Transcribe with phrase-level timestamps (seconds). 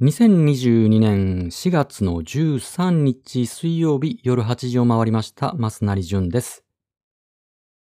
[0.00, 6.62] 2022年4月の13日水曜日夜8時を回りました、増成淳です。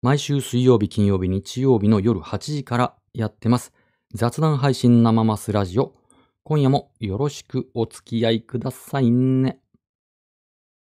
[0.00, 3.74] 毎週水曜日、金曜日、日曜日の夜8時からやってます。
[4.14, 5.92] 雑談配信生マスラジオ。
[6.42, 9.60] 今夜もよろしくお付き合いくださいね。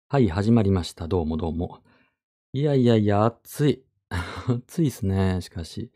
[0.10, 1.08] はい、始まりました。
[1.08, 1.80] どうもどうも。
[2.54, 3.84] いやいやいや、暑い。
[4.48, 5.92] 暑いですね、しかし。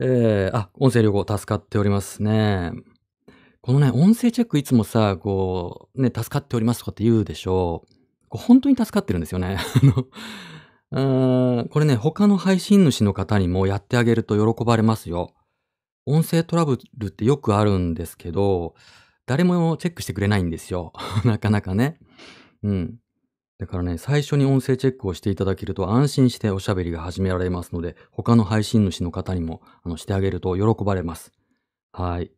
[0.00, 2.72] えー、あ、音声旅行助かっておりますね。
[3.68, 7.94] このね、音声チェックいつもさ、こう、ね、助かっておりますとかって言うでしょう。
[8.30, 9.58] こう本当に助かってるんですよね。
[10.90, 15.34] あのこれね、他の配信主の方にもやってあげると喜ばれますよ。
[16.06, 18.74] 音声トラブルってよくあるんですけど、
[19.26, 20.94] 誰もチェックしてくれないんですよ。
[21.26, 21.98] なかなかね。
[22.62, 22.98] うん。
[23.58, 31.34] だからね、最初に音声チェックをしていただけると安心しておしゃべりが始められますので、他の配信主の方にもあのしてあげると喜ばれます。
[31.92, 32.32] はい。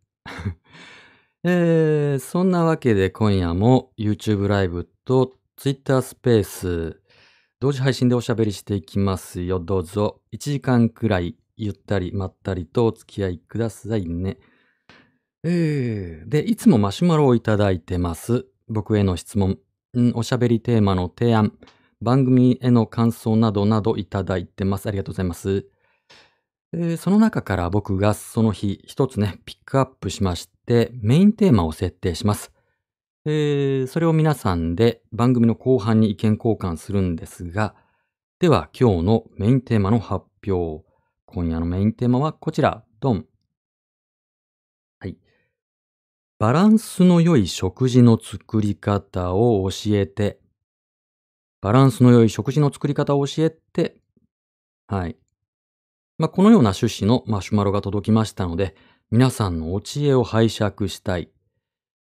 [1.42, 7.00] えー、そんなわけで今夜も YouTube ライブと Twitter スペース
[7.60, 9.60] 同時配信でおしゃべりしていきますよ。
[9.60, 14.38] どうぞ1時間くらいゆったりまったりとお付き合いくださいね。
[15.42, 18.46] えー、で、いつもマシュマロをいただいてます。
[18.68, 19.58] 僕への質問、
[19.94, 21.52] うんおしゃべりテーマの提案、
[22.02, 24.86] 番組への感想などなどいただいてます。
[24.88, 25.66] ありがとうございます。
[26.72, 32.52] えーその中から僕がその日一つね、ピックアップしまして、メインテーマを設定します。
[33.26, 37.74] えーそれを皆さんで番組の後半に意見交換するんですが、
[38.38, 40.84] では今日のメインテーマの発表。
[41.26, 43.26] 今夜のメインテーマはこちら、ドン。
[44.98, 45.16] はい。
[46.38, 50.40] バランスの良い食事の作り方を教えて。
[51.60, 53.98] バランスの良い食事の作り方を教えて。
[54.86, 55.16] はい。
[56.16, 58.74] まあ、このような趣旨のマシュマロが届きましたので、
[59.10, 61.30] 皆さんのお知恵を拝借したい。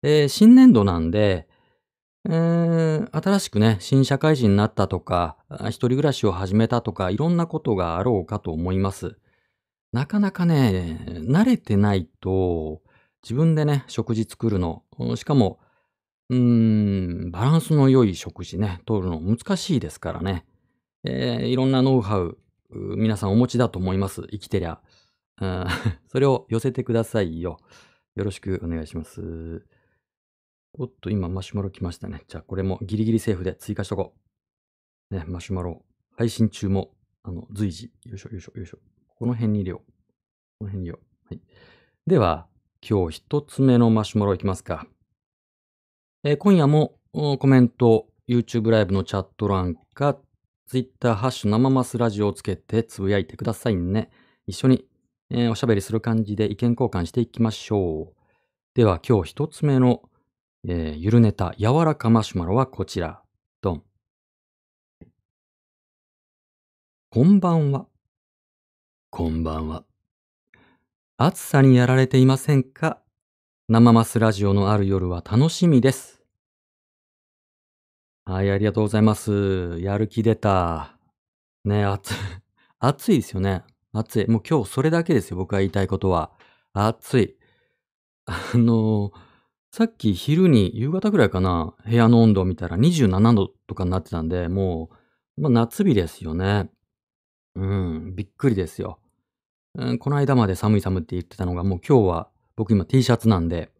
[0.03, 1.49] えー新年度なんで、
[2.29, 9.17] えー新しくね、新社会人になったとか、一人暮らしを始めたとか、いろんなことがあろうかと思います。
[9.91, 12.83] なかなかね、慣れてないと、
[13.23, 14.83] 自分でね、食事作るの、
[15.17, 15.61] しかも、
[16.29, 20.45] うーん、バランスの良い食事ね、取るの難しいですからね。
[21.05, 22.37] えーいろんなノウハウ、
[22.71, 24.27] 皆さんお持ちだと思います。
[24.31, 24.79] 生きてりゃ。
[25.41, 25.67] うん
[26.09, 27.59] それを寄せてくださいよ。
[28.17, 29.65] よろしくお願いします。
[30.73, 32.25] おっと、今マシュマロ来ましたね。
[32.29, 34.15] じゃあこれもギリギリセーフで追加しとこ
[35.11, 35.15] う。
[35.15, 35.85] ね、マシュマロ。
[36.17, 37.93] 配信中も、あの、随時。
[38.05, 38.79] よいしょ、よいしょ、よいしょ。
[39.17, 39.93] この辺に入れよう。
[40.59, 41.01] この辺に入れよ
[41.31, 41.35] う。
[41.35, 41.41] はい。
[42.07, 42.49] では、
[42.89, 44.87] 今日一つ目のマシュマロいきますか。
[46.25, 50.21] えー今夜もコメント、YouTube ライブのチャット欄か、
[50.67, 54.11] Twitter ハッシュ生マスラジオをつけてつぶやいてくださいね。
[54.47, 54.87] 一緒に、
[55.31, 58.15] えーおしゃべりする感じで意見交換していきましょう。
[58.75, 60.03] では今日一つ目の、
[60.67, 63.23] えーゆるネタ、柔らかマシュマロはこちら。
[63.61, 63.83] ドン。
[67.11, 67.87] こんばんは。
[69.11, 69.85] こんばんは。
[71.19, 73.03] 暑さにやられていませんか？
[73.69, 76.23] 生マスラジオのある夜は楽しみです。
[78.25, 79.79] はい、ありがとうございます。
[79.81, 80.99] やる気出た。
[81.65, 82.15] ね、暑、
[82.79, 83.65] 暑いですよね。
[83.93, 84.27] 暑い。
[84.29, 86.31] もう今日それだけですよ、僕が言いたいことは。
[86.73, 87.37] 暑い。
[88.27, 89.13] あの
[89.71, 94.91] さっき昼に、夕方ぐらいかな、部屋の温度を見たら27度とかになってたんで、も
[95.37, 96.71] う、まあ、夏日ですよね。
[97.55, 98.99] うん、びっくりですよ。
[99.75, 103.71] うん、この間まで寒い寒いって言ってたのが、もう今日は、僕今 T シャツなんで、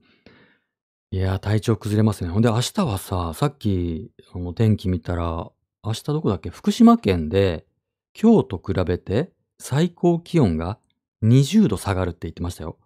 [1.11, 2.31] いやー、体調崩れますね。
[2.31, 5.51] ほんで、明日はさ、さっき、あの、天気見たら、
[5.83, 6.51] 明日どこだっけ？
[6.51, 7.67] 福島県で、
[8.21, 10.79] 今日と比べて、最高気温が
[11.23, 12.79] 20度下がるって言ってましたよ。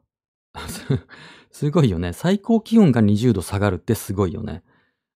[1.50, 2.12] すごいよね。
[2.12, 4.62] 最高気温が20度下がるってすごいよね。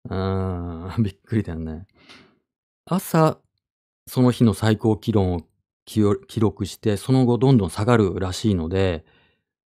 [0.05, 1.87] うーん、びっくりだよね。
[2.85, 3.39] 朝、
[4.07, 5.41] その日の最高気温を
[5.85, 9.05] 記録して、その後どんどん下がるらしいので、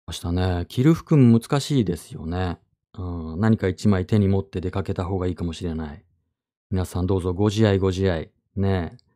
[0.06, 2.58] 明日ね、着る服も難しいですよね。
[2.98, 6.04] うん、何か一枚手に持って出かけた方がいいかもしれない。
[6.70, 8.30] 皆さんどうぞご自愛ご自愛。
[8.56, 9.09] ねえ。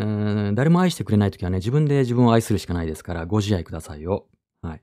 [0.00, 4.26] うん、誰も愛してくれないときはね、自分で自分を愛するしかないですから、ご自愛くださいよ。
[4.62, 4.82] はい。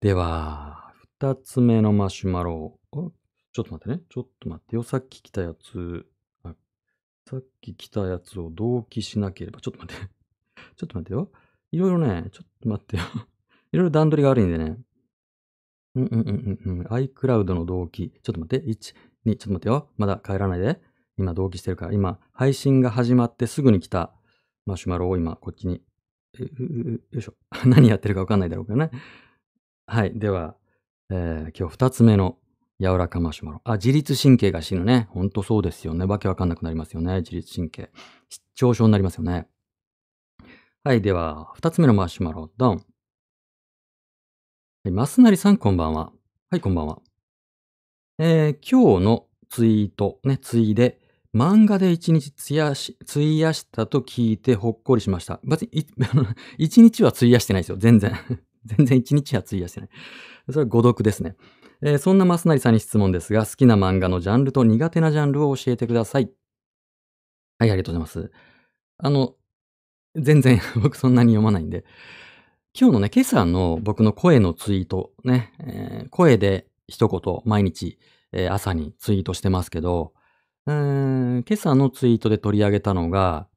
[0.00, 2.78] では、二つ目のマシュマロ。
[2.92, 2.96] あ
[3.52, 4.02] ちょっと待ってね。
[4.08, 4.82] ちょっと待ってよ。
[4.82, 6.06] さっき来たやつ。
[7.26, 9.60] さっき来たやつを同期しなければ。
[9.60, 10.08] ちょっと待って。
[10.76, 11.32] ちょっと待ってよ。
[11.72, 13.02] いろいろね、ちょっと待ってよ。
[13.72, 14.78] いろいろ段取りが悪いんでね。
[15.94, 16.86] うんうんうんうんうん。
[16.88, 18.10] iCloud の同期。
[18.22, 18.66] ちょっと待って。
[18.66, 18.94] 1、
[19.24, 19.88] 2、ちょっと待ってよ。
[19.96, 20.80] まだ帰らないで。
[21.16, 21.92] 今同期してるから。
[21.92, 24.12] 今、配信が始まってすぐに来た
[24.66, 25.82] マシュマロを今、こっちに。
[26.38, 27.34] よいしょ。
[27.66, 28.90] 何やってるかわかんないだろうからね。
[29.86, 30.18] はい。
[30.18, 30.56] では、
[31.10, 32.38] えー今日二つ目の
[32.80, 33.60] 柔らかマシュマロ。
[33.64, 35.06] あ、自律神経が死ぬね。
[35.10, 36.04] ほんとそうですよね。
[36.04, 37.18] わけわかんなくなりますよね。
[37.18, 37.90] 自律神経。
[38.28, 39.48] 失調症になりますよね。
[40.82, 41.00] はい。
[41.00, 42.76] では、二つ目のマシュマロ、ドン。
[42.76, 42.82] は
[44.86, 46.12] い、マスナリさん、こんばんは。
[46.50, 47.00] はい、こんばんは。
[48.18, 51.00] えー今日のツイート、ね、ツイで、
[51.34, 55.40] 漫画で一日費やし、費やしたと聞いてほっこりしました。
[55.44, 55.70] 別に、
[56.58, 57.76] 一日は費やしてないですよ。
[57.76, 58.12] 全然。
[58.64, 59.90] 全然一日は費やしてない。
[60.46, 61.36] それは誤読ですね。
[61.82, 66.30] えーそんなマスナリさんに質問ですが、好きな漫画のジャンルと苦手なジャンルを教えてください。
[67.58, 68.32] はい、ありがとうございます。
[68.98, 69.34] あの、
[70.14, 71.84] 全然 僕そんなに読まないんで。
[72.78, 77.98] 今日のね、今朝の僕の声のツイートね、えー声で一言毎日、
[78.32, 80.12] えー朝にツイートしてますけど、
[80.66, 83.48] うー今朝のツイートで取り上げたのが、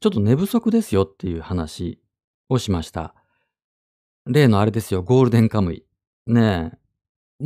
[0.00, 2.00] ちょっと寝不足ですよっていう話
[2.48, 3.14] をしました。
[4.26, 5.84] 例のあれですよ、ゴールデンカムイ。
[6.26, 6.78] ねえ。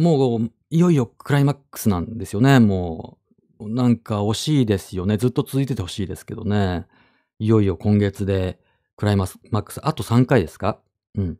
[0.01, 3.19] もう、いよいよクライマックスなんですよね、も
[3.61, 3.69] う。
[3.69, 5.19] なんか惜しいですよね。
[5.19, 6.87] ずっと続いててほしいですけどね。
[7.39, 8.59] いよいよ今月で
[8.97, 10.81] クライマックス、あと3回ですか？
[11.15, 11.39] うん。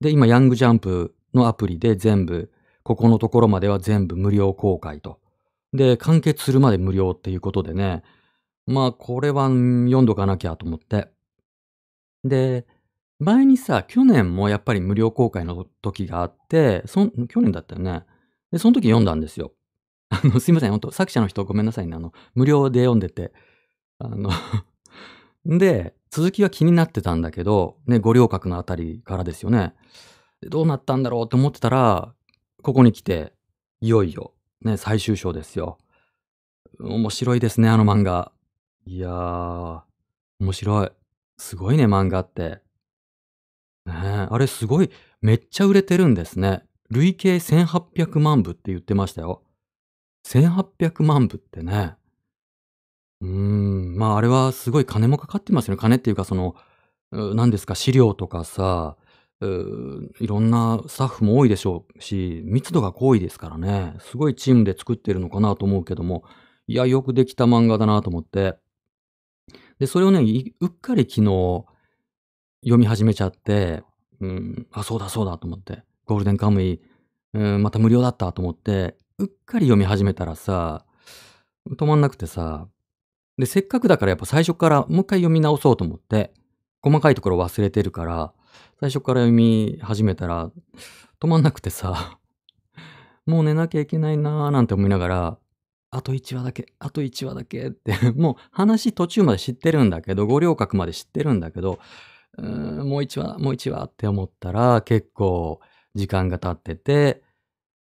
[0.00, 2.50] で、今、ヤングジャンプのアプリで全部、
[2.82, 5.20] ここのところまでは全部無料公開と。
[5.72, 8.02] で、完結するまで無料っていうことでね。
[8.66, 11.08] まあ、これは読んどかなきゃと思って。
[12.24, 12.66] で、
[13.18, 18.04] 前にさ、去年もやっぱり無料公開の時があって、そ去年だったよね。
[18.50, 19.52] で、その時読んだんですよ。
[20.10, 21.94] あの、すいません、本当作者の人ごめんなさいね。
[21.96, 23.32] あの、無料で読んでて。
[23.98, 24.30] あの、
[25.44, 29.74] で、続きは気になってたんだけど、ね、五稜郭のあたりからですよね。
[30.42, 32.14] どうなったんだろうって思ってたら、
[32.62, 33.34] ここに来て、
[33.80, 35.78] いよいよ、ね、最終章ですよ。
[36.78, 38.32] 面白いですね、あの漫画。
[38.86, 39.80] いやー、
[40.40, 40.90] 面白い。
[41.38, 42.60] すごいね、漫画って。
[43.86, 43.94] ね、
[44.30, 44.90] あれすごい、
[45.22, 46.62] めっちゃ売れてるんですね。
[46.90, 49.42] 累計1800万部って言ってましたよ。
[50.26, 51.94] 1800万部ってね。
[53.22, 55.80] うーん、まああれはすごい金もかかってますよね。
[55.80, 56.54] 金っていうかその、
[57.12, 58.96] 何ですか、資料とかさ、
[59.42, 63.94] いろんなスタッフも多いでしょうし、密度が濃いですからね。
[64.00, 66.24] すごいチームで作ってるのかなと思うけども、
[66.66, 68.56] いや、よくできた漫画だなと思って。
[69.78, 70.20] で、それをね、
[70.60, 71.64] うっかり昨日
[72.62, 73.82] 読み始めちゃって、
[74.20, 76.82] うん、あ、そうだそうだと思って、ゴールデンカムイ、
[77.32, 80.84] うん、また無料だったと思って、うっかり読み始めたらさ、
[81.66, 82.68] 止まんなくてさ、
[83.38, 86.34] で、せっかくだからやっぱ最初からもう一回読み直そうと思って、
[86.82, 88.34] 細かいところ忘れてるから、
[88.80, 90.50] 最初から読み始めたら、
[91.20, 92.18] 止まんなくてさ、
[93.26, 95.38] もう寝なきゃいけないなーなんて思いながら、
[95.90, 101.78] あと1話だけ、あと1話だけって、もう話途中まで知ってるんだけど、五稜郭まで知ってるんだけど、
[102.38, 105.60] うーんもう1話、もう1話って思ったら、結構
[105.94, 107.22] 時間が経ってて、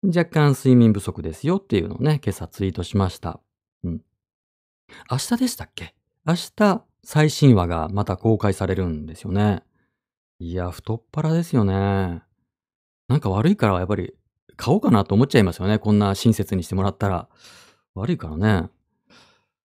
[0.05, 3.41] 若干睡眠不足ですよっていうのをね、今朝ツイートしました。
[3.85, 4.03] うん。
[5.11, 5.95] 明日でしたっけ？
[6.27, 9.63] 明日、最新話がまた公開されるんですよね。
[10.45, 11.73] いや、太っ腹ですよね。
[13.07, 14.13] なんか悪いからやっぱり
[14.57, 15.79] 買おうかなと思っちゃいますよね。
[15.79, 17.29] こんな親切にしてもらったら。
[17.95, 18.69] 悪いからね。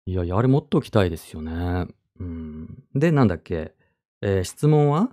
[0.06, 1.88] いやいや、あれ持っておきたいですよね。
[2.18, 2.82] うん。
[2.96, 3.76] で、なんだっけ。
[4.22, 5.10] えー質問は、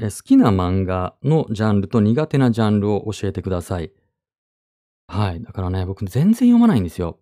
[0.00, 3.92] えー好きな漫画のジャンルと苦手なジャンルを教えてください。
[5.06, 5.40] はい。
[5.40, 7.20] だからね、僕全然読まないんですよ。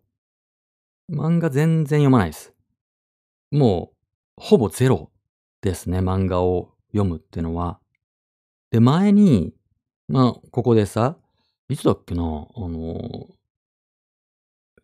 [1.13, 2.55] 漫画全然読まないです。
[3.51, 5.11] もう、ほぼゼロ
[5.61, 5.99] ですね。
[5.99, 7.79] 漫画を読むってのは。
[8.71, 9.55] で、前に、
[10.09, 11.17] まあ、ここでさ、
[11.69, 13.27] いつだっけな、あの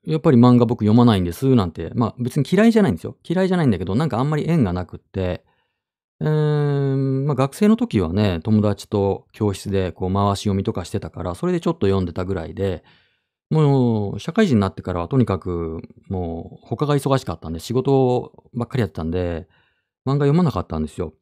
[0.04, 1.92] やっぱり漫画僕読まないんです、なんて。
[1.94, 3.16] まあ別に嫌いじゃないんですよ。
[3.22, 5.44] 嫌いじゃないんだけど、なんかあんまり縁がなくって、
[6.20, 12.82] えー、まあ学生の時はね、友達と教室でこう回し読みとかしてたから、それでちょっと読んでたぐらいで、
[13.50, 19.46] もう社会人になってからはとにかくもう他が忙しかったんで、仕事ばっかりやってたんで、
[20.06, 21.14] 漫画読まなかったんですよ。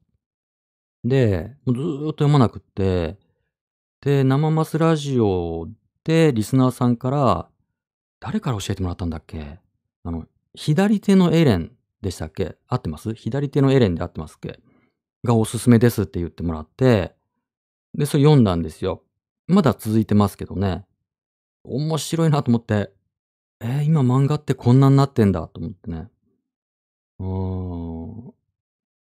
[1.04, 3.18] で、ずーっと読まなくって、
[4.02, 5.68] で、生マスラジオ
[6.04, 7.48] でリスナーさんから、
[8.20, 9.58] 誰から教えてもらったんだっけ？
[10.04, 12.56] あの、左手のエレンでしたっけ？
[12.68, 13.14] 合ってます？
[13.14, 14.60] 左手のエレンで合ってますっけ？
[15.24, 17.14] がおすすめですって言ってもらって、
[17.96, 19.02] で、それ読んだんですよ。
[19.46, 20.84] まだ続いてますけどね。
[21.64, 22.92] 面白いなと思って、
[23.60, 26.08] えー今漫画ってこんなになってんだと思ってね。
[27.18, 28.34] うーん。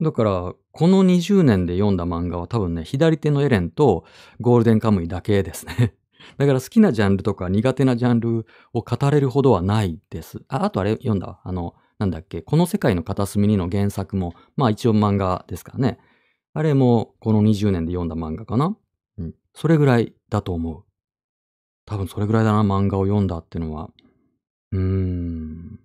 [0.01, 4.05] だから、この20年で読んだ漫画は多分ね、左手のエレンと
[4.39, 5.95] ゴールデンカムイだけですね。
[6.37, 10.41] だから好きなジャンルとか苦手なジャンルを語れるほどはないです。
[10.47, 11.39] あ、あとあれ読んだ？
[11.43, 15.99] あの、なんだっけ、この世界の片隅にの原作も、まあ一応漫画ですからね。
[16.53, 18.77] あれもこの20年で読んだ漫画かな？
[19.17, 19.33] うん。
[19.53, 20.83] それぐらいだと思う。
[21.85, 23.89] 多分それぐらいだな、漫画を読んだってのは。
[24.71, 25.79] うーん。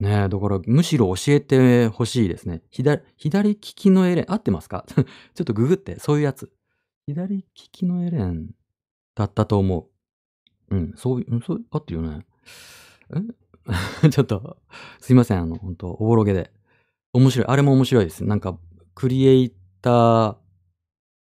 [0.00, 2.62] ねえ、だからむしろ教えて欲しいですね。
[2.70, 4.84] ひだ左利きのエレン合ってますか？
[4.92, 5.02] ちょ
[5.42, 6.52] っとググって、そういうやつ。
[7.06, 8.50] 左利きのエレン
[9.14, 9.88] だったと思
[10.70, 10.74] う。
[10.74, 12.26] うん、そういう、うん、そう合ってるよね。
[14.04, 14.10] え？
[14.10, 14.58] ちょっと、
[15.00, 16.52] すいません、あの、ほんと、おぼろげで。
[17.12, 17.46] 面白い。
[17.48, 18.24] あれも面白いです。
[18.24, 18.58] なんか、
[18.94, 19.50] クリエイ
[19.80, 20.36] ター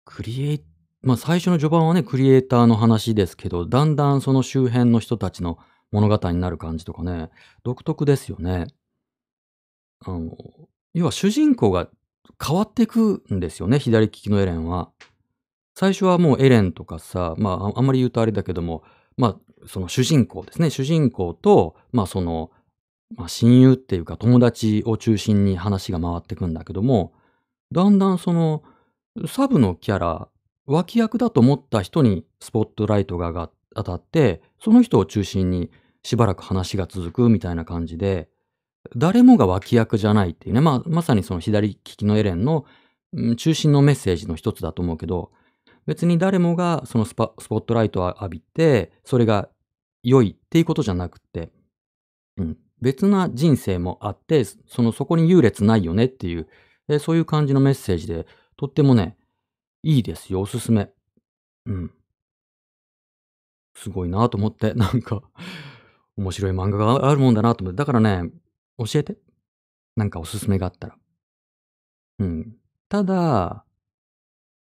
[0.05, 0.63] クリエイ
[1.03, 5.57] まあ、最初の序盤はね、クリエイターの話ですけど、だんだんその周辺の人たちの
[5.91, 7.29] 物語になる感じとかね、
[7.63, 8.67] 独特ですよね。
[10.05, 10.35] あの、
[10.93, 11.89] 要は主人公が
[12.43, 14.91] 変わっていくんですよね、左利きのエレンは。
[15.75, 18.83] 最初はもうエレンとかさ、まあ、あんまり言うとあれだけども、
[19.17, 20.69] まあ、その主人公ですね。
[20.69, 22.51] 主人公と、まあ、その、
[23.15, 27.13] まあ、親友っていうか友達を中心に話が回ってくんだけども、
[27.71, 28.63] だんだんその、
[29.27, 30.29] サブのキャラ、
[30.65, 35.69] 脇役だと思った人にスポットライトが当たって、その人を中心に
[36.03, 38.29] しばらく話が続くみたいな感じで、
[38.95, 42.65] 誰もが脇役じゃないっていうね、まあ、まさにその左利きのエレンの、
[43.13, 45.31] うん、中心のメッセージの一つだと思うけど、
[45.85, 49.49] 別に誰もがそのスポットライトを浴びて、それが
[50.03, 51.51] 良いっていうことじゃなくて、
[52.37, 56.47] うん、別な人生もあって、そのそこに優劣ないよねっていう、
[56.87, 58.25] えそういう感じのメッセージで、
[58.57, 59.17] とってもね、
[59.83, 60.89] いいですよ、おすすめ。
[61.65, 61.91] うん。
[63.75, 65.21] すごいなと思って、なんか
[66.17, 67.77] 面白い漫画があるもんだなと思って。
[67.77, 68.29] だからね、
[68.77, 69.17] 教えて。
[69.95, 70.95] なんかおすすめがあったら。
[72.19, 72.55] うん。
[72.89, 73.65] ただ、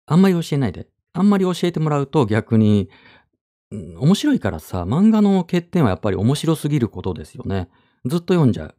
[0.07, 0.89] あんまり教えないで。
[1.13, 2.89] あんまり教えてもらうと逆に、
[3.71, 7.69] うん、面白いからさ、漫画の欠点はやっぱり面白すぎることですよね。
[8.07, 8.75] ずっと読んじゃう。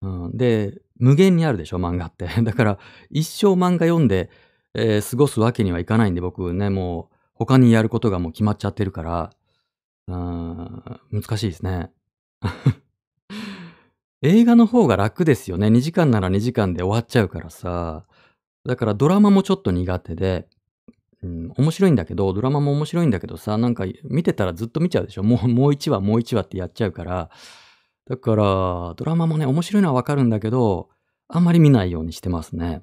[0.00, 2.28] うん、で、無限にあるでしょ、漫画って。
[2.42, 2.78] だから、
[3.10, 4.30] 一生漫画読んで、
[4.74, 9.32] えー、過ごすわけにはいかないんで、僕ね、もう、他にやることがもう決まっちゃってるから、
[10.08, 11.92] うん、難しいですね。
[14.22, 15.68] 映画の方が楽ですよね。
[15.68, 18.06] 2時間なら2時間で終わっちゃうからさ。
[18.64, 20.48] だからドラマもちょっと苦手で、
[21.22, 25.22] うん、面白いんだけど、ドラマも面白いんだけどさ、なんか見てたらずっと見ちゃうでしょ。
[25.22, 27.30] もう、もう1話、もう1話ってやっちゃうから。
[28.06, 30.88] だから、ドラマもね、面白いのはわかるんだけど、
[31.28, 32.82] あんまり見ないようにしてますね。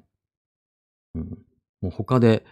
[1.14, 1.44] うん。
[1.80, 2.44] もう他で、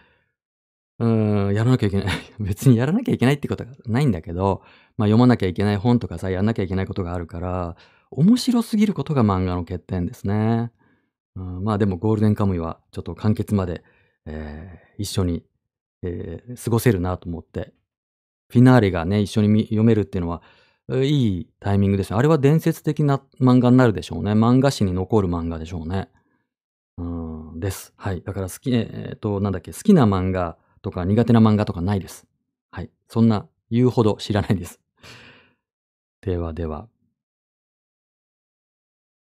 [0.99, 1.05] う
[1.51, 2.07] ん、やらなきゃいけない。
[2.39, 4.61] 別にやらなきゃいけないってことはないんだけど、
[4.97, 7.75] まあ、読まなきゃいけない本とかさ、やんなきゃいけないことがあるから、
[8.11, 10.71] 面白すぎることが漫画の欠点ですね。
[11.35, 13.83] うん、まあ、でもゴールデンカムイはちょっと完結まで、
[14.25, 15.43] えー、一緒に、
[16.01, 17.73] えー、過ごせるなと思って、
[18.49, 20.41] フィナーレがね、一緒に読めるっていうのは、
[20.89, 22.17] いいタイミングですね。
[22.17, 24.31] あれは伝説的な漫画になるでしょうね。
[24.31, 26.09] 漫画史に残る漫画でしょうね。
[26.97, 27.93] うん、です。
[27.97, 28.21] はい。
[28.21, 32.27] だから好き、えっと、なんだっけ、好きな漫画とか苦手な漫画とかないです。
[32.69, 32.91] はい。
[33.07, 34.79] そんな言うほど知らないです。
[36.21, 36.87] ではでは。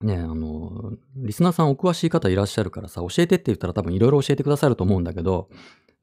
[0.00, 5.50] ね、あの、リスナーさんお詳しい方いらっしゃるからさ、教えてって言ったら多分いろいろ教えてくださると思うんだけど、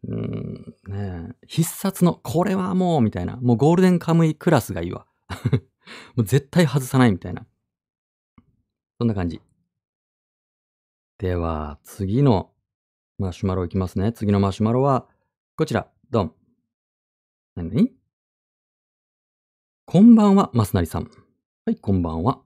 [0.08, 5.08] うん、ね必殺の、これはもう、みたいな、もうゴールデンカムイクラスがいいわ。
[6.16, 7.48] もう絶対外さないみたいな。
[9.00, 9.42] そんな感じ。
[11.18, 12.52] では、次の
[13.18, 14.14] マシュマロいきますね。
[14.14, 15.08] 次のマシュマロは、
[15.60, 16.34] こちら、ドン。
[17.58, 17.92] なに
[19.84, 21.12] こんばんは、マスナリさん。
[21.66, 22.40] はい、こんばんは。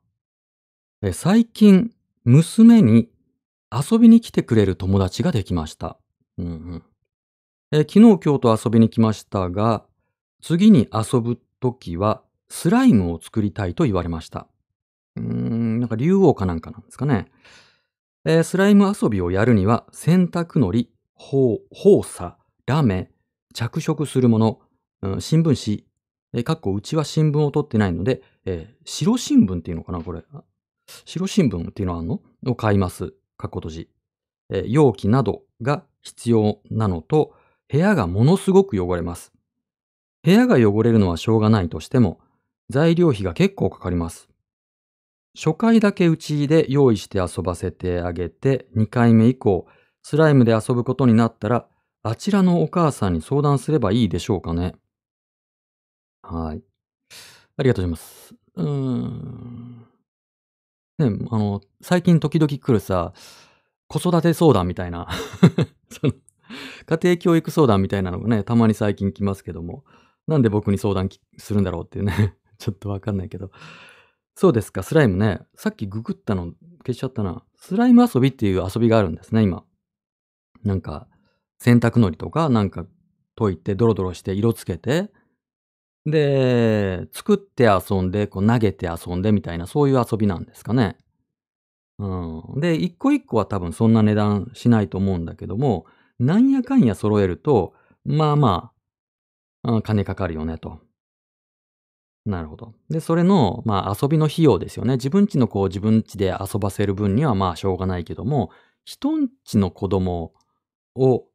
[1.03, 1.91] え最近、
[2.23, 3.11] 娘に
[3.71, 5.99] 遊びに来てくれる友達ができました。
[6.39, 6.83] うんうん
[7.71, 9.85] え昨日、今日と遊びに来ましたが、
[10.41, 14.47] 次に遊ぶときは、スライムを作りたいと言われました。
[15.17, 17.31] うーん、なんか竜王かなんかなんですかね。
[18.25, 21.59] えー、スライム遊びをやるには、洗濯のり、放
[22.01, 23.09] 射、ラメ、
[23.53, 24.61] 着色するもの、
[25.01, 25.85] うん、新聞紙、
[26.33, 30.23] えー、かっこうちは新聞を取ってないので、えー、白新聞っていうのかなこれ。
[31.05, 32.21] 白新聞っていうのはあるの？
[32.45, 33.13] を買います。
[33.37, 33.89] かっこ閉じ。
[34.49, 37.33] えー、容器などが必要なのと、
[37.69, 39.33] 部屋がものすごく汚れます。
[40.23, 42.19] 部屋が汚れるのはしょうがないとしても、
[42.69, 44.29] 材料費が結構かかります。
[45.35, 49.67] 初回だけうちで用意して遊ばせてあげて、2回目以降、
[50.01, 51.67] スライムで遊ぶことになったら、
[52.05, 54.75] あちらのお母さんに相談すればいいでしょうかね。
[56.21, 56.61] はい。
[57.57, 58.35] ありがとうございます。
[58.55, 59.87] うーん。
[60.99, 63.13] ね、あの、最近時々来るさ、
[63.87, 65.07] 子育て相談みたいな
[65.89, 66.13] その、
[66.85, 69.85] 家庭教育相談みたいなのがね、たまに最近来ますけども、
[70.27, 73.51] なんで僕に相談するんだろうっていうね ちょっとわかんないけど、
[74.35, 75.41] そうですか、スライムね。
[75.55, 76.53] さっきググったの
[76.85, 77.43] 消しちゃったな。
[77.55, 79.63] スライム遊びっていう遊びがあるんですね、今。
[80.63, 81.07] なんか、
[81.63, 82.85] 洗濯のりとかなんか
[83.39, 85.09] 溶いてドロドロして色つけて、
[86.05, 90.97] で、作って遊んで、こう投げて遊んでみたいな、そういう遊びなんですかね。
[91.99, 92.59] うん。
[92.59, 95.85] で、一個一個は多分そんな値段しないと思うんだけども、
[96.19, 98.71] なんやかんや揃えると、まあま
[99.63, 100.81] あ、あ金かかるよねと。
[102.25, 102.73] なるほど。
[102.89, 104.95] で、それの、まあ遊びの費用ですよね。
[104.95, 108.49] 自分ちの子を自分ちで遊ばせる分にはまあしょうがないけども、
[108.85, 110.33] 人んちの子供
[110.95, 111.25] を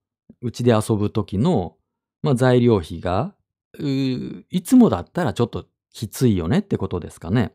[0.42, 1.76] うちで遊ぶ時の、
[2.22, 3.34] まあ材料費が、
[3.78, 7.52] うーいつもだったらちょっときついよねってことですかね。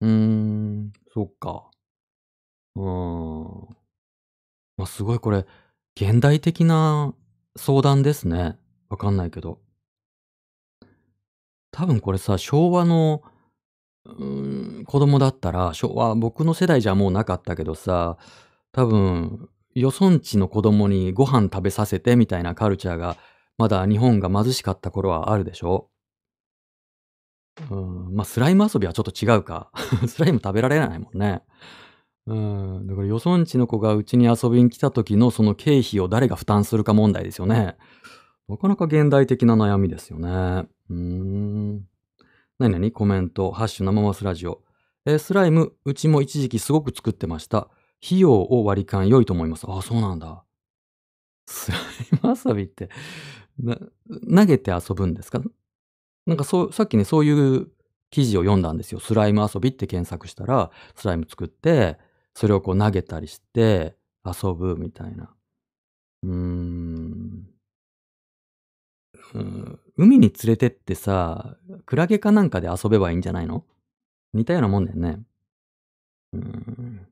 [0.00, 1.70] うーん、そっか。
[2.76, 2.82] うー
[3.72, 3.76] ん。
[4.76, 5.46] まあ、すごいこれ、
[5.96, 7.14] 現代的な
[7.56, 8.58] 相談ですね。
[8.88, 9.60] わかんないけど。
[11.70, 13.22] 多分これさ、昭和の、
[14.06, 18.18] うん、子供だったら、昭和、僕の世代じゃもうなかったけどさ、
[18.72, 23.16] 多分、よそんちの子供にご飯食べさせてみたいなカルチャーが、
[23.58, 25.88] まだ日本が貧しかった頃はあるでしょ？
[27.70, 29.70] うーん、まあ、スライム遊びはちょっと違うか。
[30.08, 31.42] スライム食べられないもんね。
[32.26, 37.76] うん、だからよそんちの子がうちに遊びに来た時のその経費を誰が負担するか問題ですよね。
[38.48, 40.66] なかなか現代的な悩みですよね。
[40.90, 41.76] うん。
[42.58, 44.62] なになにコメント、ハッシュ生マスラジオ。
[45.04, 47.68] えースライム、うちも一時期すごく作ってました。
[48.04, 49.66] 費用を割り勘良いと思います。
[49.68, 50.44] ああ、そうなんだ。
[51.46, 51.80] スライ
[52.22, 52.88] ム遊びって、
[53.58, 55.40] な投げて遊ぶんですか？
[56.26, 57.68] なんかそう、さっきね、そういう
[58.10, 59.00] 記事を読んだんですよ。
[59.00, 61.98] スライム遊びって検索したら、スライム作って、
[62.34, 65.34] それをこう投げたりして遊ぶみたいな。
[66.24, 67.48] うーん。
[69.34, 71.56] うん海に連れてってさ、
[71.86, 73.64] クラゲかなんかで遊べばいいんじゃないの？
[74.34, 75.20] 似たようなもんだよね。
[76.32, 77.11] うん。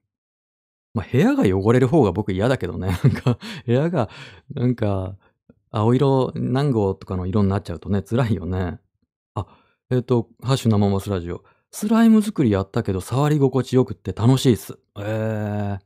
[0.95, 2.89] まあ、部屋が汚れる方が僕嫌だけどね。
[3.05, 4.09] なんか、部屋が、
[4.55, 5.17] なんか、
[5.71, 8.81] 青色何号とかの色になっちゃうとね、辛いよね。
[9.35, 9.47] あ、
[9.91, 11.45] えっ、と、ハッシュ生マスラジオ。
[11.73, 14.79] スライム作りやったけど触り心地よくって楽しいっす。
[14.99, 15.85] ええ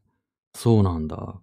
[0.54, 1.40] そうなんだ。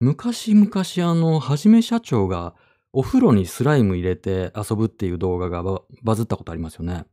[0.00, 0.70] 昔々
[1.10, 2.54] あの、はじめ社長が
[2.92, 7.06] お風呂にスライム入れて遊ぶっていう動画がババズったことありますよね。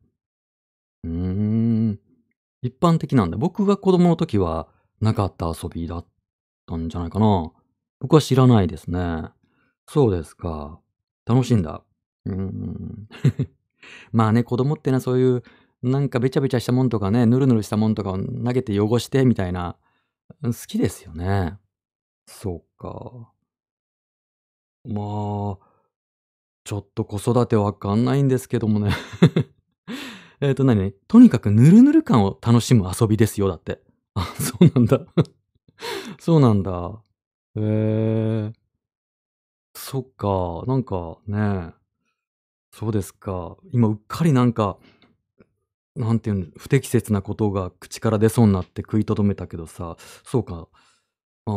[1.06, 2.00] うーん。
[2.62, 3.38] 一般的なんだ。
[3.38, 4.68] 僕が子供の時は
[5.02, 6.06] なかった遊びだっ
[6.66, 7.52] たんじゃないかな。
[8.00, 9.26] 僕は知らないですね。
[9.88, 10.80] そうですか。
[11.26, 11.84] 楽しいんだ。
[12.26, 13.08] うん。
[14.12, 15.44] まあね、子供ってのはそういう、
[15.82, 19.78] なんかべちゃべちゃしたもんとかね、ぬるぬるしたもんとかを投げて汚してみたいな、
[20.44, 21.58] 好きですよね。
[22.28, 23.32] そうか。
[24.86, 25.70] まあ、
[26.64, 28.92] ちょっと子育てわかんないんですけどもね。
[30.42, 33.82] えっと、なにとにかくぬるぬる感を楽しむ遊びですよ、だって。
[34.20, 35.00] あ、 そうなんだ。
[36.20, 37.04] そうなんだ。
[37.56, 38.54] へえ。
[39.76, 41.74] そっか、なんかね、
[42.72, 43.58] そうですか。
[43.72, 44.78] 今うっかりなんか、
[45.96, 50.68] なんていうの、不適切なことが口から出そうになって食いとどめたけどさ、そうか。
[51.48, 51.52] あ、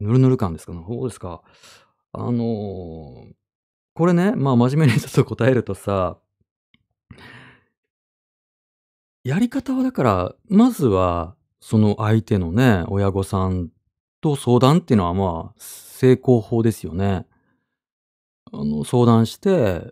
[0.00, 0.74] ぬるぬる感ですか？
[0.74, 0.84] ね。
[0.88, 1.42] そうですか。
[2.12, 3.26] あの、
[3.94, 6.18] これね、まあ真面目にちょっと答えるとさ、
[9.26, 13.70] やり方はだから、まずは、その相手のね、親御さん
[14.20, 17.26] と相談っていうのはまあ、成功法ですよね。
[18.52, 19.82] あの、相談して、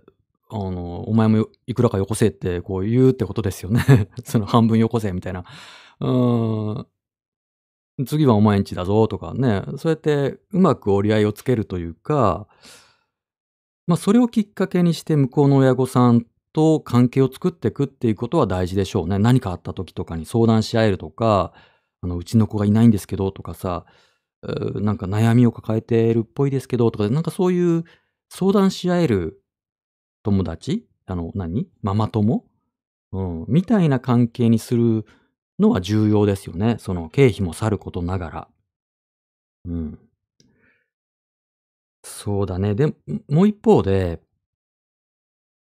[0.50, 4.08] あの、お前もいくらかよこせってこう言うってことですよね。
[4.24, 5.44] その半分よこせみたいな。
[5.98, 8.06] うーん。
[8.06, 12.46] 次はお前んちだぞとかね、そうやってうまく折り合いをつけるというか、
[13.88, 19.18] まあそれをきっかけにして向こうの親御さんと関係を作っていくっていうことは大事でしょうね。
[19.20, 21.52] 何かあった時とかに相談し合えるとか、
[22.02, 23.86] あの、うちの子がいないんですけどとかさ、
[24.82, 27.84] なんか悩みを抱えてるっぽいですけどとか、なんかそういう
[28.30, 29.42] 相談し合える
[30.24, 31.68] 友達あの、何？
[31.82, 32.44] ママ友？
[33.12, 35.06] うん、みたいな関係にする
[35.60, 36.76] のは重要ですよね。
[36.80, 38.48] その経費もさることながら。
[39.64, 39.98] うん。
[42.04, 42.74] そうだね。
[42.74, 42.96] で、ん
[43.28, 44.20] もう一方で、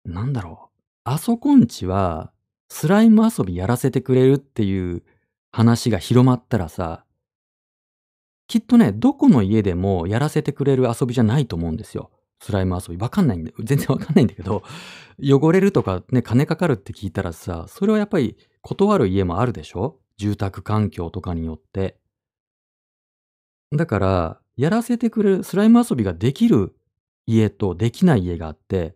[0.04, 0.71] なんだろう。
[1.04, 2.32] あそこんちは、
[2.68, 5.02] スライム遊びやらせてくれるっていう
[5.50, 7.04] 話が広まったらさ、
[8.46, 12.12] きっとね、どこの家でもやらせてくれる遊びじゃないと思うんですよ。
[12.40, 13.00] スライム遊び。
[13.00, 14.62] わかんないんで、全然わかんないんだけど、
[15.20, 19.98] 汚れるとかね、金かかるって聞いたらさ、それはやっぱり断る家もあるでしょ？
[20.18, 21.98] 住宅環境とかによって。
[23.72, 26.76] だから、やらせてくれる、スライム遊びができる
[27.26, 28.94] 家とできない家があって、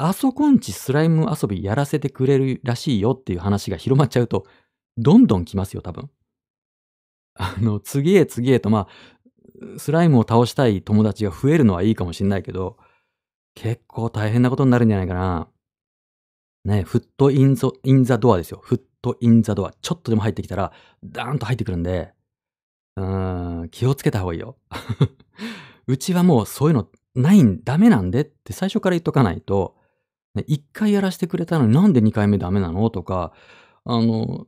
[0.00, 4.46] あそこんちスライム遊びやらせてくれるらしいよっていう話が広まっちゃうと、
[4.96, 6.08] どんどん来ますよ、多分。
[7.34, 12.76] あの、次へ次へと、まあ、スライムを倒したい友達が増えるのはいいかもしんないけど、
[13.54, 15.48] 結構大変なことになるんじゃないかな。
[16.64, 18.60] ね、フットインゾインザドアですよ。
[18.62, 19.72] フットインザドア。
[19.82, 20.72] ちょっとでも入ってきたら、
[21.04, 22.12] ダーンと入ってくるんで、
[22.96, 24.58] うーん、気をつけた方がいいよ。
[25.88, 29.77] うちはもうそういうのないん、ダメなんでって最初から言っとかないと、
[30.38, 32.88] ね、1回やらしてくれたのになんで2回目ダメなの？
[32.90, 33.32] とか、
[33.84, 34.46] あの、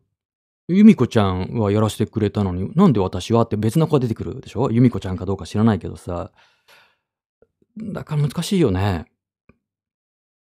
[0.68, 3.42] 由美子ちゃんはやらしてくれたのに、なんで私は？
[3.44, 4.70] って別の子が出てくるでしょ？
[4.70, 6.32] 由美子ちゃんかどうか知らないけどさ。
[7.76, 9.06] だから難しいよね。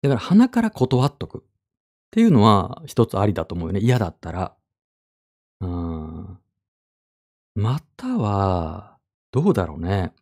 [0.02, 1.39] だから鼻から断っとく。
[1.39, 1.41] っ
[2.12, 3.80] ていうのは一つありだと思うよね。
[3.82, 4.56] 嫌だったら。
[5.62, 6.39] うん。
[7.56, 8.98] または、
[9.32, 10.13] どうだろうね。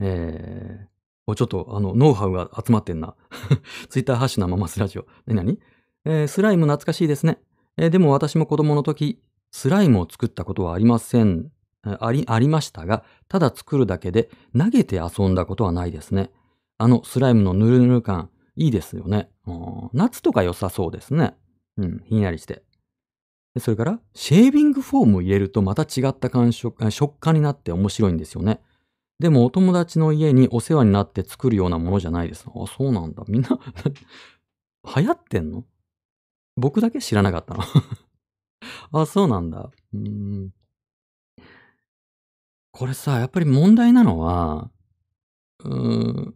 [0.00, 0.89] ええ
[1.26, 3.14] ちょっと、あの、ノウハウが集まってんな。
[3.88, 5.06] ツイッターハッシュなママスラジオ。
[5.26, 5.60] なになに
[6.04, 7.40] えースライム懐かしいですね。
[7.76, 11.50] えーでも私も子供の時、スライムを作ったことはありません。
[11.82, 16.30] あり、ありましたが、ただ作るだけで投げて遊んだことはないですね。
[16.78, 19.30] あのスライムのぬるぬる感、いいですよね。
[19.92, 21.34] 夏とか良さそうですね。
[21.76, 22.62] うん、ひんやりして。
[23.58, 28.60] それから、シェービングフォーム入れるとまた違った感触食感になって面白いんですよね。
[29.20, 32.46] でもお友達の家にお世話になって作るようなものじゃないです。
[32.48, 33.22] あ、そうなんだ。
[33.28, 33.50] みんな、
[34.96, 35.64] 流行ってんの？
[36.56, 37.62] 僕だけ知らなかったの。
[39.02, 39.70] あ、そうなんだ。
[39.92, 40.50] うん。
[42.72, 44.70] これさ、やっぱり問題なのは、
[45.64, 46.34] うーん、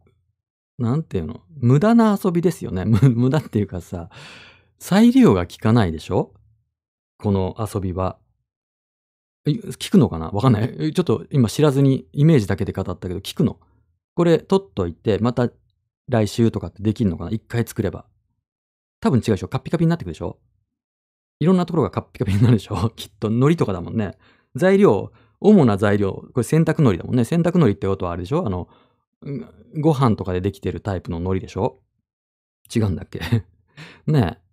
[0.79, 1.41] なんていうの？
[1.57, 2.85] 無駄な遊びですよね。
[3.09, 4.11] 無駄っていうかさ、
[4.79, 6.35] 再利用が効かないでしょ？
[7.19, 8.19] この遊びは。
[9.47, 10.31] 聞くのかな？
[10.31, 10.93] わかんない。
[10.93, 13.59] ちょっと今知らずにイメージだけで語ったけど、聞くの
[14.15, 15.51] これ取っといて、また
[16.09, 17.31] 来週とかってできるのかな？
[17.31, 18.07] 一回作れば。
[19.01, 19.49] 多分違うでしょ？
[19.49, 20.39] カッピカピになってくるでしょ？
[21.41, 22.91] いろんなところがカッピカピになるでしょ？
[22.97, 24.17] きっと海苔とかだもんね。
[24.55, 27.25] 材料、主な材料、これ洗濯海苔だもんね。
[27.25, 28.47] 洗濯海苔ってことはあれでしょ？
[28.47, 28.69] あの、
[29.81, 31.81] ご飯とかでできてるタイプの海苔でしょ？
[32.75, 33.21] 違うんだっけ？
[34.07, 34.45] ねえ。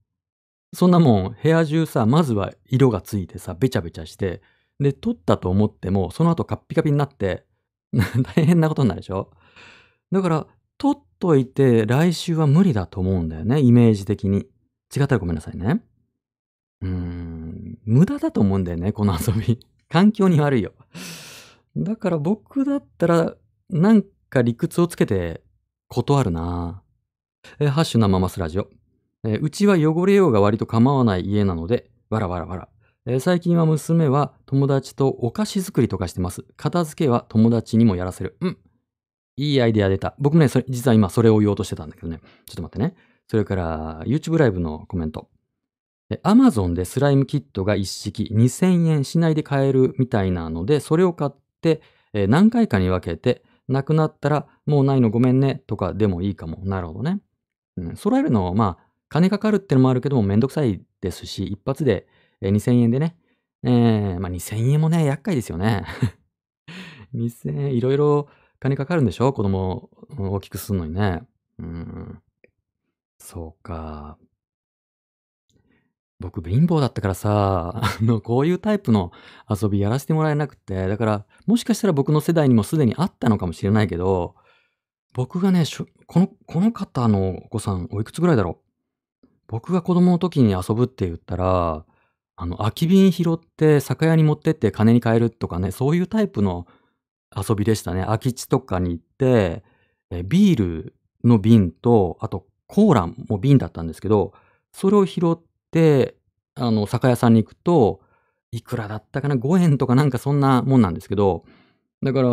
[0.74, 4.42] そんなもん、部屋中さ、まずは色がついてさ、べちゃべちゃして、
[4.82, 7.46] で、取ったと思っても、その後カッピカピになって、
[8.36, 9.32] 大変なことになるでしょ？
[10.12, 14.48] だから、取っといて、来週は無理だと思うんだよね、イメージ的に。
[14.96, 15.84] 違ったらごめんなさいね。
[16.82, 19.60] うーん、無駄だと思うんだよね、この遊び。
[19.88, 20.74] 環境に悪いよ。
[21.78, 23.36] だから僕だったら、
[23.70, 25.44] なんか理屈をつけて
[25.88, 26.82] 断るな。
[27.60, 28.70] えハッシュなママスラジオ。
[29.24, 32.70] えうちは汚れようが割と構わない家なので、わらわらわら。
[33.08, 36.46] えー最近は娘は友達とお菓子作りとかしてます。
[36.56, 38.38] 片付けは友達にもやらせる。
[38.42, 38.58] うん。
[39.38, 40.14] いいアイデア出た。
[40.20, 42.20] 僕ね、それ、実は今それを言おうとしてたんだけどね。
[42.46, 42.96] ちょっと待ってね。
[43.28, 45.30] それから、YouTube ライブのコメント。
[46.24, 51.82] Amazon でスライムキットが一式2000円しないで買えるみたいなので、それを買って、
[52.14, 56.60] えー何回かに分けて、なくなったらもうないのごめんねとかでもいいかも。
[56.66, 57.20] なるほどね。
[57.78, 62.06] うん、揃えるのはまあ、金かかるってのもあるけどもめんどくさいですし、一発で
[62.42, 63.16] えー2000円でね。
[63.64, 65.86] えーまあ2000円もね、厄介ですよね。
[67.14, 68.28] 2000円、いろいろ
[68.60, 69.34] 金かかるんでしょ？
[69.34, 71.24] 子供を大きくするのにね。
[71.60, 72.22] うん。
[73.20, 74.18] そうか。
[76.20, 79.12] 僕貧乏だったからさ、あの、こういうタイプの
[79.50, 84.36] 遊びやらせてもらえなくて、だから、もしかしたら僕の世代にもすでにあったのかもしれないけど、
[85.14, 85.64] 僕がね、
[86.06, 88.60] この、この方のお子さん、おいくつぐらいだろ
[89.24, 89.28] う？
[89.48, 91.86] 僕が子供の時に遊ぶって言ったら、
[92.36, 96.66] あの、空き瓶拾って酒屋に持ってって金に換えるとかね、そういうタイプの
[97.36, 98.04] 遊びでしたね。
[98.04, 99.64] 空き地とかに行って、
[100.10, 104.34] えビールの瓶と、あとコーラも瓶だったんですけど、
[104.72, 105.40] それを拾っ
[105.72, 106.16] て、
[106.56, 108.02] あの、酒屋さんに行くと、
[108.52, 111.46] いくらだったかな ?5 円とかなんかそんなもんなんですけど、
[112.04, 112.30] だから、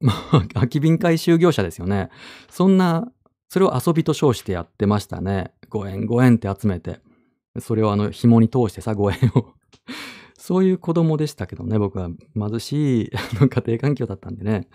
[0.00, 2.10] まあ、 空き瓶回収業者ですよね。
[2.48, 3.10] そんな、
[3.48, 5.52] それを遊びと称してやってましたね。
[5.68, 7.00] 5円、5円って集めて。
[7.58, 9.54] それをあの、紐に通してさ、5円を。
[10.38, 13.10] そういう子供でしたけどね、僕は貧しい
[13.48, 14.68] 家庭環境だったんでね。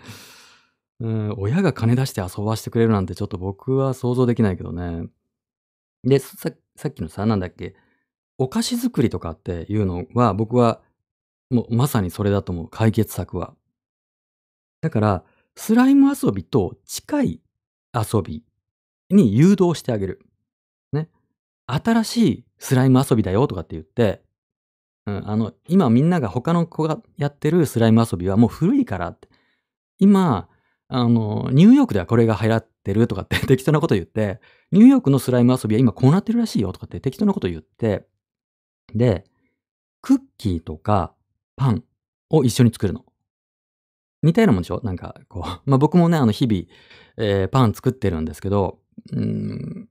[1.00, 5.08] うん、親が金出して遊ばしてくれるなんてちょっと僕は想像できないけどね。
[6.04, 7.74] で、ささっきのさ、なんだっけ、
[8.38, 10.82] お菓子作りとかっていうのは、僕は
[11.50, 13.54] もうまさにそれだと思う、解決策は。
[14.80, 17.40] だから、スライム遊びと近い
[17.94, 18.44] 遊び
[19.10, 20.20] に誘導してあげる。
[20.92, 21.08] ね。
[21.66, 24.22] 新しいスライム遊びだよとかって言って、
[25.06, 29.28] うん、あの、今みんなが他の子がやってるスライム遊びはもう古いからって。
[29.98, 30.48] 今、
[30.88, 34.40] あの、ニューヨークではこれが流行ってるとかって 適当なこと言って、
[34.72, 38.06] ニューヨークのスライム遊びは今こうなってるらしいよとかって適当なこと言って、
[38.94, 39.24] で、
[40.02, 41.14] クッキーとか
[41.56, 41.84] パン
[42.30, 43.04] を一緒に作るの。
[44.22, 44.80] 似たようなもんでしょ？
[44.82, 46.64] なんか、こう、 まあ僕もね、あの、日々、
[47.18, 48.80] えーパン作ってるんですけど、
[49.12, 49.88] うん、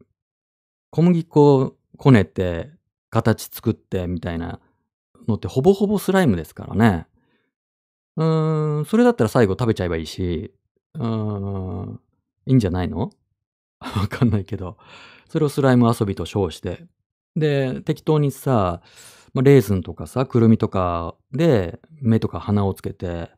[0.91, 2.72] 小麦粉こねて、
[3.10, 4.60] 形作ってみたいな
[5.28, 7.08] のってほぼほぼスライムですからね。
[8.18, 10.54] うーん、それだったら最後食べちゃえばいいし、
[10.96, 11.06] うー
[11.92, 12.00] ん、
[12.46, 13.12] いいんじゃないの？
[13.82, 14.78] わかんないけど。
[15.30, 16.86] それをスライム遊びと称して。
[17.36, 18.82] で、適当にさ、
[19.34, 23.32] まあ、レーズンとかさ、くるみとかで目とか鼻をつけて、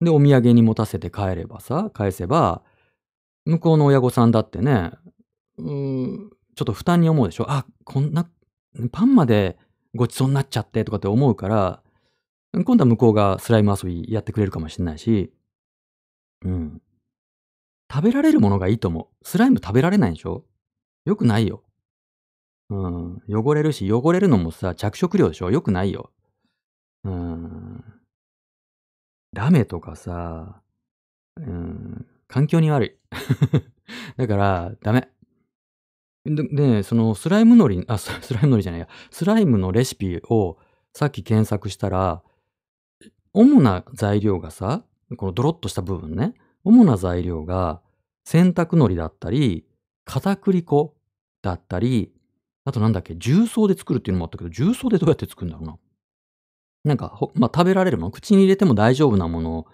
[0.00, 2.62] で、お土産に持たせて帰ればさ、返せば、
[3.46, 4.92] 向こうの親御さんだってね、
[5.58, 5.72] うー
[6.26, 7.46] ん、ちょっと負担に思うでしょ？
[7.48, 8.28] あ、こんな、
[8.90, 9.58] パンまで
[9.94, 11.82] ごちそうになっちゃってとかって思うから、
[12.64, 15.32] 今度は向こうがスライム遊びやってくれるかもしれないし、
[16.44, 16.82] うん。
[17.92, 19.24] 食べられるものがいいと思う。
[19.24, 20.44] スライム食べられないでしょ？
[21.04, 21.62] よくないよ。
[22.70, 23.22] うん。
[23.28, 25.50] 汚れるし、汚れるのもさ、着色料でしょ？
[25.50, 26.10] よくないよ。
[27.04, 27.84] うん。
[29.34, 30.62] ラメとかさ、
[31.36, 32.96] うん、環境に悪い。
[34.16, 35.10] だから、ダメ。
[36.26, 36.42] で、
[36.76, 40.58] でそのスライムのり、あ、 スライムのりじゃないや、スライムのレシピを
[40.92, 42.22] さっき検索したら、
[43.32, 44.84] 主な材料がさ、
[45.16, 46.34] このドロッとした部分ね、
[46.64, 47.80] 主な材料が
[48.24, 49.66] 洗濯のりだったり、
[50.04, 50.96] 片栗粉
[51.42, 52.12] だったり、
[52.64, 55.78] あとなんだっけ、重曹で作るっていうのもあったけど、重曹でどうやって作るんだろうな。
[56.84, 59.66] なんか、まあ、食べられるもの、口に入れても大丈夫なもの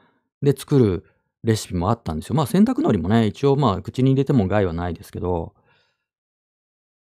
[0.42, 1.04] で作る
[1.44, 2.34] レシピもあったんですよ。
[2.34, 5.54] まあ、洗濯のりもね、一応まあ、口に入れても害はないですけど、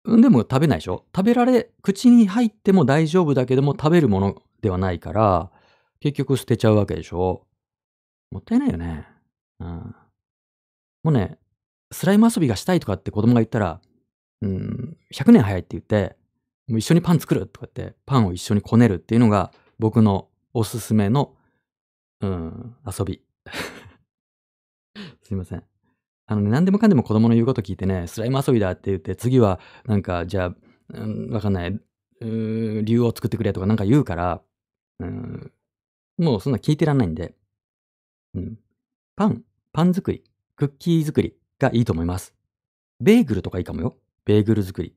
[0.07, 1.05] でも食べないでしょ？
[1.15, 5.51] 食べられ、口に入っても大丈夫だけども食べるものではないから、
[5.99, 7.45] 結局捨てちゃうわけでしょ？
[8.31, 9.07] もったいないよね。
[9.59, 9.95] うん。
[11.03, 11.37] もうね、
[11.91, 13.81] スライム遊びがしたいとかって子供が言ったら、
[14.41, 16.15] うん、100年早いって言って、
[16.67, 21.33] もう一緒にパン作るとかって、パンを一緒にこねるっていうのが僕のおすすめの、
[22.21, 23.21] うん、遊び。
[25.23, 25.63] すいません。
[26.27, 30.55] あのね、何でもかんでも子供の言うこと聞いてね、スライム遊びだって言って、次はなんか、じゃあ、
[30.93, 34.41] うん、わかんない、うー理由を作ってくれとかなんか言うから、
[34.99, 35.51] うん、
[36.17, 37.33] もうそんな聞いてらんないんで、
[38.35, 38.59] うん、
[39.15, 40.23] パン、パン作り、
[40.57, 42.33] クッキー作りがいいと思います。
[42.99, 43.95] ベーグルとかいいかもよ。
[44.25, 44.95] ベーグル作り。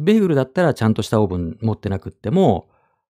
[0.00, 2.68] ベーグルだったらちゃんとしたオーブン持ってなくっても、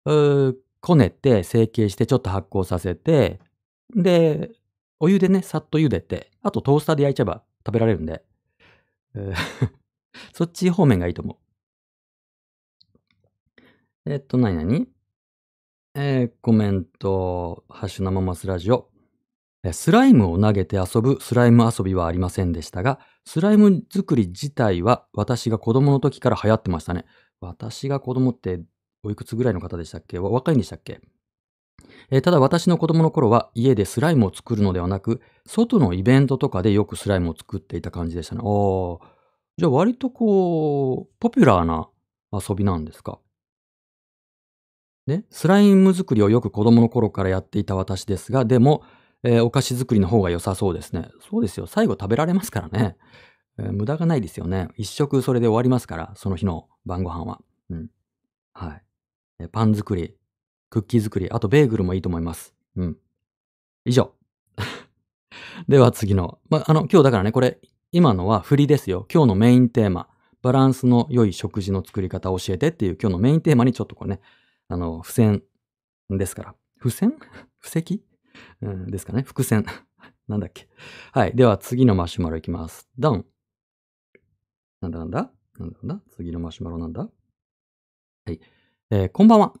[0.05, 3.39] うーこねて成形してちょっと発酵させて、
[3.95, 4.51] で、
[5.03, 8.23] お湯でね、さっと茹でて、あとトースターで焼いちゃえば食べられるんで、
[10.31, 11.37] そっち方面がいいと思う。
[14.05, 14.87] えっと、なになに
[15.95, 18.91] えーコメント、ハッシュ生マスラジオ。
[19.71, 27.05] スライムを投げて遊ぶスライム遊びはありませんでしたが、スライム作り自体は私が子供の時から流行ってましたね。
[27.39, 28.61] 私が子供って
[29.03, 30.19] おいくつぐらいの方でしたっけ？
[30.19, 31.01] 若いんでしたっけ？
[32.09, 38.41] えーただ私の子供の頃は家でスライムを作るのではなく、外のイベントとかでよくスライムを作っていた感じでしたね。
[38.43, 38.99] おー
[39.57, 41.89] じゃあ割とこう、ポピュラーな
[42.31, 43.19] 遊びなんですか？
[45.07, 48.83] ね、スライム作りをよく子供の頃からやっていた私ですが、でも、
[49.23, 51.09] えーお菓子作りの方が良さそうですね。
[51.29, 51.67] そうですよ。
[51.67, 52.97] 最後食べられますからね。
[53.59, 54.69] えー無駄がないですよね。
[54.77, 57.41] 一食それで終わりますから、その日の晩ご飯は。
[57.69, 57.89] うん。
[58.53, 58.83] はい。
[59.39, 60.15] えーパン作り、
[60.71, 62.55] クッキー作り、あとベーグルもいいと思います。
[62.77, 62.97] うん。
[63.85, 64.13] 以上。
[65.67, 66.39] では次の。
[66.49, 67.59] ま、あの、今日だからね、これ、
[67.91, 69.05] 今のは振りですよ。
[69.13, 70.07] 今日のメインテーマ。
[70.41, 74.21] バランスの良い食事の作り方を教えてっていう今日のメインテーマにちょっとこうね、
[74.69, 75.43] あの、付箋
[76.09, 76.55] ですから。
[76.77, 77.13] 付箋？
[77.59, 78.01] 布石？
[78.61, 79.23] うん、ですかね。
[79.23, 79.65] 伏線。
[80.29, 80.69] なんだっけ。
[81.11, 81.35] はい。
[81.35, 82.89] では次のマシュマロいきます。
[82.97, 83.25] ドン。
[84.79, 85.31] なんだなんだ？
[85.59, 86.03] なんだなんだ？
[86.11, 87.09] 次のマシュマロなんだ？
[88.25, 88.39] はい。
[88.89, 89.53] えーこんばんは。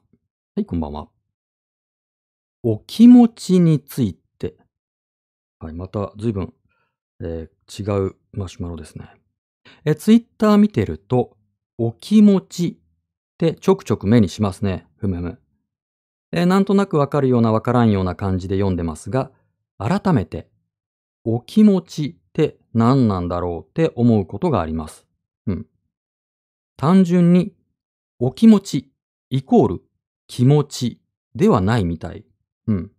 [0.53, 1.07] はい、こんばんは。
[2.61, 4.57] お気持ちについて。
[5.59, 6.53] はい、また随分、
[7.21, 9.05] えー違うマシュマロですね。
[9.85, 11.37] えー、ツイッター見てると、
[11.77, 12.75] お気持ちっ
[13.37, 14.87] てちょくちょく目にしますね。
[14.97, 15.39] ふむふむ。
[16.33, 19.31] えーなんとなくわかるようなわからんような感じで読んでますが、
[19.77, 20.49] 改めて、
[21.23, 25.07] お気持ちって何なんだろうって思うことがあります。
[25.47, 25.65] うん。
[26.75, 27.53] 単純に、
[28.19, 28.91] お気持ち
[29.29, 29.83] イコール
[30.31, 31.01] 気持ち
[31.35, 32.23] ではないみたい。
[32.65, 32.91] うん。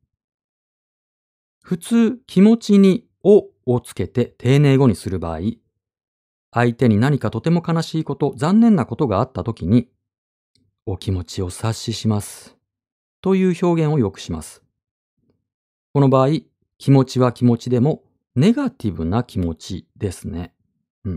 [1.63, 5.39] 普通、気持ちにおをつけて丁寧語にする場合、
[6.51, 9.89] 相手に何かとても悲しいこと、残念なことがあったときに、
[10.85, 12.59] お気持ちを察しします。
[13.23, 14.63] という表現をよくします。
[15.95, 16.29] この場合、
[16.77, 18.03] 気持ちは気持ちでも、
[18.37, 20.53] ネガティブな気持ちですね。
[21.07, 21.11] う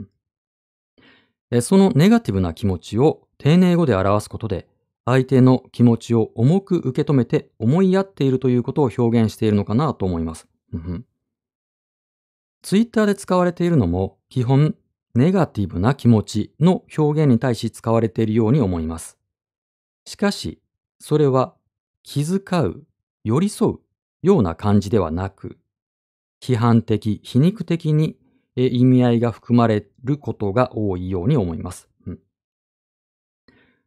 [1.52, 1.62] ん。
[1.62, 4.70] そのネガティブな気持ちを丁寧語で表すことで、
[5.06, 10.48] 相手の気持ちを重く受け止めて思いやっているということを表現しているのかなと思います。
[12.64, 14.76] ツイッターで使われているのも基本
[15.14, 19.18] ネガティブな気持ちの表現に対し使われているように思います。
[20.06, 20.60] しかし、
[21.00, 21.56] それは
[22.04, 22.84] 気遣う、
[23.24, 23.80] 寄り添う
[24.24, 25.58] ような感じではなく、
[26.42, 28.18] 批判的、皮肉的に
[28.56, 31.88] 意味合いが含まれることが多いように思います。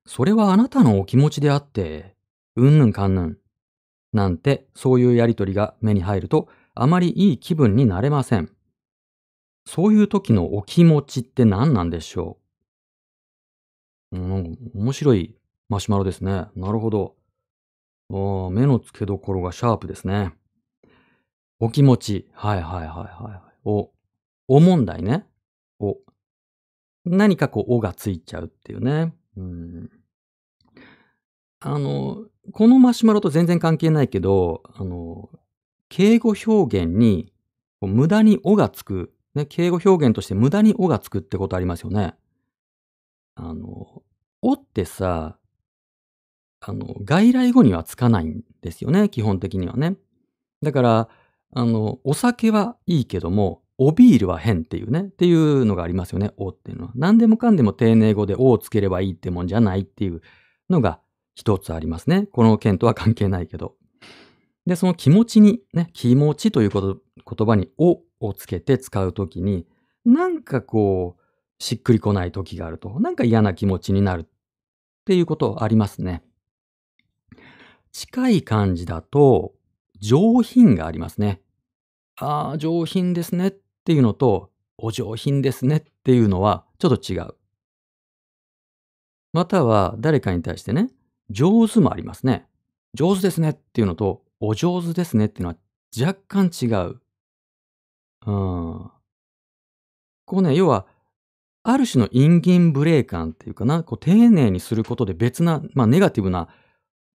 [0.08, 2.14] それはあなたのお気持ちであって、
[2.56, 3.38] うんぬんかんぬん。
[4.14, 8.50] なんて、そういうやりとりが目に入ると、あまりいい気分になれません。
[9.66, 12.38] そういう時のお気持ちって何なんでしょ
[14.10, 14.16] う？
[14.16, 15.36] うん、面白い
[15.68, 16.46] マシュマロですね。
[16.56, 17.14] なるほど。
[18.08, 20.32] お目の付けどころがシャープですね。
[21.60, 22.30] お気持ち。
[22.32, 23.58] はいはいはいはい。
[23.66, 23.90] お、
[24.48, 25.26] お問題ね。
[25.78, 25.98] お。
[27.04, 29.12] 何かこう、おがついちゃうっていうね。
[29.36, 29.90] うん。
[31.60, 35.28] あの、このマシュマロと全然関係ないけど、あの、
[35.88, 37.32] 敬語表現に
[37.80, 42.14] 無駄におがつく、ね、敬語表現として無駄におがつくってことありますよね。
[43.34, 44.02] あの、
[44.42, 45.38] おってさ、
[46.60, 49.96] あの、外来語にはつかないんですよね、基本的にはね。
[50.62, 51.08] だから、
[51.54, 56.92] あの、お酒はいいけども、おビールは変っていうね、っていうのがありますよね、おっていうのは。
[56.96, 60.20] 何でもかんでも丁寧語でおをつければいいってもんじゃないっていう
[60.68, 61.00] のが
[61.38, 62.26] 一つありますね。
[62.32, 63.76] この件とは関係ないけど。
[64.66, 67.00] で、その気持ちにね、気持ちということ
[67.36, 69.64] 言葉におをつけて使うときに、
[70.04, 74.26] なんかこう、しっくりこない時があると、なんか嫌な気持ちになるっ
[75.04, 76.24] ていうことありますね。
[77.92, 79.54] 近い感じだと、
[80.00, 81.40] 上品がありますね。
[82.16, 87.36] ああ、上品ですねっていうのと、お上品ですねっていうのはちょっと違う。
[89.32, 90.90] または誰かに対してね、
[91.30, 92.46] 上手もありますね。
[92.94, 95.56] 上手ですねっていうのと、お上手ですねっていうのは
[95.98, 97.00] 若干違う。
[98.26, 98.90] うん。
[100.24, 100.86] こうね、要は、
[101.62, 106.48] ある種のインギンブレー感っていうかな、こう丁寧にすることで別な、まあネガティブな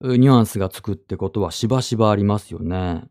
[0.02, 3.06] ニュアンスがつくってことはしばしばありますよね。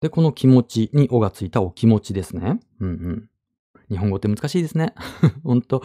[0.00, 2.60] で、この気持ちにおがついたお気持ちですね。
[2.80, 3.30] うんうん。
[3.88, 4.94] 日本語って難しいですね。
[5.42, 5.82] ほんと、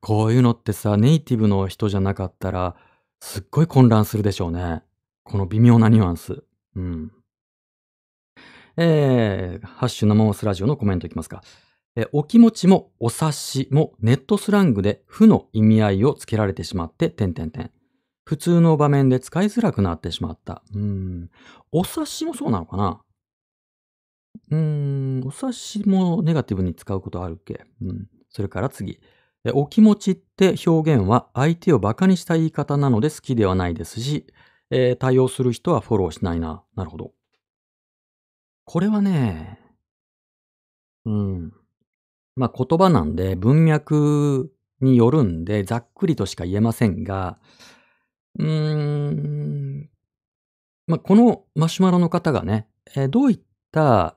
[0.00, 2.76] こういうのってさ、ネイティブの人じゃなかったら、
[3.20, 4.82] すっごい混乱するでしょうね。
[5.24, 6.42] この微妙なニュアンス。
[6.74, 7.12] うん。
[8.76, 11.42] えー、ハッシュ生マスラジオのコメントいきますか。
[11.96, 17.70] えお気持ちもお察しもネットスラングで負の意味合いをつけられてしまって、点々点。
[18.24, 20.62] 普通の場面で使いづらくなってしまった。
[20.72, 21.30] うん。
[21.72, 23.02] お察しもそうなのかな
[24.50, 25.26] うーん。
[25.26, 28.06] お察しもネガティブに使うことあるっけうん。
[28.30, 29.00] それから次。
[29.54, 34.26] お気持ちって表現は相手を馬鹿にした言い方なので好きではないですし、
[34.70, 36.62] えー対応する人はフォローしないな。
[36.76, 37.12] なるほど。
[38.64, 39.58] これはね、
[41.04, 41.52] うん。
[42.36, 47.38] まあ言葉なんで文脈によるんでざっくりとしか言えませんが、
[48.38, 49.90] うーん。
[50.86, 53.40] まあこのマシュマロの方がね、えーどういっ
[53.72, 54.16] た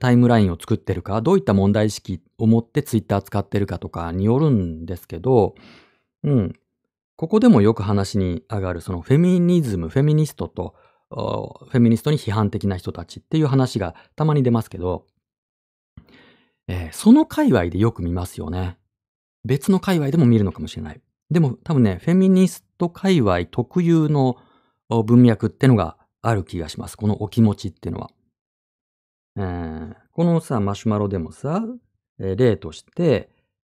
[0.00, 5.54] タイムラインを作ってるか、どういった問題意識を持ってツイッター使ってるかとかによるんですけど、
[6.22, 6.52] うん。
[7.16, 10.74] ここでもよく話に上がるそのフェミニズム、フェミニストと、
[11.10, 15.06] フェミニストに批判的な人たちっていう話がたまに出ますけど、
[16.66, 18.78] えーその界隈でよく見ますよね。
[19.44, 21.00] 別の界隈でも見るのかもしれない。
[21.30, 24.38] でも多分ね、フェミニスト界隈特有の
[24.88, 26.96] 文脈ってのがある気がします。
[26.96, 28.10] このお気持ちっていうのは。
[29.36, 31.60] えーこのさ、マシュマロでもさ、
[32.18, 33.28] 例として、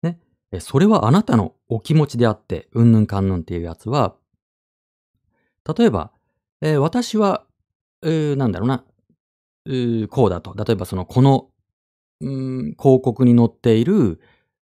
[0.04, 0.19] ね、
[0.60, 4.15] それはあなたのお気持ちであって、うんぬんかんぬんっていうやつは、
[5.78, 6.12] 例えば、
[6.62, 7.45] えー私は、
[8.02, 8.84] うーなんだろうな、
[9.65, 10.54] うーこうだと。
[10.56, 11.50] 例えばその、この、
[12.21, 14.19] うん広告に載っている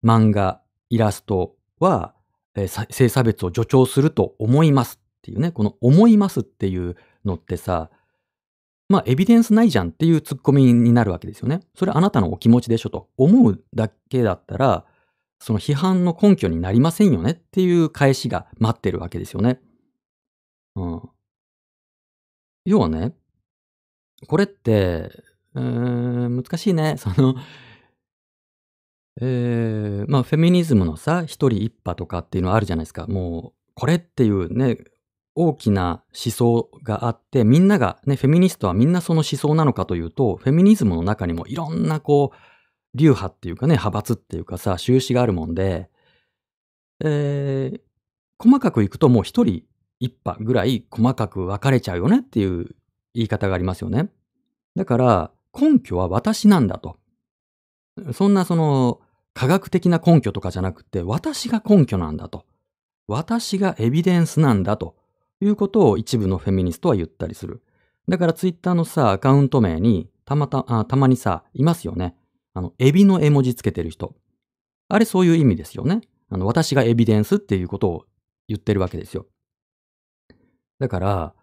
[0.04, 2.13] 漫画、イラストは、
[2.56, 7.89] えー性差別を助長すると思いますっていうね、この思いますっていうのってさ、
[8.88, 11.61] まあ、エビデンスないじゃんっていうツッコミになるわけですよね。
[11.75, 13.09] それあなたのお気持ちでしょと。
[13.17, 14.86] 思うだけだったら、
[15.39, 19.59] その批判の根拠になりませんよねっていう返しが待ってるわけですよね。
[20.75, 21.01] うん。
[22.65, 23.13] 要はね、
[24.27, 25.11] これって、
[25.55, 26.95] うーん、難しいね。
[26.99, 27.36] その、
[29.21, 33.07] えー、まあ、フェミニズムのさ、一人一派とかっていうのはあるじゃないですか。
[33.07, 34.77] もう、これっていうね、
[35.36, 45.89] 大きな思想があって、みんなが、ね、フェミニストはみんなその思想なのかというと、フェミニズムの中にもいろんなこう、流派っていうかね、派閥っていうかさ、収支があるもんで、
[47.03, 47.86] えー
[48.38, 49.63] 細かくいくともう一人
[49.99, 52.75] 一派ぐらい細かく分かれちゃうよねっていう
[53.13, 54.09] 言い方がありますよね。
[54.75, 56.97] だから根拠は私なんだと。
[58.13, 58.99] そんなその
[59.33, 62.45] 科学的な根拠とかじゃなくて私が根拠なんだと。
[63.07, 64.95] 私がエビデンスなんだと
[65.41, 67.61] いうことを一部のフェミニストは言ったりする。
[68.07, 72.15] だからツイッターのさ、アカウント名にたまた、あたまにさ、いますよね。
[72.53, 74.15] あの、エビの絵文字つけてる人。
[74.88, 76.01] あれそういう意味ですよね。
[76.29, 78.05] あの、私がエビデンスっていうことを
[78.47, 79.25] 言ってるわけですよ。
[80.79, 81.33] だから、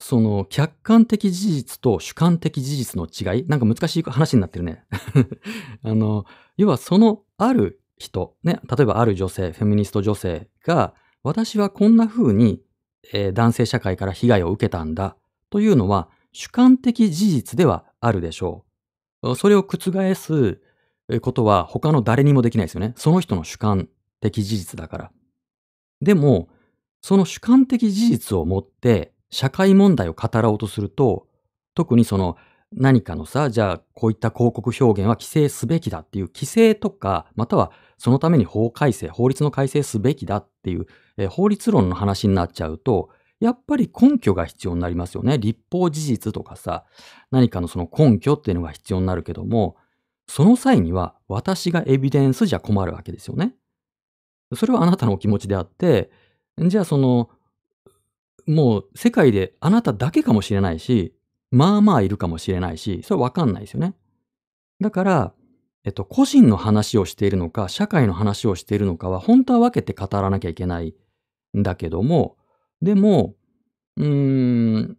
[0.00, 4.84] その客観的事実と主観的事実の違い、なんか難しい話になってるね。
[5.82, 6.24] あの、
[6.56, 12.60] 要はそのある人、ね、例えばある女性、フェミニスト女性が、私はこんな風に、
[13.12, 15.16] えー、男性社会から被害を受けたんだ
[15.50, 18.64] というのは主観的事実ではあるでしょ
[19.22, 19.34] う。
[19.34, 20.60] それを覆す
[21.20, 22.92] ことは他の誰にもできないですよね。
[22.96, 23.88] その人の主観
[24.20, 25.10] 的事実だから。
[26.00, 26.48] でも、
[27.00, 31.26] その主観的事実をもって社会問題を語ろうとすると、
[31.74, 32.36] 特にその
[32.72, 43.10] 何かのさ、じゃあこういった広告表現は規制すべきだっていう規制とか、またはそのために法改正、法律の改正すべきだっていう、え法律論の話になっちゃうと、
[43.40, 45.38] やっぱり根拠が必要になりますよね。
[45.38, 46.84] 立法事実とかさ、
[47.30, 49.76] 何かのその根拠っていうのが必要になるけども、
[50.26, 53.54] その際には私がエビデンスじゃ困るわけですよね。
[54.54, 56.10] それはあなたのお気持ちであって、
[56.58, 57.30] じゃあその、
[58.46, 61.14] もう世界であなただけかもしれないし、
[61.50, 63.94] まあまあいるかもしれないし、それわかんないですよね。
[64.80, 65.34] だから、
[65.84, 70.94] えっと、個人の話をしているのか、社会の話をしているのかは、本当は分けて語らなきゃいけない
[71.56, 72.36] んだけども、
[72.82, 73.34] でも、
[73.96, 74.98] うーん、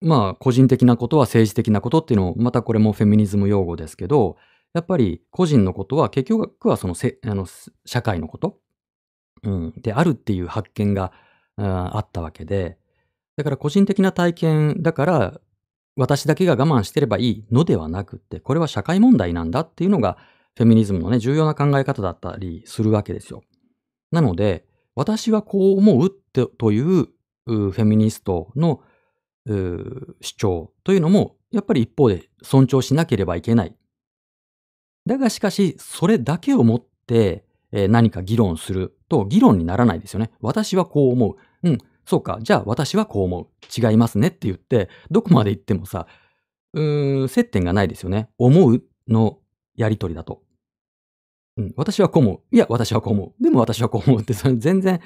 [0.00, 4.36] まあ、個人的なことは政治的なことっていうのも、またこれもフェミニズム用語ですけど、
[4.74, 7.46] やっぱり個人のことは結局はそのせあの
[7.86, 8.58] 社会のこと、
[9.42, 11.12] うん、であるっていう発見が
[11.56, 12.76] ああったわけで、
[13.38, 15.40] だから個人的な体験だから
[15.96, 20.18] 私だけが我慢してればいいのではなくって、これは社会問題なんだっていうのが
[20.54, 23.42] フェミニズムのね、重要な考え方だったりするわけですよ。
[24.10, 28.82] なので、私はこう思うってというフェミニストの
[29.46, 33.74] 主張というのも、やっぱり一方で尊重しなければいけない。
[35.06, 40.30] だがしかし、それだけをもって何か議論すると議論にならないですよね。
[40.40, 41.68] 私はこう思う。
[41.68, 42.38] うん、そうか。
[42.40, 43.46] じゃあ私はこう思う。
[43.76, 46.06] 違いますねって言って、どこまで行ってもさ、
[46.72, 48.30] うーん、接点がないですよね。
[48.38, 49.40] 思うの
[49.74, 50.42] やりとりだと。
[51.56, 52.54] うん、私はこう思う。
[52.54, 53.42] いや、私はこう思う。
[53.42, 55.00] でも私はこう思うって、 それ全然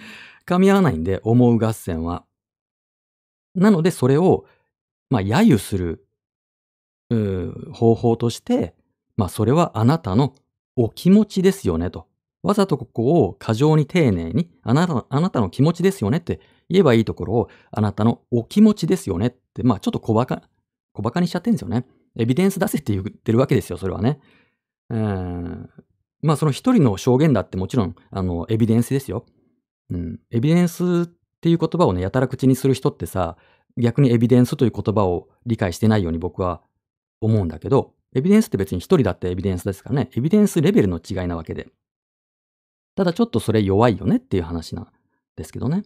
[0.47, 2.25] 噛み合わないんで、思う合戦は。
[3.55, 4.45] なので、それを、
[5.09, 6.07] まあ、揶揄する、
[7.09, 8.75] う方法として、
[9.17, 10.35] まあ、それはあなたの
[10.77, 12.07] お気持ちですよねと。
[12.43, 16.41] わざとここを過剰に丁寧に、あなたあなたの気持ちですよねって
[16.71, 20.43] 言えばいいところを、あなたのお気持ちですよねって、まあちょっと小馬鹿、
[20.93, 21.85] 小馬鹿にしちゃってんですよね。
[22.19, 24.21] エビデンス出せって言ってるわけですよ、それはね。
[24.89, 25.71] うん。
[26.23, 29.27] まあその一人の証言だってもちろん、あの、エビデンスですよ。
[29.91, 30.21] うん。
[30.31, 31.11] エビデンスっ
[31.41, 33.37] ていう言葉をね、やたら口にする人ってさ、
[33.77, 36.63] 逆にエビデンスという言葉を理解してないように僕は
[37.21, 41.69] 思うんだけど、エビデンスって別に一人だってエビデンスですからね、エビデンスレベルの違いなわけで。
[42.97, 44.89] ただちょっとそれ弱いよねっていう話なん
[45.37, 45.85] ですけどね。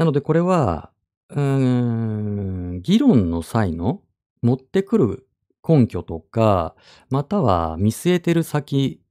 [0.00, 0.90] なのでこれは、
[1.28, 4.00] うーん、議論の際の
[4.40, 5.28] 持ってくる
[5.62, 6.74] 根拠とか、
[7.10, 9.02] または見据えてる先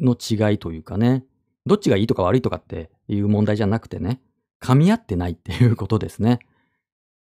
[0.00, 1.24] の違いというかね、
[1.64, 4.20] どっちがいいとか悪いとかっていう問題じゃなくてね、
[4.60, 6.40] 噛み合ってないっていうことですね。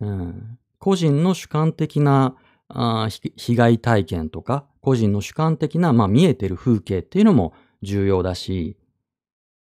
[0.01, 2.37] うん、個人の主観的な
[2.69, 7.53] あ被害体験とか、個人の主観的な、まあ、見えてる風景っていうのも
[7.83, 8.79] 重要だし、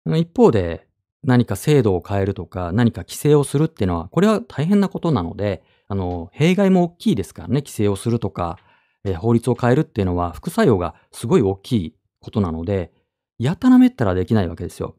[0.07, 0.84] 一方で
[1.25, 8.57] 何か制度を変えるとか何か規制をするっていうのは、これは大変なことなので、あの、弊害も大きいですからね、規制をするとか、
[9.03, 12.91] えー、法律を変えるっていうのは副作用がすごい大きいことなので、
[13.39, 14.95] やたらめったらできないわけですよ。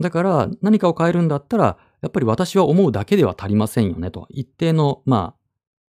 [0.00, 4.26] だから何かを変えるんだったら、やっぱり私は思うだけでは足りませんよねと。
[4.30, 5.34] 一定の、ま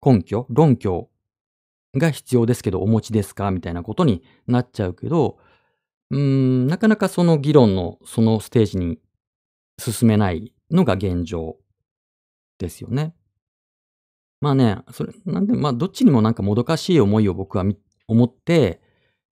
[0.02, 1.10] あ、根拠、論拠
[1.96, 5.38] が必要ですけど、お持ちですかみたいなことになっちゃうけど、
[6.10, 8.98] うーん、なかなかその議論のそのステージに
[9.78, 11.56] 進めないのが現状
[12.58, 13.14] ですよね。
[14.40, 17.64] まあね、それ、なんで、まあどっちにもなんかもどかしい思いを僕は
[18.06, 18.80] 思って、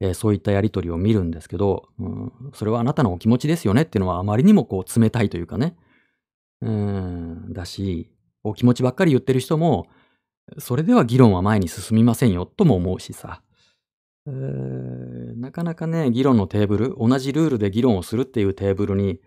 [0.01, 5.77] えー、そういったやりとりを見るんですけど、うん、それはあなたのお気持ちですよねっていうのはあまりにもこう冷たいというかね、
[6.61, 8.11] うん、だし、
[8.45, 9.87] お気持ちばっかり言ってる人も、
[10.59, 13.43] それでは議論は前に進みませんよとも思うしさ。
[14.27, 19.20] えー、なかなかね、議論のテーブル、同じルールで議論をするっていうテーブルに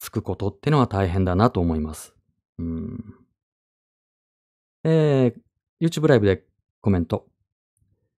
[0.00, 2.14] つくことってのは大変だなと思います。
[2.58, 3.14] うん。
[4.84, 6.44] えー、YouTube ライブで
[6.80, 7.26] コメント。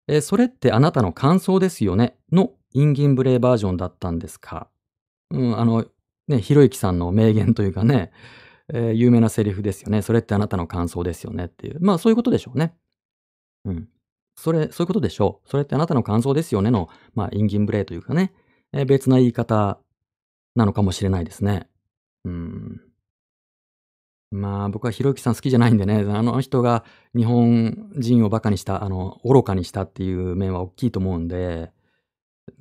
[0.09, 2.17] えー、それってあなたの感想ですよね？
[2.31, 4.69] のインギンブレイバージョンだったんですか？
[5.31, 5.85] うん、あの、
[6.29, 8.13] ね、ひろゆきさんの名言というかね、
[8.73, 10.03] えー、有名なセリフですよね。
[10.03, 11.79] それってあなたの感想ですよねっていう。
[11.81, 12.77] まあそういうことでしょうね。
[13.65, 13.89] うん。
[14.37, 15.49] それ、そういうことでしょう。
[15.49, 18.33] それってあなたの感想ですよねの、まあインギンブレイというかね、
[18.73, 19.79] えー、別な言い方
[20.55, 21.69] なのかもしれないですね。
[22.25, 22.81] うん。
[24.31, 26.85] まあ僕はひろゆきさん好きじゃないんでね、あの人が
[27.17, 31.73] 日本人を馬鹿にした、あの、愚かにしたっていう面は大きいと思うんで、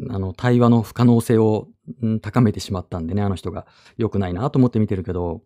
[0.09, 1.67] あの、対話の不可能性を、
[2.01, 3.67] うん、高めてしまったんでね、あの人が
[3.97, 5.41] 良くないなと思って見てるけど、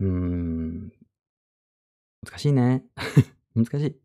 [0.00, 0.92] うーん。
[2.24, 2.84] 難しいね。
[3.54, 3.96] 難しい。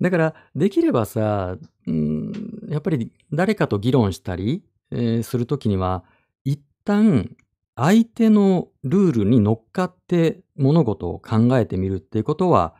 [0.00, 2.32] だから、できればさ、うん、
[2.68, 6.04] やっぱり誰かと議論したり、えー、するときには、
[6.44, 7.36] 一旦
[7.76, 12.74] 相手のルールに乗っかって物事を考えてみるっていうことは、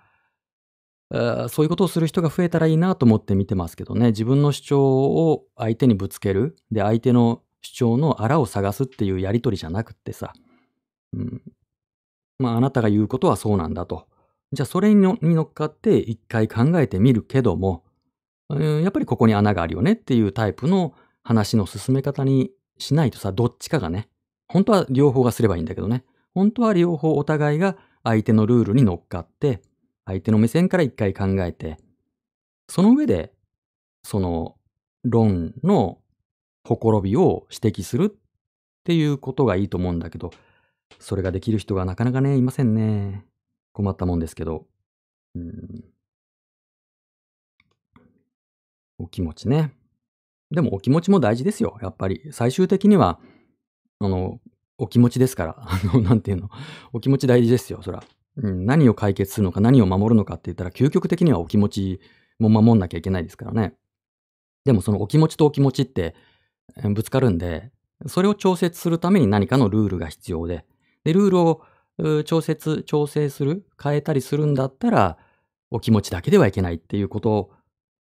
[1.49, 4.09] そういうことをする人が増えたらいいなと思って見てますけどね。
[4.09, 6.57] 自分の主張を相手にぶつける。
[6.71, 10.33] で、相手の主張のあらを探すっていうやりとりじゃなくってさ。
[11.13, 11.43] うん。
[12.39, 14.09] まあ、あなたが言うことはそうなんだと。
[14.55, 17.85] じゃあ、それに乗っかって一回考えてみるけども、
[18.49, 24.09] やっぱりここに穴があるよねっていうタイプの話の進め方にしないとさ、どっちかがね、
[24.49, 26.05] 本当は両方がすればいいんだけどね。
[26.35, 29.63] 本当は両方お互いが相手のルールに乗っかって、
[30.05, 31.79] 相手の目線から一回考えて、
[32.69, 33.33] その上で、
[34.03, 34.57] その
[35.03, 35.99] 論の
[36.65, 38.19] ほころびを指摘するっ
[38.85, 40.31] ていうことがいいと思うんだけど、
[40.99, 43.25] それができる人がなかなかね、いませんね。
[43.75, 44.67] 困ったもんですけど。
[45.35, 45.85] うん、
[48.99, 49.75] お気持ちね。
[50.51, 51.77] でもお気持ちも大事ですよ。
[51.83, 52.23] やっぱり。
[52.31, 53.21] 最終的には、
[53.99, 54.41] あの、
[54.79, 55.57] お気持ちですから。
[55.69, 56.49] あの、なんていうの。
[56.93, 58.03] お気持ち大事ですよ、そら。
[58.37, 62.01] うん、何を解決するのか、何を守るのかって言ったら、究極的にはお気持ち
[62.39, 63.75] も守んなきゃいけないですからね。
[64.65, 66.15] でもそのお気持ちとお気持ちって
[66.95, 67.71] ぶつかるんで、
[68.07, 70.65] それを調節するために何かのルールが必要で、
[71.05, 71.63] で、ルールを
[72.25, 75.19] 調節、調整する、変えたりするんだったら、
[75.71, 77.53] お気持ちだけではいけないっていうことを、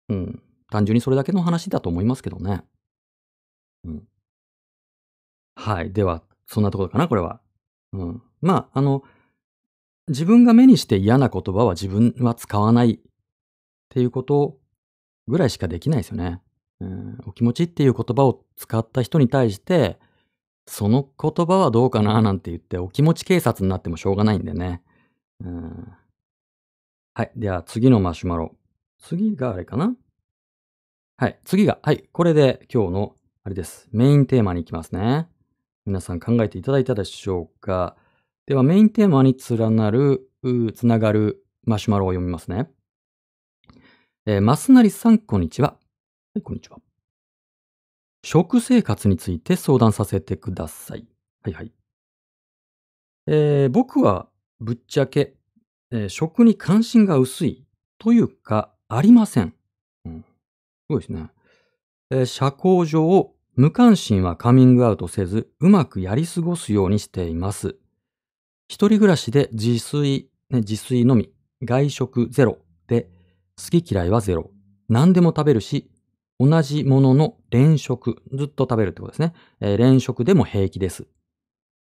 [0.09, 2.63] うん、単純にそれだけの話だと思いますけどね。
[3.85, 4.03] うん。
[5.57, 5.93] はい。
[5.93, 7.41] では、そんなところかな、これは。
[7.93, 8.23] うん。
[8.41, 9.03] まあ、あの、
[10.09, 12.99] 自分が目にして嫌な言葉は自分は使わないっ
[13.89, 14.59] ていうこと
[15.29, 16.43] ぐらいしかできないですよね。
[16.81, 19.99] うん、お気持ちっていう言葉を使った人に対して、
[20.67, 24.83] その言葉はどうかななんて言ってお気持ち警察になってもしょうがないんでね。
[25.45, 25.93] うん、
[27.15, 27.33] はい。
[27.37, 28.55] では次のマシュマロ。
[28.99, 29.95] 次があれかな？
[31.17, 31.39] はい。
[31.45, 32.09] 次が、はい。
[32.13, 33.89] これで今日の、あれです。
[33.93, 35.29] メインテーマに行きますね。
[35.87, 37.97] 皆さん考えていただいたでしょうか？
[38.47, 40.29] ではメインテーマに連なる、
[40.75, 42.71] つながるマシュマロを読みますね。
[44.27, 45.73] えー、マスナリさん、こんにちは。
[45.73, 45.79] は
[46.39, 46.79] い、こんにちは。
[48.25, 51.07] 食生活について相談させてください。
[51.43, 51.73] はいはい。
[53.27, 54.29] えー、僕は
[54.61, 55.35] ぶっちゃけ、
[55.91, 57.67] えー、食に関心が薄い
[57.99, 59.53] というか、ありません。
[60.07, 60.25] うん、す
[60.89, 61.29] ごいですね。
[62.11, 67.77] えー、社交上、無関心はカミングアウトせず、うまくやり過ごすようにしています。
[68.69, 71.31] 一人暮らしで自炊、ね、自炊のみ、
[71.63, 72.57] 外食ゼロ
[72.87, 73.11] で、
[73.59, 74.51] 好き嫌いはゼロ。
[74.89, 75.91] 何でも食べるし、
[76.41, 79.35] 同じものの連食、ずっと食べるってことですね。
[79.61, 81.07] えー、連食でも平気です。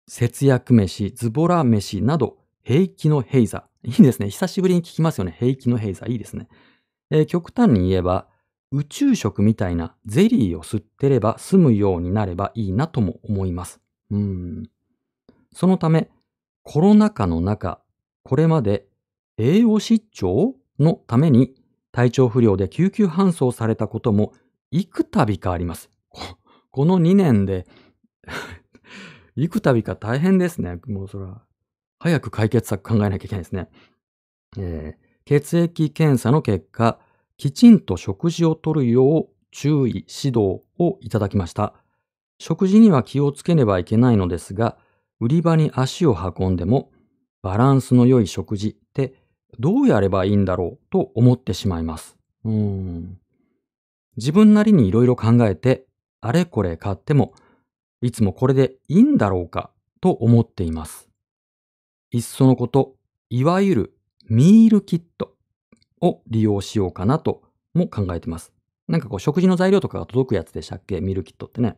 [0.07, 3.65] 節約飯、ズボラ飯など、平気の平座。
[3.83, 4.29] いいですね。
[4.29, 5.35] 久しぶりに聞きますよね。
[5.39, 6.07] 平気の平座。
[6.07, 6.47] いいですね。
[7.09, 8.27] えー、極端に言えば、
[8.71, 13.81] 宇宙食みたいなゼリーを吸ってれば済むようになればいいなとも思います。
[14.09, 14.69] うん。
[15.53, 16.09] そのため、
[16.63, 17.81] コロナ禍の中、
[18.23, 18.87] これまで
[19.37, 21.53] 栄養失調のために
[21.91, 24.33] 体調不良で救急搬送されたことも
[24.71, 25.89] 幾度かあります。
[26.71, 27.67] この2年で
[29.35, 30.79] 幾度か大変ですね。
[30.87, 31.41] もうそら、
[31.99, 33.69] 早く解決策考えなきゃいけないですね。
[34.57, 36.99] えー、血液検査の結果、
[37.37, 41.73] きちんと食事をとるよう注意、指導をいただきました。
[42.39, 44.77] 食事には気をつけねばいけないのですが、
[45.19, 46.91] 売り場に足を運んでも
[47.41, 49.13] バランスの良い食事って
[49.59, 52.17] どうやればいいんだろうと思ってしまいます。
[52.43, 53.17] うん。
[54.17, 55.85] 自分なりにいろいろ考えて、
[56.21, 57.33] あれこれ買っても、
[58.01, 59.71] いつもこれでいいんだろうか
[60.01, 61.09] と思っています。
[62.11, 62.95] いっそのこと、
[63.29, 63.93] いわゆる
[64.29, 65.35] ミールキット
[66.01, 67.43] を利用しようかなと
[67.73, 68.51] も考えています。
[68.87, 70.99] なんかこう食事の材料とかが届くやつでしたっけ？
[70.99, 71.77] ミールキットってね。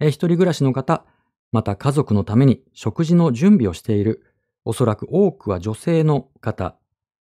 [0.00, 1.04] え一人暮らしの方、
[1.52, 4.27] また家族のために食事の準備をしている、
[4.68, 6.76] おそらく多くは女性の方、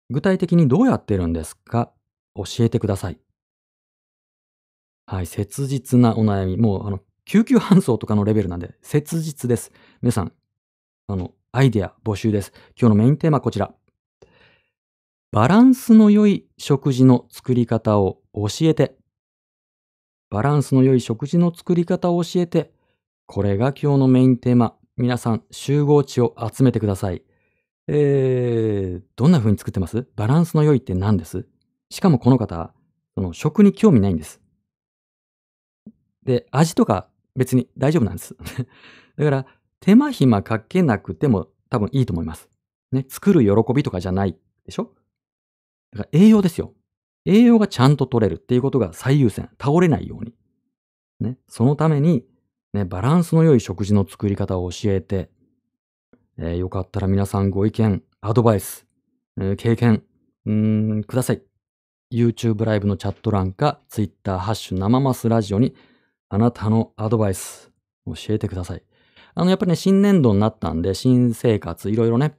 [0.10, 1.92] 具体的にどうやってるんですか？
[2.34, 3.20] 教えてください。
[5.06, 6.58] はい、切実なお悩み。
[6.58, 9.72] もう、あの、救急搬送とかのレベルなんで、切実です。
[10.02, 10.32] 皆さん、
[11.06, 12.52] あの、アイデア募集です。
[12.76, 13.72] 今日のメインテーマはこちら。
[15.32, 18.98] バランスの良い食事の作り方を教えて。
[20.32, 22.74] バランスの良い食事の作り方を教えて。
[23.28, 24.76] これが今日のメインテーマ。
[24.98, 27.22] 皆さん、集合値を集めてください。
[27.88, 30.08] えー、どんな風に作ってます？
[30.16, 31.46] バランスの良いって何です？
[31.90, 32.74] しかもこの方、
[33.16, 34.42] その食に興味ないんです。
[36.24, 38.36] で、味とか別に大丈夫なんです。
[39.18, 39.46] だから、
[39.80, 42.50] 手間暇かけなくても多分いいと思います。
[42.92, 44.94] ね、作る喜びとかじゃないでしょ？
[45.92, 46.74] だから栄養ですよ。
[47.26, 49.50] 栄養がちゃんと取れるっていうことが最優先。
[49.62, 50.34] 倒れないように。
[51.20, 52.26] ね、そのために、
[52.74, 55.30] ね、バランスの良い食事の作り方を教えて、
[56.40, 58.86] えー、よかったら皆さんご意見、アドバイス、
[59.40, 60.04] えー、経験、
[60.46, 61.42] うん、ください。
[62.12, 65.76] YouTube ライブのチャット欄か Twitter ハッシュ生マスラジオに
[66.30, 67.72] あなたのアドバイス
[68.06, 68.84] 教えてください。
[69.36, 72.38] あの、やっぱりね、新年度になったんで、新生活、いろいろね、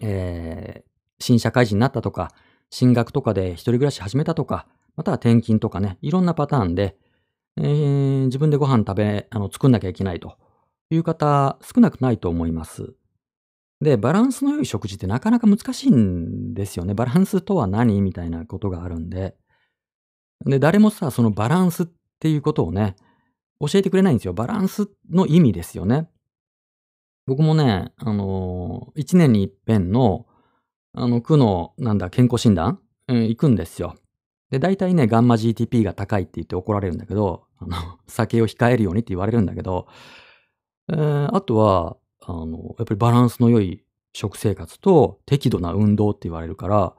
[0.00, 2.32] えー、新社会人になったとか、
[2.70, 4.66] 進学とかで一人暮らし始めたとか、
[4.96, 6.96] または転勤とかね、いろんなパターンで、
[7.56, 10.36] えー、自分でご飯食べ、あの、作んなきゃいけないと
[10.90, 12.94] いう方、少なくないと思います。
[13.80, 16.94] で、バランスの良い食事ってなかなか難しいんですよね。
[16.94, 19.36] バランスとは何みたいなことがあるんで。
[20.44, 21.86] で、誰もさ、そのバランスっ
[22.18, 22.96] ていうことをね、
[23.60, 24.34] 教えてくれないんですよ。
[24.34, 26.08] バランスの意味ですよね。
[27.26, 30.26] 僕もね、あのー、一年に一遍の、
[30.94, 33.94] あの、区の、なんだ、健康診断、うん、行くんですよ。
[34.50, 39.86] で、大体ね、ガンマ GTP が高いって言って怒られるんだけど、あの、酒を控えるようにって言われるんだけど、
[40.90, 41.96] えー、あとは、
[42.28, 46.94] あの、やっぱりバランスの良い食生活と適度な運動って言われるから、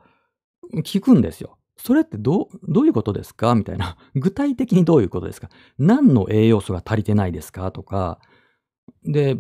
[0.84, 1.58] 聞くんですよ。
[1.78, 3.56] それってどう、どういうことですか？
[3.56, 3.96] みたいな。
[4.16, 5.50] 具体的にどういうことですか？
[5.78, 7.72] 何の栄養素が足りてないですか？
[7.72, 8.20] とか。
[9.06, 9.38] で、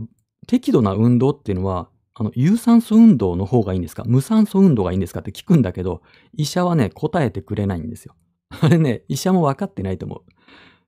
[0.47, 4.03] 適度な運動っていうのは、あの、有酸素運動の方がいいんですか？
[4.05, 6.01] 無酸素運動がいいんですかって聞くんだけど、
[6.33, 8.15] 医者はね、答えてくれないんですよ。
[8.61, 10.21] あれね、医者も分かってないと思う。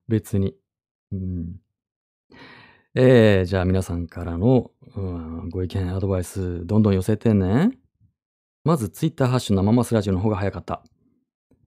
[0.08, 0.54] 別に。
[1.12, 1.56] うん。
[2.94, 7.70] えー、じゃあ皆さんからの、うん、ご意見、アドバイス、どんどん寄せてね。
[8.64, 10.82] まず、ツイッターハッシュ生マスラジオの方が早かった。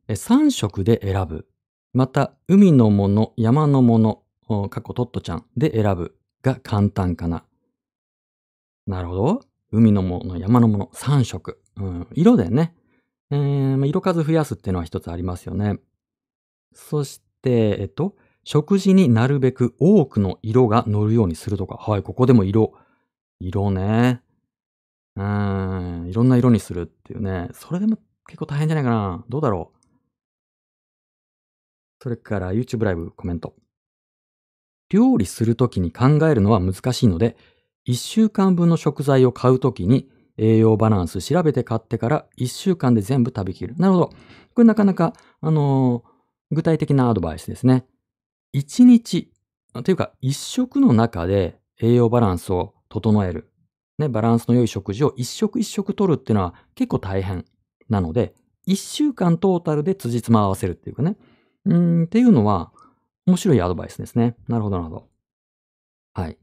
[0.08, 1.48] え3色で選ぶ。
[1.94, 7.44] また、海のもの、山のもの、過去トットちゃんで選ぶが簡単かな。
[8.86, 9.42] なるほど。
[9.72, 11.60] 海のもの、山のもの、3色。
[11.78, 12.76] うん、色でね。
[13.32, 15.80] えー、色数増やすっていうのは一つありますよね。
[16.72, 18.16] そして、えっと、
[18.46, 21.76] 食事になるべく多くの色が乗るようにするとか。
[21.76, 22.74] はい、ここでも色。
[23.40, 24.22] 色ね。
[25.16, 27.50] うん、いろんな色にするっていうね。
[27.54, 29.26] それでも結構大変じゃないかな。
[29.30, 29.78] どうだろう。
[32.04, 33.56] それから YouTube ライブコメント。
[34.90, 37.36] 料理するときに考えるのは難しいので、
[37.88, 43.74] 1週間分の食材を買うときに栄養バランス調べて買ってから1週間で全部食べきる。
[43.78, 44.10] なるほど。
[44.54, 47.88] これなかなか、あのー、具体的なアドバイスですね。
[48.56, 49.32] 1日、
[49.84, 53.52] というか1食の中で栄養バランスを整える。
[53.98, 57.46] ね、バランスの良い食事を1食1食取るっていうのは結構大変
[57.90, 58.34] なので、
[58.68, 61.18] 1週間トータルで辻褄合わせるっていうかね。
[61.66, 62.72] うん、っていうのは
[63.26, 64.36] 面白いアドバイスですね。
[64.48, 65.08] なるほど、なるほど。
[66.14, 66.38] はい。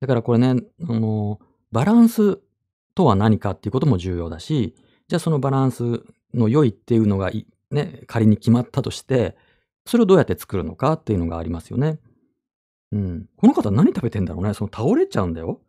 [0.00, 1.38] だからこれね、あの、
[1.70, 2.40] バランス
[2.94, 4.74] とは何かっていうことも重要だし、
[5.08, 6.02] じゃあそのバランス
[6.32, 7.30] の良いっていうのが
[7.70, 9.36] ね、仮に決まったとして、
[9.88, 11.98] それをどうやって作るのかっていうのがありますよね。
[12.92, 13.26] うん。
[13.36, 14.52] この方何食べてんだろうね。
[14.54, 15.62] その倒れちゃうんだよ。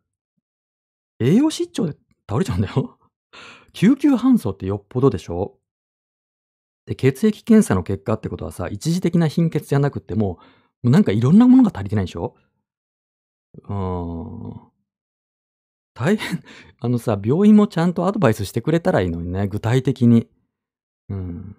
[1.19, 1.95] 栄養失調で
[2.27, 2.99] 倒れちゃうんだよ。
[3.71, 5.57] 救急搬送ってよっぽどでしょ
[6.85, 10.39] で、血液検査の結果ってことはさ、一時的な貧血じゃなくっても、
[10.81, 12.35] もうなんかいろんなものが足りてないでしょ
[13.63, 14.69] うーん。
[15.93, 16.43] 大変、
[16.79, 20.27] あのさ、病院もちゃんとアドバイスしてくれたらいいのにね、具体的に。
[21.09, 21.57] うん。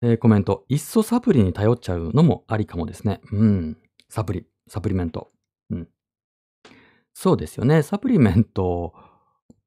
[0.00, 0.64] えー、コメント。
[0.68, 3.20] いっそサプリに頼っちゃうのもありかもですね。
[3.32, 3.76] うん。
[4.08, 5.30] サプリ、サプリメント。
[5.70, 5.88] うん。
[7.14, 7.82] そうですよね。
[7.82, 8.94] サプリメント、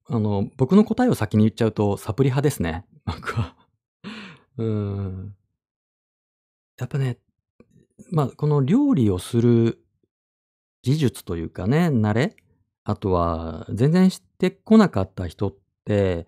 [0.08, 2.86] あの、僕の答えを先に言っちゃうと、サプリ派ですね。
[3.06, 3.56] 僕は。
[4.58, 5.36] うん。
[6.80, 7.18] やっぱね、
[8.10, 9.84] まあ、この料理をする
[10.82, 12.36] 技術というかね、慣れ、
[12.86, 15.56] あとは全然してこなかった人っ
[15.86, 16.26] て、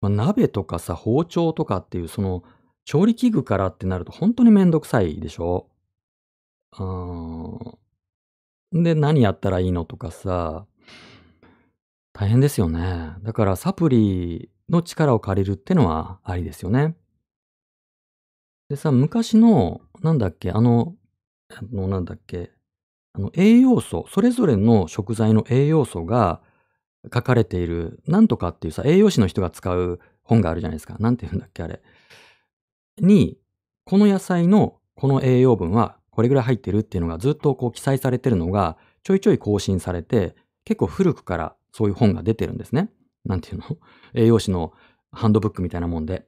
[0.00, 2.44] まあ、鍋とかさ、包丁とかっていうその
[2.84, 5.68] 調理器具からってなると本当にめんどくさいでしょ？
[6.78, 8.82] うーん。
[8.82, 10.66] で、何やったらいいのとかさ、
[12.12, 13.14] 大変ですよね。
[13.22, 16.96] だからサプリの力を借りるってのはありですよね。
[18.68, 20.94] でさ、昔の、なんだっけ、あの、
[21.50, 22.50] あの、なんだっけ、
[23.12, 26.40] あの、栄養素、それぞれの食材の栄養素が
[27.12, 30.96] 書かれている、なんとかっていうさ、栄養士の人が使う本があるじゃないですか。
[30.98, 31.82] なんて言うんだっけ、あれ。
[32.98, 33.38] に、
[33.84, 40.34] この野菜のこの栄養分はこれぐらい入ってるっていうのがずっとこう記載されてるのがちょいちょい更新されて、
[40.64, 42.90] 結構古くからそういう本が出てるんですね。
[43.24, 43.64] なんていうの？
[44.14, 44.72] 栄養士の
[45.10, 46.26] ハンドブックみたいなもんで。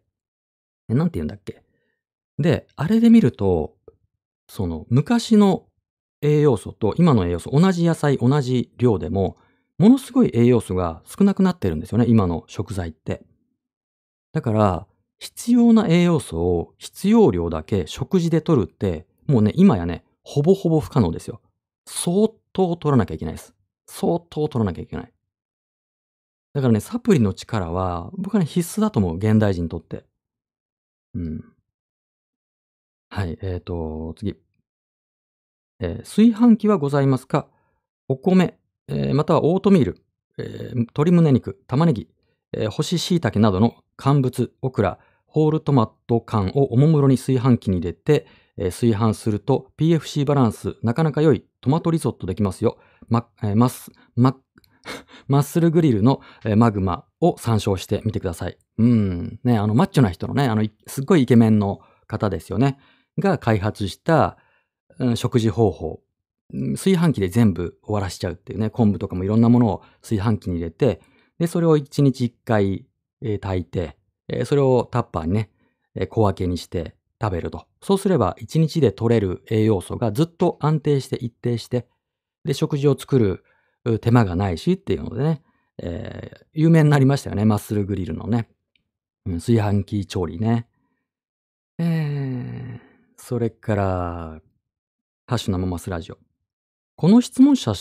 [0.88, 1.62] え、なんて言うんだっけ？
[2.38, 3.76] で、あれで見ると、
[4.48, 5.66] その昔の
[6.22, 9.36] 栄養素と今の栄養素、同じ野菜、同じ量でも、
[9.78, 13.22] ものすごい栄養素が少なくなってるんですよね、今の食材って。
[14.32, 14.86] だから、
[15.18, 21.40] 必要な栄養素を必要量だけ食事で取るって、もうね、今やね、ほぼほぼ不可能ですよ。
[21.86, 23.54] 相当取らなきゃいけないです。
[23.86, 25.12] 相当取らなきゃいけない。
[26.52, 30.04] だからね、サプリの力は、僕はね、必須だと思う、現代人にとって。
[31.14, 31.44] うん。
[33.10, 34.36] はい、えっ、ー、と、次。
[35.80, 37.48] えー、炊飯器はございますか？
[38.08, 38.58] お米、
[38.88, 40.02] えー、またはオートミール、
[40.38, 42.08] えー、鶏胸肉、玉ねぎ、
[42.52, 44.98] えー、干し椎茸などの乾物、オクラ、
[45.36, 48.26] ホールトマト缶をおもむろに炊飯器に入れて、
[48.56, 52.78] えー、炊飯すると PFC バランスなかなか良いトマトリゾットできますよ。
[53.10, 54.34] ま、えー、マス、マ、
[55.28, 58.56] マッスルグリルの、えー、マグマを参照してみてください。
[58.78, 59.38] うん。
[59.44, 62.78] ね、あの、マッチョな人のね、あの、すっごいイケメンの方ですよね。
[63.18, 64.38] が開発した、
[64.98, 66.00] うん、食事方法。
[66.76, 71.02] 炊飯器で全部終わらしちゃうっていうね、昆布とかもいろんなものを炊飯器に入れて、
[71.38, 72.86] で、それを1日1回、
[73.20, 75.50] えー、炊いて、えー、それをタッパーにね、
[76.10, 77.66] 小分けにして食べると。
[77.80, 81.86] そうすれば1日で取れる栄養素がずっと安定して一定して、
[82.44, 83.44] で、食事を作る
[84.00, 85.42] 手間がないしっていうのでね、
[85.78, 87.44] えー、有名になりましたよね。
[87.44, 88.48] マッスルグリルのね。
[89.26, 90.66] うん、炊飯器調理ね。
[91.78, 92.80] えー、
[93.16, 94.40] それから、
[95.26, 96.18] ハッシュ生マスラジオ。
[96.96, 97.72] この質問者、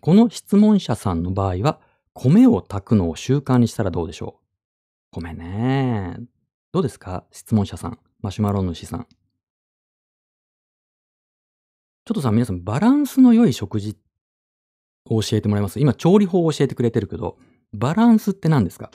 [0.00, 1.80] この質問者さんの場合は、
[2.14, 4.43] 米を炊くのを習慣にしたらどうでしょう？
[5.20, 6.18] 米ね。
[6.72, 7.24] どうですか？
[7.30, 7.98] 質問者さん。
[8.20, 9.06] マシュマロ主さん。
[12.06, 13.96] ちょっとさ、皆さん、バランスの良い食事
[15.06, 15.80] を教えてもらいます？
[15.80, 17.38] 今、調理法を教えてくれてるけど、
[17.72, 18.90] バランスって何ですか？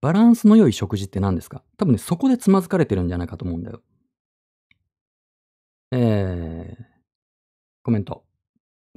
[0.00, 1.62] バランスの良い食事って何ですか？
[1.76, 3.82] 多分ね、そこでつまずかれてるんじゃないかと思うんだよ。
[5.92, 6.84] えー、
[7.82, 8.24] コメント。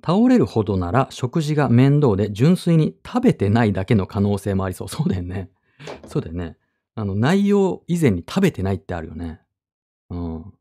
[0.05, 4.89] 倒れるほどなら食事が面倒で純粋に食べてないだけの可能性もありそう。
[4.89, 5.49] そうだよね。
[6.07, 6.57] そうだよね。
[6.95, 9.41] あの、内容以前に食べてないってあるよね。
[10.09, 10.53] うん。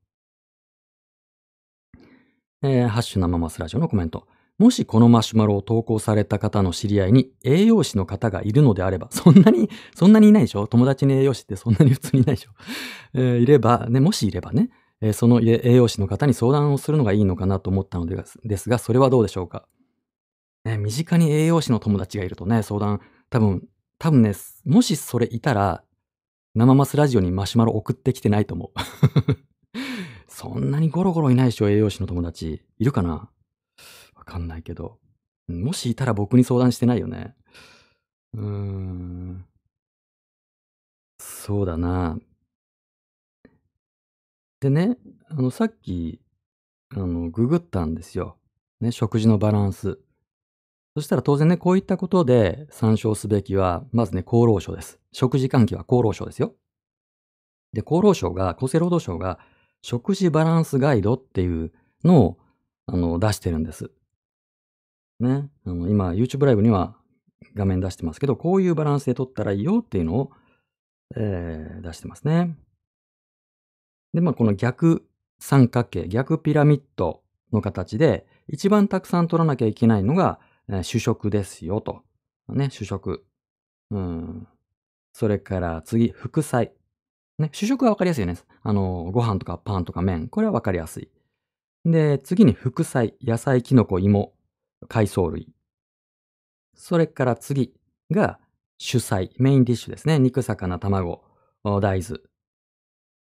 [2.62, 4.26] えー、ハッシュ生マスラジオのコメント。
[4.58, 10.66] もしこのマシュマロを投稿された方の知り合いに栄養士の方がいるのであれば、 そんなに、そんなにいないでしょ？
[10.68, 12.50] 友達に栄養士ってそんなに普通にいないでしょ、
[13.14, 14.70] えー、いれば、ね、もしいればね、
[15.00, 19.66] えー、その栄養士の方に相談をするのがいいのかなと思ったのですが、それはどうでしょうか？
[20.64, 23.66] ね、身近に栄養士の友達がいるとね、相談、多分、
[24.02, 24.32] 多分ね、
[24.64, 25.84] もしそれいたら、
[26.56, 28.80] 生マスラジオにマシュマロ送ってきてないと思う。
[30.26, 32.64] そんなにゴロゴロいないでしょ、栄養士の友達。
[32.80, 33.30] いるかな？
[34.16, 34.98] わかんないけど。
[35.46, 37.36] もしいたら僕に相談してないよね。
[38.34, 39.46] うーん。
[41.20, 42.18] そうだな。
[44.58, 44.98] でね、
[45.28, 46.20] あの、さっき、
[46.90, 48.36] あの、ググったんですよ。
[48.80, 50.00] ね、食事のバランス。
[50.94, 55.00] そしたら当然ね、こういったことで参照すべきは、まずね、厚労省です。
[55.12, 56.54] 食事関係は厚労省ですよ。
[57.72, 59.38] で、厚労省が、厚生労働省が、
[59.80, 61.72] 食事バランスガイドっていう
[62.04, 62.38] のを、
[62.86, 63.90] あの、出してるんです。
[65.20, 65.48] ね。
[65.64, 66.96] あの、今、YouTube ライブには
[67.54, 70.30] 画面出してますけど、こういうバランスで取ったらいいよっていうのを、
[71.16, 72.56] えー、出してますね。
[74.12, 75.06] で、まあ、この逆
[75.38, 77.22] 三角形、逆ピラミッド
[77.52, 80.38] の形で、一番たくさん取らなきゃいけないのが、
[80.82, 82.02] 主食ですよと。
[82.48, 83.24] ね、主食。
[83.90, 84.48] うん。
[85.12, 86.72] それから次、副菜。
[87.38, 88.38] ね、主食はわかりやすいよね。
[88.62, 90.28] あの、ご飯とかパンとか麺。
[90.28, 91.10] これはわかりやすい。
[91.84, 93.14] で、次に副菜。
[93.22, 94.32] 野菜、キノコ、芋、
[94.88, 95.48] 海藻類。
[96.74, 97.74] それから次
[98.10, 98.38] が
[98.78, 99.30] 主菜。
[99.38, 100.18] メインディッシュですね。
[100.18, 101.22] 肉、魚、卵、
[101.64, 102.20] 大豆。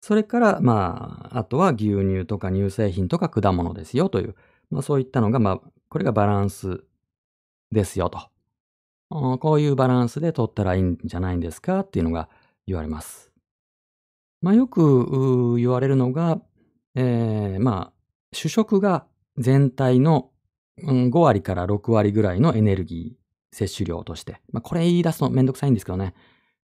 [0.00, 4.34] それから、まあ、あとは牛乳とか乳製品とか果物ですよという、
[4.70, 6.84] まあそういったのが、まあ、これがバランス
[7.74, 8.30] ですよと。
[9.10, 12.28] こういうバランスで取ったらいいんじゃないんですかっていうのが
[12.66, 13.30] 言われます。
[14.40, 16.40] まあよく言われるのが、
[16.94, 17.94] えー、まあ
[18.34, 19.06] 主食が
[19.38, 20.30] 全体の、
[20.82, 24.40] 5割から6割ぐらいのエネルギー摂取量として。
[24.52, 26.14] まあ、これ言い出すのめんどくさいんですけどね。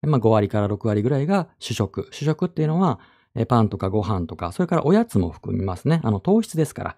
[0.02, 2.08] まあ、5割から6割ぐらいが主食。
[2.10, 2.98] 主食っていうのは、
[3.46, 6.00] パンとかご飯とか、それからおやつも含みますね。
[6.02, 6.96] あの、糖質ですから。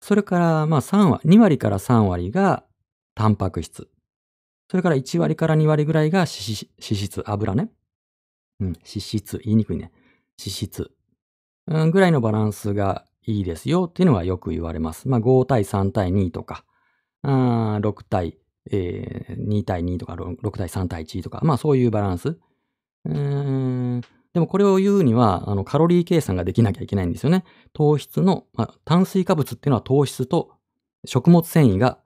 [0.00, 2.64] それから、まあ3割、2割から3割が
[3.14, 3.88] タンパク質。
[4.70, 7.70] それから1割から2割ぐらいが脂質、油ね。
[8.60, 9.90] うん、脂質、言いにくいね。
[10.38, 10.90] 脂質。
[11.66, 15.08] うん、ぐらいのバランスがいいですよっていうのはよく言われます。
[15.08, 16.64] まあ5対3対2とか、
[17.22, 18.38] あ6対、
[18.70, 22.38] えー、2対2とか 6, 対3対1とか、まあそういうバランス。
[23.04, 24.00] うん
[24.32, 27.44] でもこれを言うには、あの、カロリー計算ができなきゃいけないんですよね。
[27.72, 30.52] 糖質の、まあ、炭水化物っていうのは糖質と
[31.04, 31.98] 食物繊維が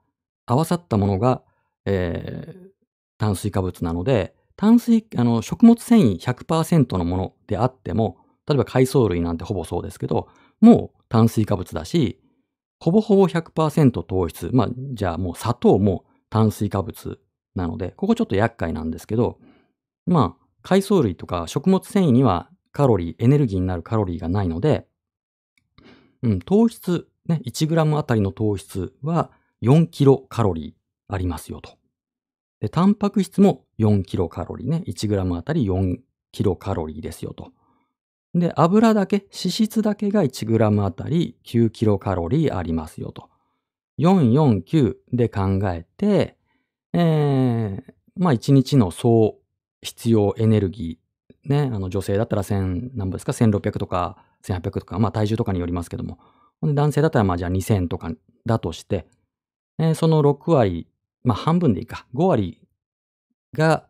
[0.45, 1.41] 合わさったものが、
[1.85, 2.69] えー、
[3.17, 8.17] 炭水化物なので、炭水、あの、食物繊維100%のものであっても、
[8.47, 10.27] 例えば海藻類なんてほぼそうですけど、
[10.61, 12.21] もう炭水化物だし、
[12.79, 14.49] ほぼほぼ100%糖質。
[14.53, 17.19] まあ、じゃあもう砂糖も炭水化物
[17.55, 19.39] なので、ここちょっと厄介なんですけど、
[20.05, 24.85] まあ、海藻類とか食物繊維にはカロリー、エネルギーになるカロリーがないので、
[26.21, 29.31] うん、糖質、ね、1g あたりの糖質は
[29.63, 31.71] 4キロカロリーありますよと。
[32.59, 35.97] で、タンパク質も4キロカロリーね、1g あたり4
[36.31, 37.51] キロカロリーですよと。
[38.33, 43.29] で、油だけ、脂質だけが 1g あたり9キロカロリーありますよと。
[43.99, 46.35] 449で考えて、
[46.93, 49.37] えー、まあ1日の総
[49.81, 56.19] 必要エネルギー、ね、あの女性だったら1000、何ぼですか、1600とか1800とか、まあ体重とかによりますけども、
[56.61, 58.11] 男性だったらまあじゃあ2000とか
[58.45, 59.07] だとして、
[59.77, 60.87] えー、その6割、
[61.23, 62.61] まあ半分でいいか、5割
[63.53, 63.87] が、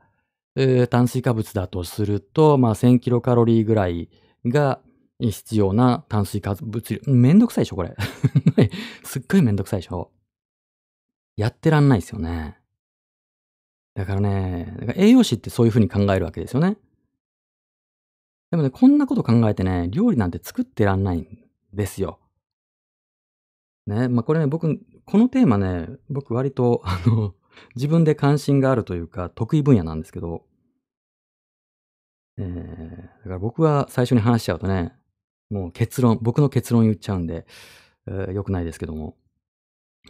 [0.55, 4.09] えー、炭水化物だとすると、まあ1000キロカロリーぐらい
[4.45, 4.79] が
[5.19, 7.13] 必要な炭水化物量。
[7.13, 7.95] めんどくさいでしょ、これ。
[9.03, 10.11] すっごいめんどくさいでしょ。
[11.37, 12.57] やってらんないですよね。
[13.93, 16.77] だからね、ら栄養士ってそういうふうに考えるわけですよね。
[18.51, 21.27] でもね、こんなこと考えてね、料理なんて作ってらんないん
[21.73, 22.19] ですよ。
[23.87, 27.35] ね、まあこれね、僕、このテーマね、僕割と、あの、
[27.75, 30.45] 自分で関心があるというか、得意分野なんですけど、
[32.37, 34.93] えー、だから僕は最初に話しちゃうとね、
[35.49, 37.45] もう結論、僕の結論言っちゃうんで、
[38.07, 39.15] えー、良くないですけども。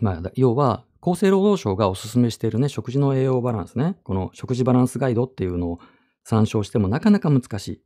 [0.01, 5.79] まあ、要は、厚生労働省がお勧めしているね、食事の栄養バランスね、この食事バランスガイドっていうのを
[6.23, 7.81] 参照してもなかなか難しい。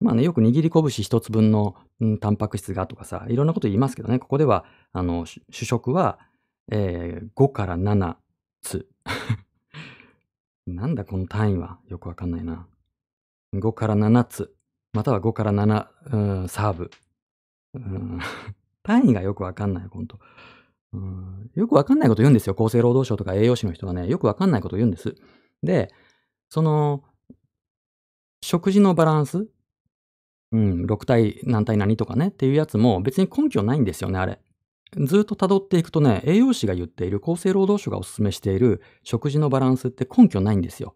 [0.00, 6.18] まあね、よく握り拳一つ分の、うん、タンパク質がとかさ、いろんなこと言いますけどね、ここでは、あの、主食は、
[6.70, 8.16] えー、5から7
[8.60, 8.88] つ。
[10.66, 12.66] なんだこの単位はよくわかんないな。
[13.54, 14.54] 5から7つ。
[14.92, 16.90] または5から7、うん、サーブ。
[17.74, 18.20] うん、
[18.82, 20.18] 単位がよくわかんない、ほんと。
[21.54, 22.54] よくわかんないこと言うんですよ。
[22.58, 25.16] 厚生労働省とか栄養士の人がね、よくわかんないこと言うんです。
[25.62, 25.92] で、
[26.48, 27.02] その、
[28.42, 29.48] 食事のバランス、
[30.54, 34.38] うん、6対何対何とかねっていうやつも別に根拠ないんですよね、あれ。
[34.96, 40.94] ずっと辿っていくとね、栄養士が言っている、厚生労働省がお勧めしている食事のバランスって根拠ないんですよ。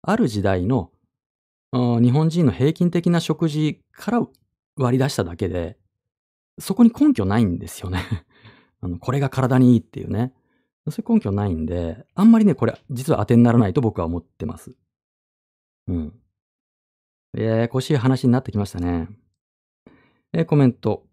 [0.00, 0.90] ある時代の
[1.70, 4.26] 日本人の平均的な食事から
[4.78, 5.76] 割り出しただけで、
[6.58, 8.00] そこに根拠ないんですよね
[8.80, 10.32] あの、これが体にいいっていうね。
[10.88, 14.74] そういう根拠ないんで、あんまりね、これ、実は当てにならないと僕は思ってます。
[15.88, 16.18] うん。
[17.42, 19.08] ややこしい話になってきましたね。
[20.32, 21.04] えコメント。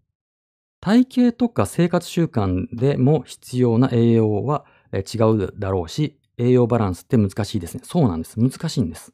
[0.80, 7.80] 体型とか生活習慣でも必要な栄養は違うだろうし、栄養バランスって難しいですね。
[7.84, 8.38] そうなんです。
[8.38, 9.12] 難しいんです。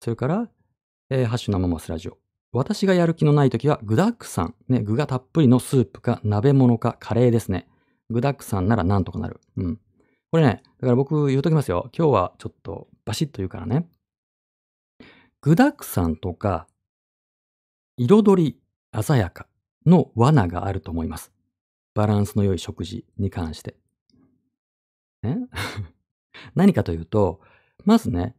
[0.00, 0.48] それから、
[1.10, 2.18] えー、ハッシュ生マスラジオ。
[2.52, 7.68] 私がやる気のない時は具沢山、ね、具がたっぷりのスープか鍋物かカレーですね。
[8.10, 9.40] 具沢山ならなんとかなる。
[9.56, 9.80] うん。
[10.30, 11.90] これね、だから僕言うときますよ。
[11.96, 13.86] 今日はちょっとバシッと言うからね。
[15.42, 16.68] 具沢山とか、
[17.96, 18.60] 彩り
[19.02, 19.48] 鮮やか
[19.84, 21.32] の罠があると思います。
[21.94, 23.74] バランスの良い食事に関して。
[25.24, 25.48] ね？
[26.54, 27.40] 何かというと、
[27.84, 28.36] まずね、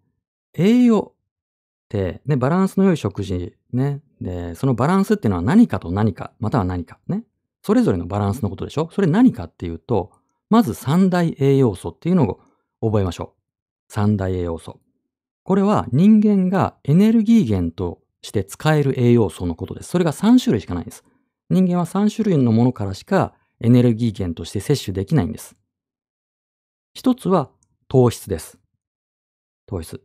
[0.54, 4.02] 栄養ってね、バランスの良い食事ね。
[4.22, 7.00] で、そのバランスっていうのは何かと何か、または何か。
[7.08, 7.26] ね。
[7.62, 8.90] それぞれのバランスのことでしょ？
[8.94, 10.14] それ何かっていうと、
[10.50, 12.40] まず三大栄養素っていうのを
[12.80, 13.42] 覚えましょう。
[13.90, 14.80] 三大栄養素。
[15.44, 19.90] これは人間がエネルギー源として使える栄養素のことです。
[19.90, 21.04] それが3種類しかないんです。
[21.50, 25.56] 人間は3種類のものからしかエネルギー源として摂取できないんです。
[26.94, 27.50] 一つは
[27.90, 28.58] 糖質です。
[29.66, 30.02] 糖質。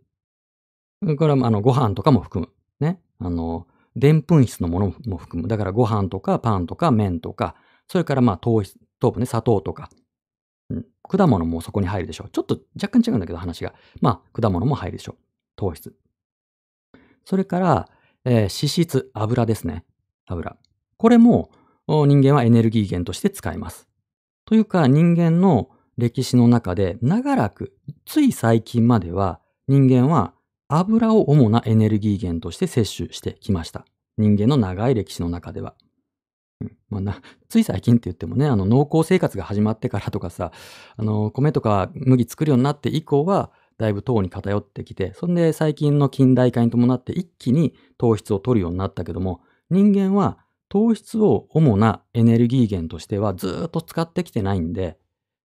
[1.16, 2.84] これはあのご飯とかも含む。
[2.84, 3.00] ね。
[3.20, 5.48] あの、でんぷん質のものも含む。
[5.48, 7.54] だからご飯とかパンとか麺とか、
[7.86, 9.90] それからまあ糖質、糖分ね、砂糖とか、
[10.70, 12.30] うん、果物もそこに入るでしょう。
[12.30, 13.74] ちょっと若干違うんだけど話が。
[14.00, 15.27] まあ果物も入るでしょう。
[15.58, 15.94] 糖質。
[17.24, 17.88] それから、
[18.24, 19.84] えー、脂質、油ですね。
[20.26, 20.56] 油。
[20.96, 21.50] これも
[21.86, 23.88] 人間はエネルギー源として使います。
[24.46, 27.74] というか人間の歴史の中で長らく、
[28.06, 30.32] つい最近までは人間は
[30.68, 33.84] 油を主なエネルギー源として摂取してきました。
[34.16, 35.74] 人間の長い歴史の中では。
[36.60, 40.52] うんまあ、なつい最近って言ってもね、あの農耕生活が始まってからとかさ、
[40.96, 54.98] あの米とか麦作るようになって以降は、だいぶ糖に偏ってきて、そんで最近の近代化に伴って一気に糖質を取るようになったけども、人間は糖質を主なエネルギー源としてはずっと使ってきてないんで、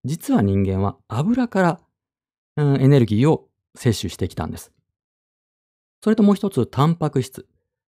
[0.03, 1.79] 実は人間は油から、
[2.57, 4.71] うん、エネルギーを摂取してきたんです。
[6.03, 7.47] それともう一つ、タンパク質。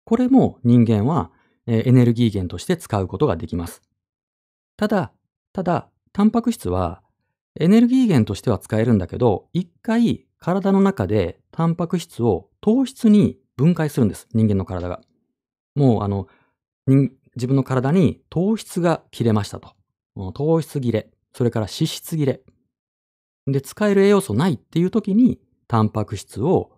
[0.05, 1.30] これも人間は
[1.66, 3.82] エネルギー源として使うことができます。
[4.76, 5.12] ただ、
[5.53, 7.03] ただ、タンパク質は
[7.59, 14.28] エネルギー源としては使えるんだけど、一回体の中でタンパク質を糖質に分解するんです。
[14.32, 15.01] 人間の体が。
[15.74, 16.28] もうあの、
[17.36, 19.74] 自分の体に糖質が切れましたと。
[20.32, 21.11] 糖質切れ。
[21.32, 22.42] それから脂質切れ。
[23.46, 26.72] で、使える栄養素ないっていう時に、タンパク質を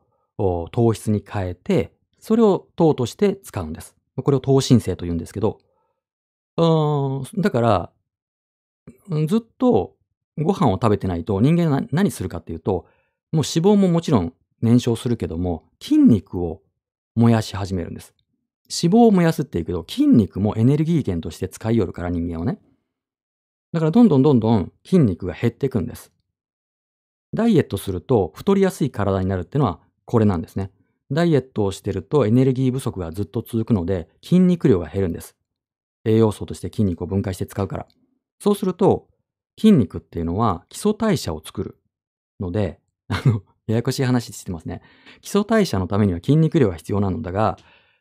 [0.73, 3.97] 糖質に変えて、それを糖として使うんです。
[4.17, 5.59] これを糖申請と言うんですけど、
[6.57, 7.93] だから、
[9.27, 9.97] ずっと
[10.39, 12.87] ご飯を食べてないと人間が何するかっていうと、
[13.33, 16.63] もう脂肪ももちろん燃焼するけども、筋肉を
[17.15, 18.15] 燃やし始めるんです。
[18.65, 22.59] 脂肪を燃やすって言うけど、筋肉もエネルギー源として使いよるから人間はね。
[23.73, 26.13] だからどんどんどんどん筋肉が減っていくんです。
[27.35, 30.71] ダイエットすると太りやすい体になるっていうのはこれなんですね。
[31.11, 35.37] ダイエットをしてるとエネルギー不足がずっと続くので筋肉量が減るんです。
[36.05, 37.87] 栄養素として筋肉を分解して使うから。
[38.41, 39.09] そうすると
[39.59, 41.79] 筋肉っていうのは基礎代謝を作る
[42.41, 44.83] ので、あの、 ややこしい話してますね。
[45.21, 47.59] 基礎代謝のためには筋肉量が必要なのだが、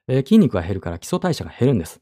[0.08, 2.02] えー、筋肉が減るから基礎代謝が減るんです。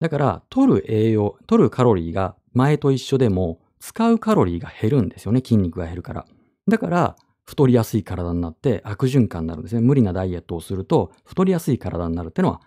[0.00, 5.40] だから、取る栄養、取るカロリーが前と一緒でも、使うカロリーが減るんですよね。
[5.40, 6.26] 筋肉が減るから。
[6.68, 9.80] だから、太りやすい体になって悪循環になるんですね。
[9.80, 12.60] 無理なダイエットをすると、太りやすい体になるってのは、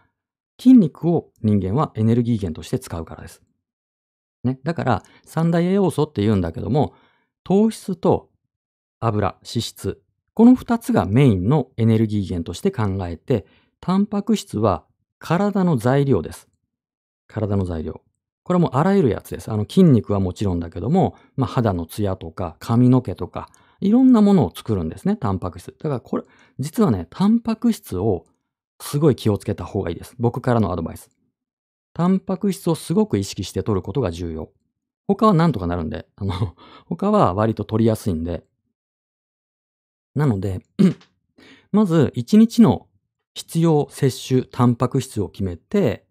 [0.60, 3.42] 筋肉を人間はエネルギー源として使うからです。
[4.44, 4.60] ね。
[4.64, 6.94] だから、三大栄養素って言うんだけども、
[7.44, 8.30] 糖質と
[9.00, 10.02] 油、脂質、
[10.34, 13.46] この二つがメインのエネルギー源として考えて、
[13.82, 14.86] タンパク質は
[15.18, 16.48] 体の材料です。
[17.28, 18.02] 体の材料。
[18.44, 19.52] これもあらゆるやつです。
[19.52, 23.50] あの筋肉はもちろんだけども、まあ、肌のツヤとか髪の毛とか、
[23.82, 25.76] いろんなものを作るんですね、タンパク質。
[25.78, 26.24] だからこれ、
[26.58, 28.26] 実はね、タンパク質を
[28.82, 30.16] すごい気をつけた方がいいです。
[30.20, 31.10] 僕からのアドバイス。
[31.94, 34.52] タンパク質をすごく意識して取ることが重要。
[35.08, 38.46] 他はなんとかなるんで、あの、 他は割と取りやすいんで。
[40.16, 40.62] なので、
[41.72, 42.88] まず1日の
[43.34, 46.06] 必要摂取タンパク質を決めて、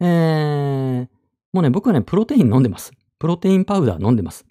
[0.00, 1.08] えー、
[1.52, 2.92] もうね、僕はね、プロテイン飲んでます。
[3.18, 4.46] プロテインパウダー飲んでます。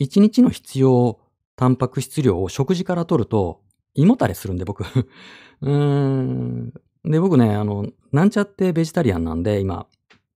[0.00, 1.18] 1日の必要
[1.56, 3.62] タンパク質量を食事から取ると、
[3.94, 4.84] 胃もたれするんで、僕。
[5.62, 6.72] うーん。
[7.04, 9.86] で、僕ね、あの、なんちゃってベジタリアンなんで、今、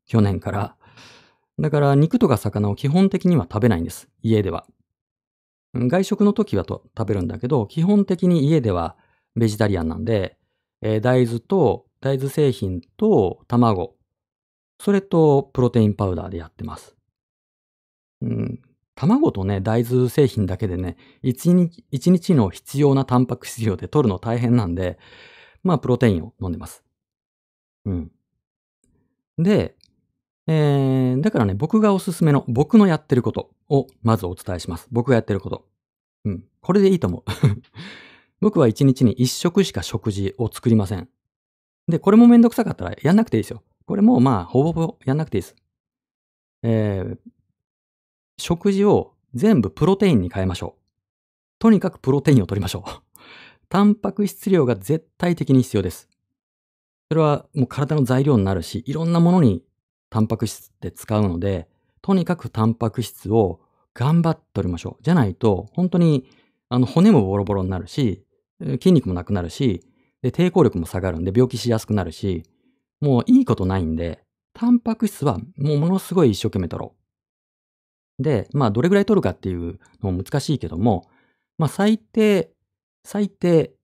[0.07, 0.77] 去年から。
[1.59, 4.09] だから、肉とか魚を基本的には食べないんです。
[4.23, 4.67] 家では。
[5.75, 8.97] 外食の時はと食べるんだけど、基本的に家では
[9.37, 10.39] ベジタリアンなんで、
[10.83, 13.97] えー、大豆と、大豆製品と卵、
[14.79, 16.95] それとプロテインパウダーでやってます。
[18.21, 18.61] うん、
[18.95, 24.99] 卵とね、大豆製品だけでね、1日 ,1 日の必要なタンパク質量で取るの大変なんで、
[25.65, 26.85] まあ、プロテインを飲んでます。
[27.87, 28.13] うん。
[29.39, 29.75] で、
[30.47, 34.89] えー、だからね、僕がおすすめの、僕のやってることをまずお伝えします。
[34.93, 35.67] 僕がやってること。
[36.25, 36.45] うん。
[36.61, 37.25] これでいいと思う。
[38.41, 41.09] 僕は1日に1食しか食事を作りません。
[41.89, 43.63] で、これもめんどくさかったらやんなくていいですよ。
[43.87, 45.57] これもまあ、ほぼほぼやんなくていいです。
[46.63, 47.19] えー、
[48.39, 50.81] 食事を全部プロテインに変えましょう。
[51.59, 53.04] とにかくプロテインを取りましょう。
[53.75, 56.09] タンパク質量が絶対的に必要です。
[57.11, 59.65] それはもう体の材料になるし、いろんなものに
[60.11, 61.67] タンパク質って使うので、
[62.01, 63.59] とにかくタンパク質を
[63.93, 65.03] 頑張って取りましょう。
[65.03, 66.25] じゃないと、本当に
[66.69, 68.25] あの骨もボロボロになるし、
[68.61, 69.85] 筋肉もなくなるし、
[70.23, 72.45] で抵抗力も下がるんで病気しやすくなるし、
[73.01, 74.23] もういいことないんで、
[74.53, 76.95] タンパク質はもうものすごい一生懸命取ろ
[78.21, 78.23] う。
[78.23, 81.09] で、まあどれぐらい取るかっていうのも難しいけども、
[81.59, 82.54] まあ最低、
[83.05, 83.75] 最低、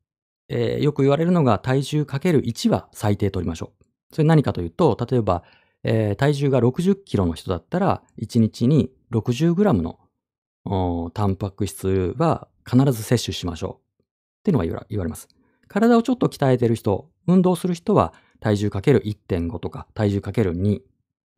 [0.49, 3.85] えー、よく言われるのが体重かける1は最低取りましょう。
[4.13, 5.45] それ何かというと、例えば
[5.83, 14.03] えー体重が60キロの人だったら、1日に60グラムのタンパク質は必ず摂取しましょう。
[14.03, 15.29] っていうのが言われます。
[15.69, 20.81] 体をちょっと鍛えてる人、運動する人は体重かける1.5とか体重かける2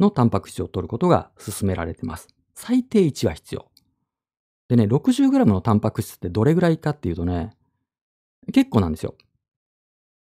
[0.01, 2.29] のタンパク質を取ることが勧められてます。
[2.55, 3.69] 最低1は必要。
[4.69, 7.51] でね、60g のタンパク質ってどれぐらいかっていうとね、
[8.53, 9.15] 結構なんですよ。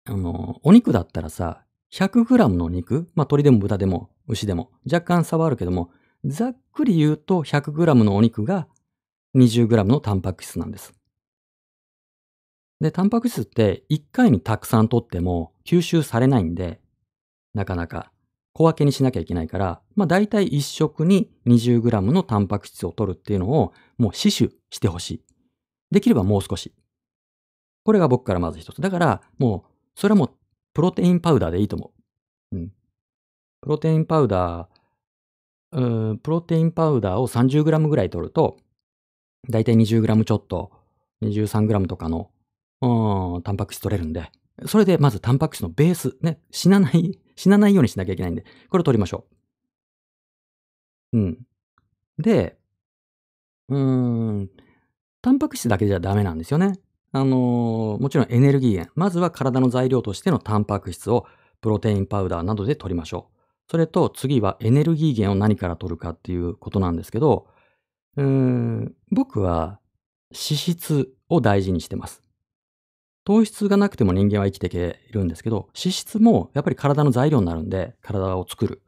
[0.07, 5.91] あの、お肉だったらさ、100g の肉、まあ鳥でも豚でも牛でも若干差はあるけども、
[6.25, 8.69] ざっくり言うと 100g のお肉が
[9.37, 10.93] 20g のタンパク質なんです。
[12.81, 16.81] で、タンパク質って1回にたくさん取っても吸収されないんで、
[17.55, 18.13] なかなか
[18.53, 25.25] 小分けにしなきゃいけないから、まあ大体1食に 20g のタンパク質を取るっていうのをもう死守してほしい。
[25.91, 26.75] できればもう少し。
[27.87, 28.83] これが僕からまず一つ。
[28.83, 30.31] だからもう、それはもう
[30.75, 31.93] プロテインパウダーでいいと思
[32.53, 32.57] う。
[32.57, 32.73] うん。
[33.63, 38.57] プロテインパウダー、うーんプロテインパウダーを 30g ぐらい取ると、
[39.49, 40.73] だいたい 20g ちょっと、
[41.23, 42.31] 23g とかの
[42.83, 44.31] うん、タンパク質取れるんで、
[44.67, 49.27] それでまずタンパク質のベース、ね、死なない、 死なないようにしなきゃいけないんで、これを取りましょ
[51.13, 51.19] う。
[51.19, 51.47] うん。
[52.19, 52.59] で、
[53.69, 53.79] うー
[54.43, 54.51] ん、
[55.23, 56.73] タンパク質だけじゃダメなんですよね。
[57.17, 58.93] あのーもちろんエネルギー源。
[58.95, 61.27] まずは体の材料としてのタンパク質を
[61.61, 63.37] プロテインパウダーなどで取りましょう。
[63.71, 67.49] それと次はエネルギー源を何から取るかっていうことなんですけど、
[68.17, 69.81] うーん、僕は
[70.33, 72.23] 脂質を大事にしてます。
[73.25, 78.83] 糖質がなくても人間は生きていけるんですけど、脂質もやっぱり体の材料になるんで、体を作る。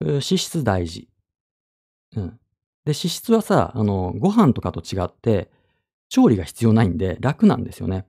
[0.00, 1.08] 脂質大事。
[2.16, 2.28] うん。
[2.28, 2.36] で、
[2.86, 5.50] 脂質はさ、あの、ご飯とかと違って、
[6.12, 8.04] 調理が必要ないんで楽なんですよね。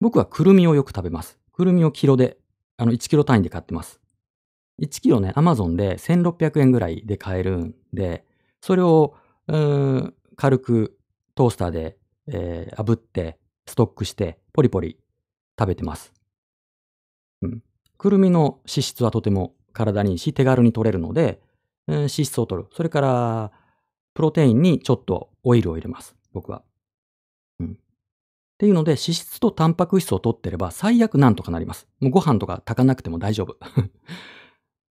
[0.00, 1.38] 僕はくるみをよく食べます。
[1.52, 2.38] くるみをキロで、
[2.78, 4.00] あの、1キロ単位で買ってます。
[4.80, 8.24] 1キロね、アマゾンで1600円ぐらいで買えるんで、
[8.62, 9.14] それを、
[9.48, 10.96] うん、軽く
[11.34, 14.98] トースターで、えー炙って、ストックして、ポリポリ
[15.58, 16.14] 食べてます。
[17.42, 17.62] うん。
[17.98, 21.42] くるみの脂質はとても体にいいし、手軽に取れるので、
[21.86, 22.70] うん脂質を取る。
[22.72, 23.52] それから、
[24.14, 26.16] プロテインにちょっとオイルを入れます。
[26.32, 26.62] 僕は。
[28.58, 31.86] っていうので、脂質とタンパク質を取ってれば、最悪なんとかなります。
[32.00, 33.56] もうご飯とか炊かなくても大丈夫。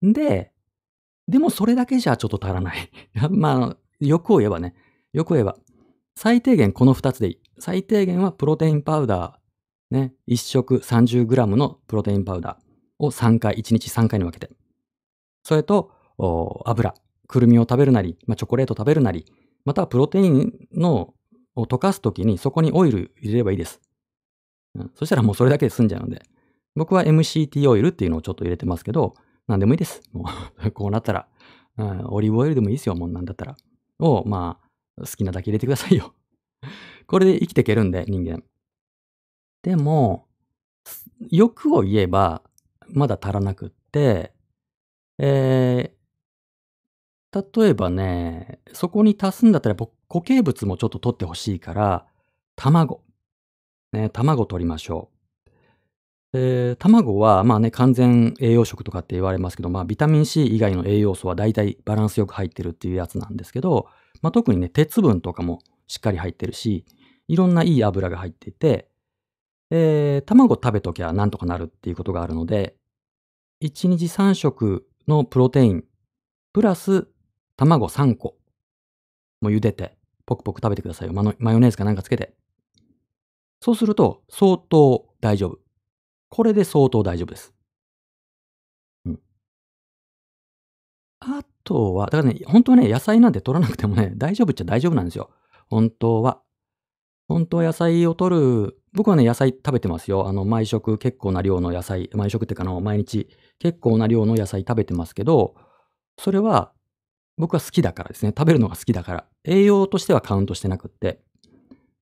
[0.00, 0.52] で、
[1.28, 2.90] でもそれだけじゃちょっと足らない。
[3.28, 4.74] まあ、欲を言えばね、
[5.12, 5.58] 欲を言えば、
[6.16, 7.40] 最低限この2つでいい。
[7.58, 14.50] 最低限はプロテインパウダー、ね、1食 30g のプロテインパウダーを3回、1日3回に分けて。
[15.42, 15.92] それと、
[16.64, 16.94] 油、
[17.26, 19.26] くるみを食べるなり、まあ、チョコレート食べるなり、
[19.66, 21.12] またはプロテインの
[21.58, 23.80] を溶かすときにそこにオイル入れればいいです。
[24.74, 26.22] うんそしたらもうそれだけで済んじゃうんで。
[26.76, 29.14] 僕は MCT オイルっていうのをちょっと入れてますけど、
[29.48, 30.02] なんでもいいです。
[30.12, 30.26] も
[30.64, 31.28] う こうなったら、
[31.76, 33.56] うん、オリーブオイルでもいいですよ、もうなんだったら。
[33.98, 34.60] を、ま
[34.96, 36.14] あ、好きなだけ入れてくださいよ。
[37.08, 38.44] これで生きていけるんで、人間。
[39.62, 40.28] でも、
[41.30, 42.42] 欲を言えば、
[42.86, 44.32] まだ足らなくって、
[45.18, 45.98] えー
[47.30, 52.06] 例えばね、そこに足すんだったら、僕固形物もちょっと取ってほしいから、
[52.56, 53.02] 卵。
[53.92, 55.18] ね、卵取りましょう。
[56.34, 63.88] えー卵は、まあね、完全栄養食とかって言われますけど、まあ、ビタミン C 以外の栄養素は大体バランスよく入ってるっていうやつなんですけど、
[64.20, 66.84] まあ、特にね、鉄分とかもしっかり入ってるし、
[67.28, 68.88] いろんないい油が入っていて、
[69.70, 72.76] えー卵食べときゃなんとかなるっていうことがあるので、
[73.62, 75.84] 1日3食のプロテイン、
[76.52, 77.08] プラス
[77.56, 78.36] 卵3個
[79.40, 79.97] も茹でて、
[80.28, 81.14] ポクポク食べてくださいよ。
[81.14, 82.34] マヨネーズかなんかつけて。
[83.60, 85.58] そうすると、相当大丈夫。
[86.28, 87.54] これで相当大丈夫です。
[89.06, 89.20] うん。
[91.20, 95.30] あとは、だからね、本当はね、野菜なんて取らなくてもね、大丈夫っちゃ大丈夫なんですよ。
[95.70, 96.42] 本当は。
[97.26, 100.28] 本当は野菜を取る、僕はね、野菜食べてますよ。
[100.28, 105.54] あの、毎食結構な量の野菜、毎食っていうかの、毎日結構な量の野菜食べてますけど、
[106.18, 106.74] それは
[107.38, 108.34] 僕は好きだからですね。
[108.36, 109.24] 食べるのが好きだから。
[109.44, 111.20] 栄養としてはカウントしてなくって。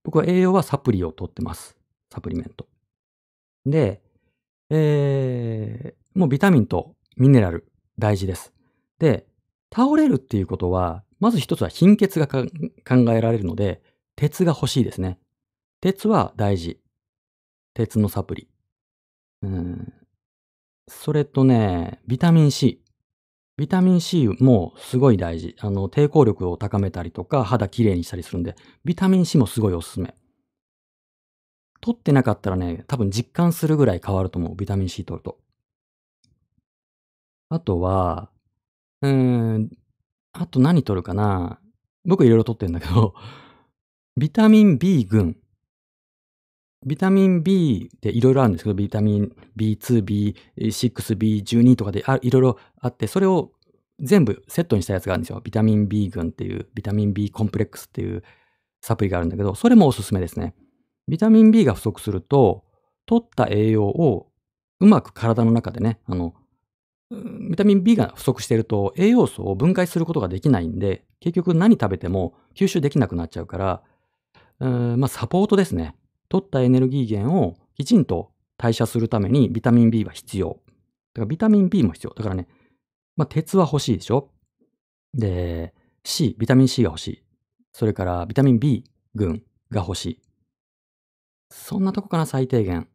[0.02, 1.76] 僕は栄養はサプリを取ってます。
[2.12, 2.66] サプリメント。
[3.66, 4.00] で、
[4.70, 8.52] えー、もうビタミンとミネラル大事です。
[8.98, 9.26] で、
[9.74, 12.46] 倒れるっていうことは、まず一つは貧血が考
[13.12, 13.82] えられるので、
[14.16, 15.18] 鉄が欲しいですね。
[15.80, 16.80] 鉄は大事。
[17.74, 18.48] 鉄のサプリ。
[19.42, 19.92] うん。
[20.88, 22.82] それとね、ビタミン C。
[23.56, 25.56] ビタミン C もすごい大事。
[25.60, 28.54] あの、抵抗力を高めたりとか、肌きれいにしたりするんで、
[28.84, 30.14] ビタミン C もすごいおすすめ。
[31.80, 34.54] 取ってなかったらね、多分実感するぐらい変わると思う。
[34.56, 35.38] ビタミン C 取ると。
[37.48, 38.28] あとは、
[39.00, 39.70] うーん、
[40.32, 41.58] あと何取るかな。
[42.04, 43.14] 僕いろいろ取ってんだけど、
[44.18, 45.36] ビタミン B 群。
[46.86, 53.50] ビタミン B っていろいろあるんですけど、ビタミン B2、B6、B12 とかでいろいろあって、それを
[53.98, 55.40] 全部セットにしたやつがあるんですよ。
[55.42, 58.22] ビタミン B 群っていう、ビタミン B コンプレックスっていう
[58.80, 60.54] サプリがあるんだけど、それもおすすめですね。
[61.08, 62.64] ビタミン B が不足すると、
[63.04, 64.28] 取った栄養を
[64.80, 66.34] うまく体の中でね、あの、
[67.10, 73.82] ビタミン B が不足していると栄養素を分解することができないんで、結局何食べても吸収できなくなっちゃうから、
[74.60, 75.94] うまあ、サポートですね。
[76.28, 80.60] 取ったエネルギー源をきちんと代謝するためにビタミン B は必要。
[81.14, 82.14] だからビタミン B も必要。
[82.14, 82.48] だからね、
[83.16, 84.30] まあ、鉄は欲しいでしょ？
[85.14, 85.74] で、
[86.04, 87.22] C、ビタミン C が欲しい。
[87.72, 88.84] それからビタミン B
[89.14, 90.22] 群が欲しい。
[91.50, 92.88] そんなとこかな、最低限。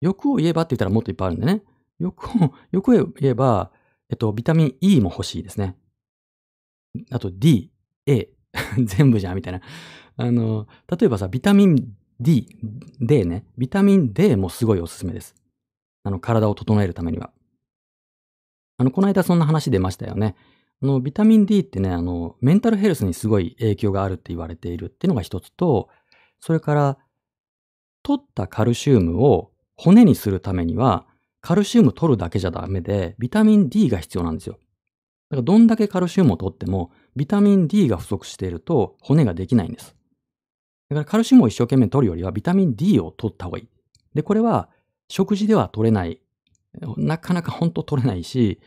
[0.00, 1.62] 欲を言えばって言ったらもっといっぱいあるんでね。
[1.98, 3.72] 欲を、 欲を言えば、
[4.10, 5.76] えっと、ビタミン E も欲しいですね。
[7.10, 7.70] あと D、
[8.06, 8.28] A、
[8.84, 9.60] 全部じゃん、みたいな。
[10.16, 12.58] あの、例えばさ、ビタミン D、
[13.00, 13.44] D ね。
[13.58, 15.34] ビタミン D もすごいおすすめです。
[16.04, 17.32] あの、体を整えるためには。
[18.78, 20.34] あの、この間そんな話出ましたよね。
[20.82, 25.88] あの、ビタミン D ってね、あの、メンタルヘルスにすごい影響があるって言われているっていうのが一つと、
[26.40, 26.98] それから、
[28.02, 31.06] 取ったカルシウムを骨にするためには、
[31.40, 34.54] カルシウム取るだけじゃダメで、ビタミン D が必要なんですよ。
[35.30, 39.94] だからどんだけカルシウムを取っても、ビタミン D が不足していると骨ができないんです。
[40.92, 43.68] だからカルシウムを一生懸命取るよりはビタミン D を取った方がいい。
[44.14, 44.68] で、これは
[45.08, 46.20] 食事では取れない。
[46.96, 48.60] なかなかほんと取れないし、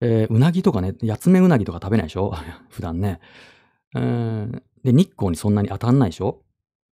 [0.00, 2.32] えー、うなぎとかね、やつめうなぎとか食べないでしょ？
[2.70, 3.20] 普段ね。
[3.94, 6.42] うんで、日光にそんなに当たんないでしょ？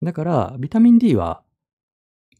[0.01, 1.43] だから、ビタミン D は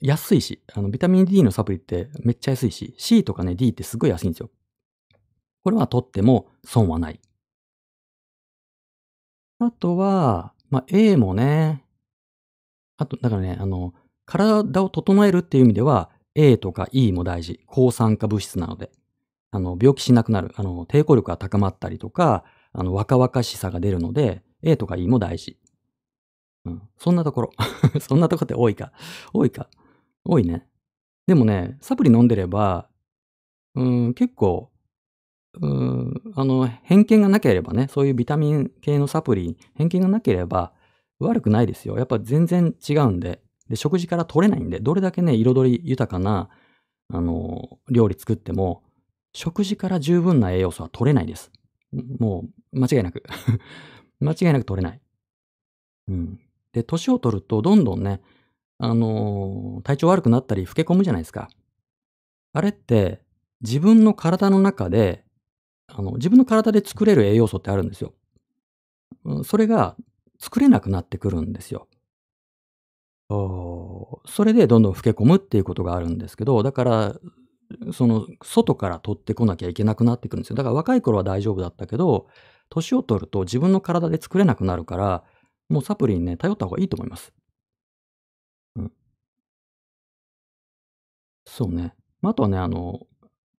[0.02, 4.50] 安いし、あの、ビタミン D のサプリってめっちゃ安いし、C とかね、D ってすごい安いんですよ。
[5.64, 7.20] これは取っても損はない。
[9.60, 11.85] あとは、まあ、A もね、
[12.98, 13.94] あと、だからね、あの、
[14.26, 17.62] 体を整えるっていう意味では、A とか E も大事。
[17.66, 18.92] 抗酸化物質なので。
[19.52, 20.52] あの、病気しなくなる。
[20.56, 22.44] あの、抵抗力が高まったりとか、
[22.74, 25.58] あの、若々しさが出るので、A とか E も大事。
[26.66, 26.82] うん。
[26.98, 27.52] そんなところ。
[28.02, 28.92] そんなとこって多いか。
[29.34, 29.70] 多いか。
[30.26, 30.68] 多いね。
[31.28, 32.90] でもね、サプリ飲んでれば、
[33.76, 34.72] うん、結構、
[35.62, 40.74] うん、あの、偏見がなければね、そういうビタミン系のサプリ、偏見がなければ
[41.20, 41.98] 悪くないですよ。
[41.98, 43.42] やっぱ全然違うんで。
[43.70, 46.50] で、食事から取れないんで、どれだけね、彩り豊かな、
[47.12, 48.84] あの、料理作っても、
[49.34, 51.52] 食事から十分な栄養素は取れないです。
[52.20, 53.24] もう、間違いなく
[54.20, 55.02] 間違いなく取れない。
[56.08, 56.40] うん。
[56.74, 58.22] で、年を取ると、どんどんね、
[58.78, 61.50] あの、体調悪くなったり、老け込むじゃないですか。
[62.54, 63.22] あれって、
[63.62, 65.26] 自分の体の中で、
[65.88, 68.14] あの、自分の体で作れる栄養素ってあるんですよ。
[69.44, 69.96] それが
[70.40, 71.88] 作れなくなってくるんですよ。
[73.30, 77.16] それでどんどん老け込むっていうことがあるんですけど、だから、
[77.94, 80.56] その、外から取ってこなきゃいけなくなってくるんですよ。
[80.56, 82.28] だから若い頃は大丈夫だったけど、
[82.70, 85.24] 年を取ると自分の体で作れなくなるから、
[85.70, 87.34] もうサプリにね、頼った方がいいと思います。
[88.76, 88.92] うん。
[91.46, 91.94] そうね。
[92.22, 93.02] まあ、あとはね、あの、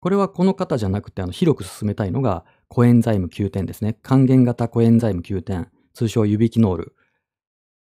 [0.01, 3.95] これはこの方じゃなくて、あの、広く進めたいのが、コエンザイム9点ですね。
[4.03, 6.95] 還元型コエンザイム9点、通称ユビキノール。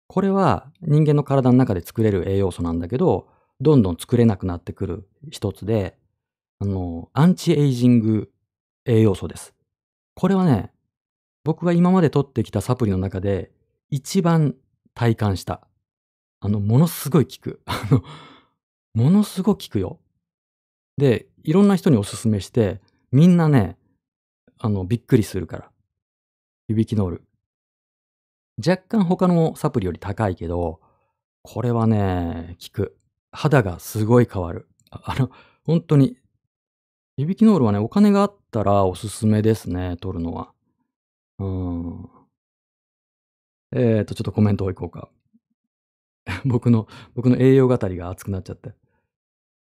[0.05, 3.27] これは人間の体の中で作れる栄養素なんだけど、
[3.59, 5.97] どんどん作れなくなってくる一つで、
[6.59, 8.31] あの、アンチエイジング
[8.85, 9.55] 栄養素です。
[10.13, 10.71] これはね、
[11.43, 13.51] 僕が今まで取ってきたサプリの中で
[13.89, 14.53] 一番
[14.93, 15.67] 体感した。
[16.39, 17.61] あの、ものすごい効く。
[17.65, 18.03] あの、
[18.93, 19.99] ものすごく効くよ。
[20.97, 22.79] で、いろんな人におすすめして、
[23.11, 23.75] みんなね、
[24.59, 25.71] あの、びっくりするから。
[26.67, 27.23] いびきノール。
[28.57, 30.79] 若干他のサプリより高いけど、
[31.41, 32.97] これはね、効く。
[33.31, 34.67] 肌がすごい変わる。
[34.91, 35.31] あ の、
[35.63, 36.17] 本当に。
[37.17, 40.53] いびきノールはね、お金があったらおすすめですね、取るのは。
[41.39, 42.09] うん。
[43.75, 45.09] えっと、ちょっとコメントをいこうか。
[46.45, 48.73] 僕の、僕の栄養語りが熱くなっちゃって。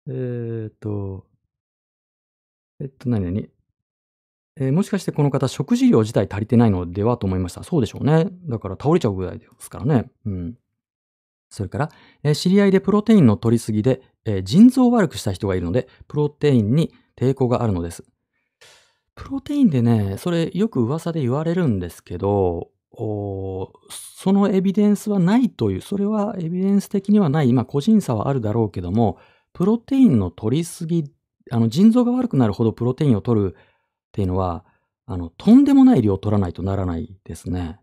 [0.08, 1.26] えっと、
[2.80, 3.48] えっと、何々
[4.60, 7.62] えー、もしかしてこの方、食事量自体足りてないのではと思いました。
[7.62, 8.28] そうでしょうね。
[8.48, 10.10] だから倒れちゃうぐらいですからね。
[10.26, 10.54] うん。
[11.48, 11.90] それから、
[12.24, 18.04] えー、知り合いでプロテインの取りすぎで、えー、腎臓を悪くした人がいるので、プロテインに抵抗があるのです。
[19.14, 23.72] プロテインでね、それよく噂で言われるんですけど、そ
[24.32, 29.18] のエビデンスはないという、それはエビデンス的にはない、まあ個人差はあるだろうけども、
[29.52, 31.04] プロテインの取りすぎ
[31.50, 33.56] あの、腎臓が悪くなるほどプロテインを取る
[34.08, 34.64] っていうのは、
[35.06, 37.78] あの、とんでもない量を取らないとならないですね。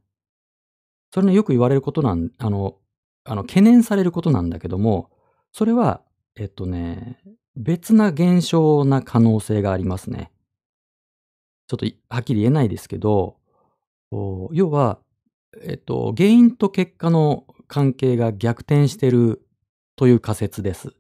[1.12, 2.78] それね、よく言われることなんあの、
[3.24, 5.10] あの、懸念されることなんだけども、
[5.52, 6.02] それは、
[6.36, 7.20] えっとね、
[7.56, 10.32] 別な現象な可能性がありますね。
[11.68, 13.38] ちょっとはっきり言えないですけど、
[14.12, 15.00] 要は、
[15.64, 19.42] えっと、原因と結果の関係が逆転してる
[19.96, 20.94] という仮説です。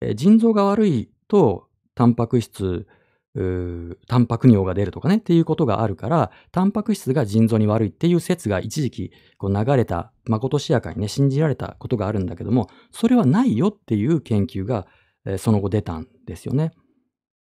[0.00, 2.86] え腎臓が悪いと、タンパク質、
[3.34, 14.86] タンパク尿が出るとかねっていうことがあるから、タンパク質が腎臓に悪いっていう説が一時期こう流れた、まことしやかにね、信じられたことがあるんだけども、それはないよっていう研究が、
[15.24, 16.72] えその後出たんですよね。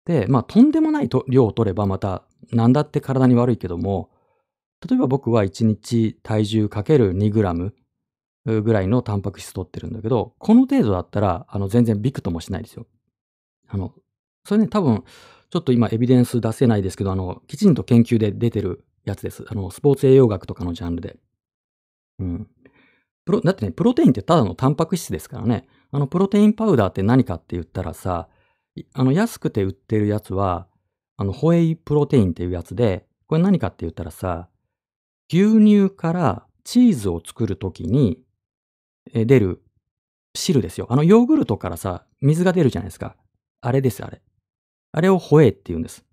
[0.05, 4.09] で、まあ、とんでもない量を取ればまた、何だって体に悪いけども、
[4.87, 7.75] 例えば僕は1日体重かける2グラム
[8.45, 12.87] ぐらいのタンパク質取ってるんだけど、この程度だったら、あの、全然ビクともしないですよ。
[13.67, 13.93] あの、
[14.45, 15.03] それね、多分、
[15.51, 19.45] ちょっと今エビデンス出せないですけど、あの、きちんと研究で出てるやつです。
[19.49, 21.17] あの、スポーツ栄養学とかのジャンルで。
[22.19, 22.47] うん。
[23.25, 25.67] プロ、だってね、プロテインってただのタンパク質ですからね。
[25.91, 28.29] あの、プロテインパウダーって何かって言ったらさ、
[28.93, 30.67] あの、安くて売ってるやつは、
[31.17, 34.47] あの、ホエイプロテインっていうやつで、これ何かって言ったらさ、
[35.29, 38.19] 牛乳からチーズを作るときに
[39.13, 39.63] 出る
[40.33, 40.87] 汁ですよ。
[40.89, 43.15] あのヨーグルトからさ、水が出るじゃないですか。
[43.61, 44.21] あれです、あれ。
[44.91, 46.03] あれをホエイって言うんです。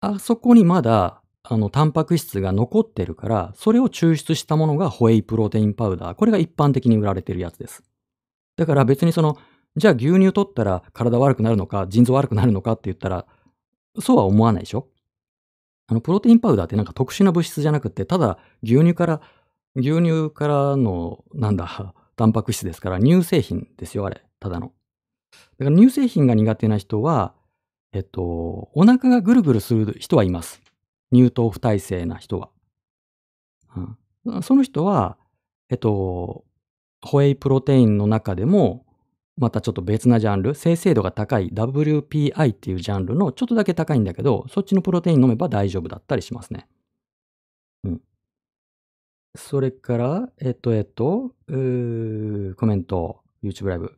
[0.00, 6.14] あそこにまだ、あの、タンパク質が残ってるから、それを抽出したものがホエイプロテインパウダー。
[6.14, 7.84] これが一般的に売られてるやつです。
[8.56, 9.38] だから別にその、
[9.76, 13.26] じゃあ牛乳取ったら体悪くなるのか、腎臓悪くなるのかって言ったら、
[14.00, 14.88] そうは思わないでしょ？
[15.86, 19.20] あの、プロテインパウダーってなんか特殊な物質じゃなくて、ただ牛乳から
[19.76, 24.24] 牛乳からの、なんだ、タンパク質ですから、乳製品ですよ、あれ。
[24.40, 24.72] ただの。
[25.58, 27.34] だから乳製品が苦手な人は、
[27.92, 30.60] えっと、お腹がぐるぐるする人はいます。
[31.12, 32.50] 乳糖不耐性な人は。
[34.24, 35.16] うん、その人は、
[35.70, 36.44] えっと、
[37.02, 38.84] ホエイプロテインの中でも、
[39.36, 46.66] またちょっと別なジャンル、精製度が高い WPI っていうジャンルのちょっとだけ高いんだけど、そっちのプロテイン飲めば大丈夫だったりしますね。
[47.84, 48.00] うん。
[49.36, 53.92] それから、えっと、えっと、うコメント、YouTube ライブ。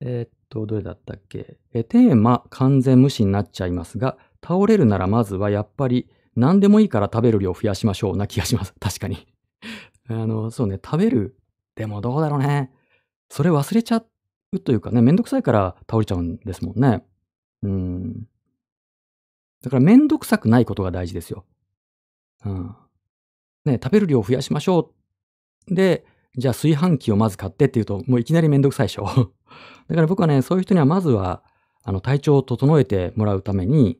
[0.00, 1.58] えっと、どれだったっけ？
[1.74, 8.74] えテーマ、完全無視になっちゃいますが、倒れるならまずはやっぱり何でもいいから食べる量を増やしましょうな気がします。
[8.80, 9.26] 確かに。
[10.08, 11.36] あの、そうね、食べる。
[11.74, 12.72] でもどうだろうね。
[13.28, 14.04] それ忘れちゃ
[14.52, 17.04] うというかね、めんどくさいから倒れちゃうんですもんね。
[17.62, 18.28] うん。
[19.62, 21.44] だからめんどくさくないことが大事ですよ。
[22.44, 22.76] うん。
[23.64, 24.92] ね、食べる量を増やしましょ
[25.68, 25.74] う。
[25.74, 26.06] で、
[26.36, 29.32] じゃあ炊飯器をまず買ってっていうと、もういきなりめんどくさいでしょ。
[29.88, 31.42] だから僕はね、そういう人にはまずは、
[31.82, 33.98] あの、体調を整えてもらうために、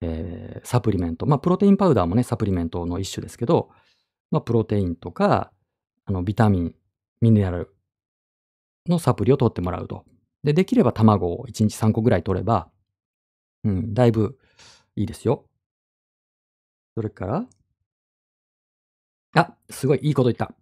[0.00, 1.26] えー、サプリメント。
[1.26, 3.70] まあ、プロテインパウダーもね、サプリメントの一種ですけど、
[4.30, 5.52] まあ、プロテインとか、
[6.04, 6.74] あの、ビタミン、
[7.20, 7.74] ミネラル
[8.88, 10.04] のサプリを取ってもらうと。
[10.42, 12.68] で、できれば卵を1日3個ぐらい取れば、
[13.62, 14.38] うん、だいぶ
[14.96, 15.46] いいですよ。
[16.96, 17.46] それから、
[19.34, 20.54] あ、すごいいいこと言った。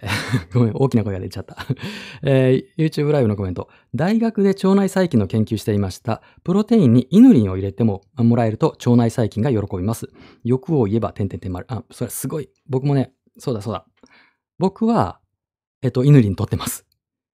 [0.54, 1.56] ごめん、大きな声が出ちゃった
[2.24, 3.68] えー、YouTube ライブのコメント。
[3.94, 6.22] 大学で腸内細菌の研究していました。
[6.44, 10.08] プロテインにイヌリンを入れてももらえると腸内細菌が喜びます。
[10.44, 11.66] 欲を言えば、てんてんてん丸。
[11.68, 12.48] あ、それすごい。
[12.66, 13.86] 僕もね、そうだそうだ。
[14.58, 15.20] 僕は、
[15.82, 16.86] えっと、イヌリン取ってます。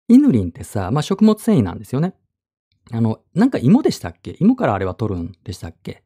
[0.08, 2.14] イヌリンってさ、まあ、食物繊維なんですよね。
[2.92, 4.36] あの、なんか芋でしたっけ？
[4.40, 6.04] 芋からあれは取るんでしたっけ？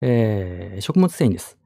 [0.00, 1.58] えー、食物繊維です。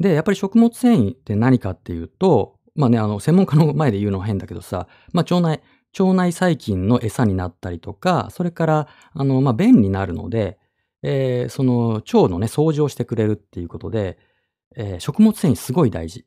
[0.00, 5.62] で、やっぱり食物繊維って何かっていうと、まあね、あの、専門家の前で言うのは変だけどさ、まあ腸内、
[5.98, 10.58] 腸内細菌の餌になったりとか、それから、あの、まあ便になるので、
[11.02, 14.18] えー、その腸のね、掃除をしてくれるっていうことで、
[14.76, 16.24] えー、食物繊維すごい大事。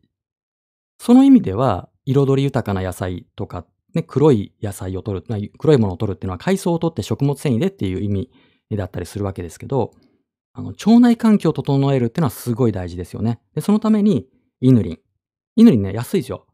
[0.99, 3.65] その意味では、彩り豊かな野菜とか、
[3.95, 8.29] ね、黒い野菜を取る、黒いものを取るっていうのは海藻を取って食物繊維でっていう意味
[8.77, 9.91] だったりするわけですけど、
[10.53, 13.39] あの、腸内環境を整えるっていうのはすごい大事ですよね。
[13.55, 14.27] で、そのために、
[14.61, 14.99] イヌリン。
[15.55, 16.47] イヌリンね、安いですよ。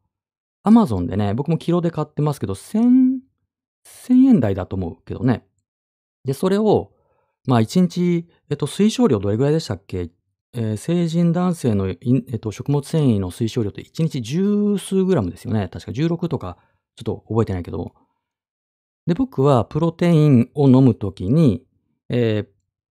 [0.64, 3.20] アマゾンでね、僕もキロで買ってますけど、千、
[3.84, 5.46] 千円台だと思うけどね。
[6.24, 6.92] で、それを、
[7.48, 10.12] まあ一日、えっと、推奨量どれぐらいでしたっけ？
[10.54, 11.96] えー、成人男性の、え
[12.36, 15.70] っと、食物繊維の推奨量って1日十数グラムですよね。
[15.72, 16.58] 確か16とか、
[16.96, 17.94] ちょっと覚えてないけど。
[19.08, 21.66] で、僕はプロテインを飲むときに、
[22.10, 22.48] えー、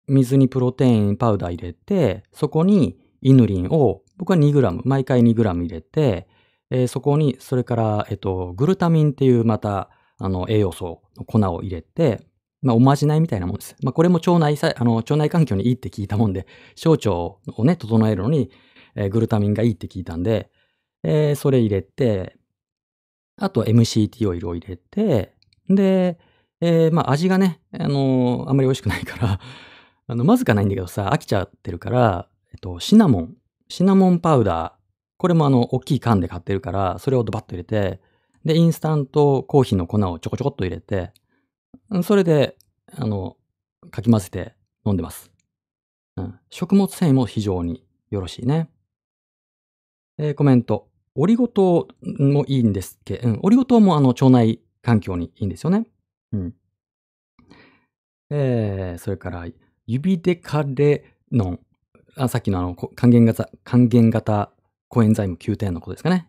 [0.09, 6.29] 水にプロテインパウダー入れて、そこにイヌリンを、僕は 2g、毎回 2g 入れて、
[6.71, 9.89] えー、そこに、それから、えっと、グルタミンっていうまた、
[10.19, 12.21] あの、栄養素の粉を入れて、
[12.61, 13.77] まあ、おまじないみたいなもんです。
[13.83, 18.51] まあ、これも腸内さ、あの、腸内環境にいいって聞いたもんで、小腸をね、整えるのに、
[18.95, 20.51] えーグルタミンがいいって聞いたんで、
[21.03, 22.37] えーそれ入れて、
[23.39, 25.33] あと MCT オイルを入れて、
[25.71, 26.19] で、
[26.61, 29.41] えーまあ味がね、あのーあんまり美味しくないから、
[30.09, 33.37] あの、まずかないんだけどさ、飽きちゃってるから、えっと、シナモン、
[33.71, 34.73] シナモンパウダー、
[35.17, 38.01] これもあの、大きい缶で買ってるから、それをドバッと入れて、
[38.45, 41.13] で、インスタントコーヒーの粉をちょこちょこっと入れて、
[42.03, 42.57] それで、
[42.93, 43.37] あの、
[43.93, 45.31] かき混ぜて飲んでます。
[46.17, 46.41] うん。
[46.51, 48.69] 食物繊維も非常によろしいね。
[50.19, 50.89] えーコメント。
[51.15, 55.87] オリゴ糖もいいんですけど、うん、オリゴ糖もあの腸内環境にいいんですよね。
[56.33, 56.55] うん。
[58.31, 59.47] えー、それから、
[59.87, 61.61] 指デカレノン。
[62.23, 64.51] あ、さっきのあの、還元型、還元型
[64.89, 66.29] コエンザイム9点のことですかね。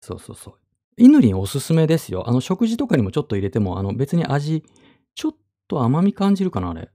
[0.00, 0.54] そうそうそう。
[0.98, 2.28] イヌリンおすすめですよ。
[2.28, 4.64] あの、食事とかにもちょっと入れても、あの、別に味、
[5.14, 5.32] ちょっ
[5.68, 6.90] と甘み感じるかな、あれ。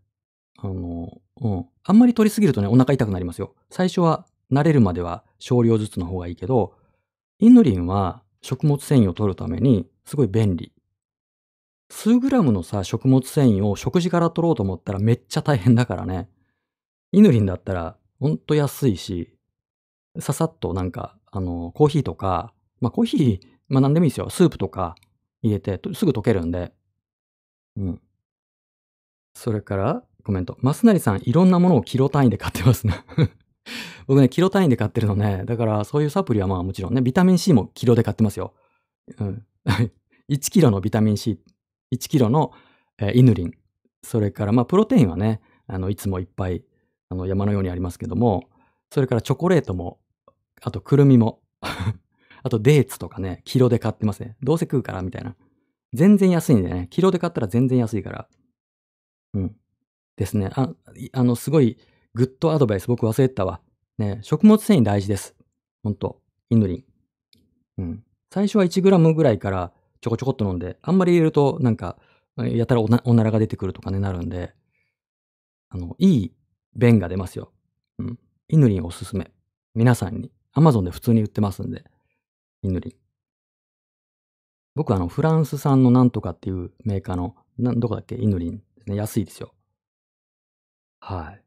[0.57, 1.65] あの、うん。
[1.83, 3.55] あんまり取りすぎるとね、お腹痛くなりますよ。
[3.69, 6.73] 最初は、慣れるまでは少量ずつの方がいいけど、
[7.39, 10.73] イヌリンは食物繊維を取るためにすごい便利。
[11.89, 16.29] 数グラムのさ、食物繊維を食事から取ろうと思ったらめっちゃ大変だからね。
[17.11, 19.33] イヌリンだったらほんと安いし、
[20.19, 24.29] ささっとなんか、あの、コーヒーとか、まあコーヒー、まあ何でもいいですよ。
[24.29, 24.95] スープとか
[25.41, 26.71] 入れてすぐ溶けるんで。
[27.77, 28.01] うん。
[29.33, 30.57] それから、コメント。
[30.61, 33.03] マスナリさん、いろんなものをキロ単位で買ってますね。
[34.07, 35.43] 僕ね、キロ単位で買ってるのね。
[35.45, 38.53] だから、そういうサプリはまあもちろんね、ビタミン C もキロで買ってますよ。
[39.17, 39.45] うん。
[40.29, 41.39] 1キロのビタミン C、
[41.93, 42.51] 1キロの、
[42.99, 43.53] えーイヌリン。
[44.03, 46.63] それから、まあ、プロテインはね、あの、いつもいっぱい、
[47.11, 48.49] あの、山のようにありますけども、
[48.89, 49.99] それからチョコレートも、
[50.61, 54.37] あと、くるみも、 あと、デーツとかね、キロで買ってますね。
[54.41, 55.35] どうせ食うから、みたいな。
[55.93, 58.29] 全然安いんでね、キロで買ったら全然安いから。
[59.33, 59.55] うん。
[60.15, 60.51] ですね。
[60.53, 60.73] あ、
[61.11, 61.77] あの、すごい、
[62.13, 63.59] グッドアドバイス、僕忘れてたわ。
[63.97, 65.35] ね、食物繊維大事です。
[65.83, 66.21] ほんと。
[66.49, 66.85] イヌリ
[67.77, 67.83] ン。
[67.83, 68.03] うん。
[68.33, 71.97] 最初は 1g ぐらいからちょこちょこっと飲んで、あんまり入れるとなんか、
[72.37, 74.53] やたらおならが出てくるとかね、なるんで、
[75.67, 76.33] あの、いい
[76.75, 77.51] 便が出ますよ。
[77.99, 78.19] うん。
[78.49, 79.31] イヌリンおすすめ。
[79.75, 80.31] 皆さんに。
[80.55, 81.83] Amazon で普通に売ってますんで。
[82.63, 82.93] イヌリン。
[84.75, 88.15] 僕はあの、フランス産のなんとかっていうメーカーの、なん、どこだっけ？
[88.15, 88.95] イヌリンですね。
[88.95, 89.53] 安いですよ。
[90.99, 91.43] はい。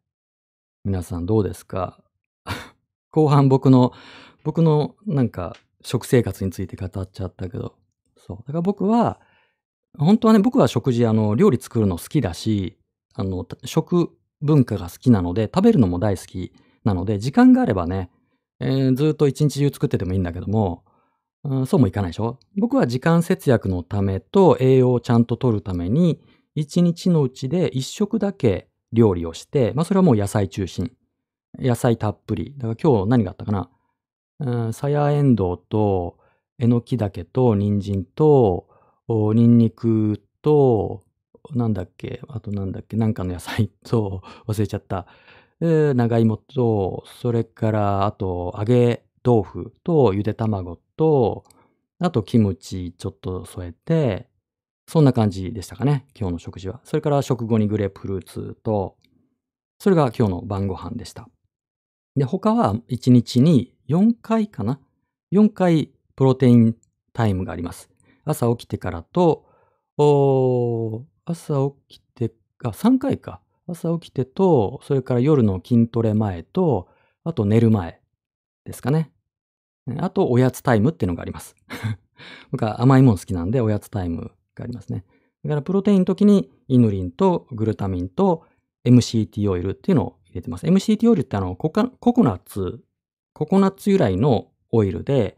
[0.85, 2.03] 皆さんどうですか？
[3.11, 3.93] 後半僕の、
[4.43, 7.77] 僕のなんか食生活について語っちゃったけど、
[8.17, 8.37] そう。
[8.39, 9.21] だから僕は、
[9.99, 12.79] 本当はね、僕は食事、あの、料理作るの好きだし、
[13.15, 16.53] あの、食文化が好きなので、食べるのも大好き
[16.85, 18.11] なので、時間があればね、
[18.61, 20.85] えーずっと一日中作っててもいいんだけども、
[21.43, 22.39] うんそうもいかないでしょ？
[22.57, 26.21] 僕は時間節約のためと栄養をちゃんと取るために、
[26.55, 30.93] 一日のうちで一食だけ料理をして、まあそれはもう野菜中心。
[31.59, 32.55] 野菜たっぷり。
[32.57, 33.71] だから今日何があったかな？
[34.41, 36.19] うん、さやえんどうと、
[36.59, 38.67] えのきだけと、人参と、
[39.07, 41.03] おニンニクと、
[41.53, 45.07] なんだっけ、あとなんだっけ、なんかの野菜 と、忘れちゃった。
[45.61, 51.45] えー長芋と、それから、あと、揚げ豆腐と、ゆで卵と、
[52.01, 54.29] あと、キムチちょっと添えて、
[54.89, 56.81] そんな感じでしたかね、今日の食事は。
[56.85, 58.97] それから、食後にグレープフルーツと、
[59.79, 61.29] それが今日の晩ご飯でした。
[62.17, 64.81] で、他は1日に4回かな
[65.33, 66.77] ?4 回プロテイン
[67.13, 67.91] タイムがあります。
[68.25, 69.47] 朝起きてからと、
[69.97, 72.33] お朝起きて、
[72.63, 73.41] あ、3回か。
[73.67, 76.89] 朝起きてと、それから夜の筋トレ前と、
[77.25, 78.01] あと寝る前
[78.65, 79.11] ですかね。
[79.99, 81.57] あとおやつタイムっていうのがあります。
[82.51, 85.05] 僕は甘いもの好きなんでおやつタイムがありますね。
[85.45, 88.45] だからプロテインの時にイヌリンとグルタミンと
[88.85, 90.67] MCT オイルっていうのを入れてます。
[90.67, 92.83] MCT オイルってあのコココナッツ、
[93.35, 95.37] ココナッツ由来のオイルで、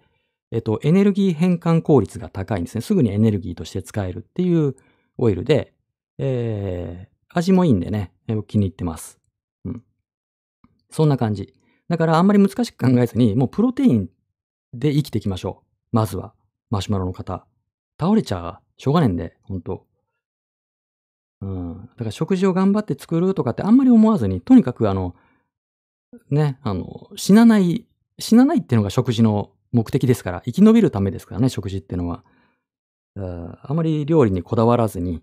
[0.52, 2.82] えっと、エネルギー変換効率が高いんですね。
[2.82, 4.76] すぐにエネルギーとして使えるっていう
[5.18, 5.74] オイルで、
[6.18, 8.12] えー、味もいいんでね、
[8.46, 9.18] 気に入ってます。
[9.64, 9.82] うん。
[10.90, 11.54] そんな感じ。
[11.88, 14.08] だからあんまり難しく考えずに、もうプロテイン
[14.72, 15.66] で生きていきましょう。
[15.92, 16.34] まずは、
[16.70, 17.46] マシュマロの方。
[17.98, 19.86] 倒れちゃうしょうがねえんで、ほんと。
[21.40, 21.88] うん。
[21.96, 25.14] だから食事を頑張って作るとかってあんまり思わずに、とにかくあの、
[26.30, 27.86] ね、あの、死なない、
[28.18, 32.24] 死なないっていうのが食事の目的ですから、生き延びるためですからね、食事っていうのは。
[33.14, 35.22] うんあまり料理にこだわらずに、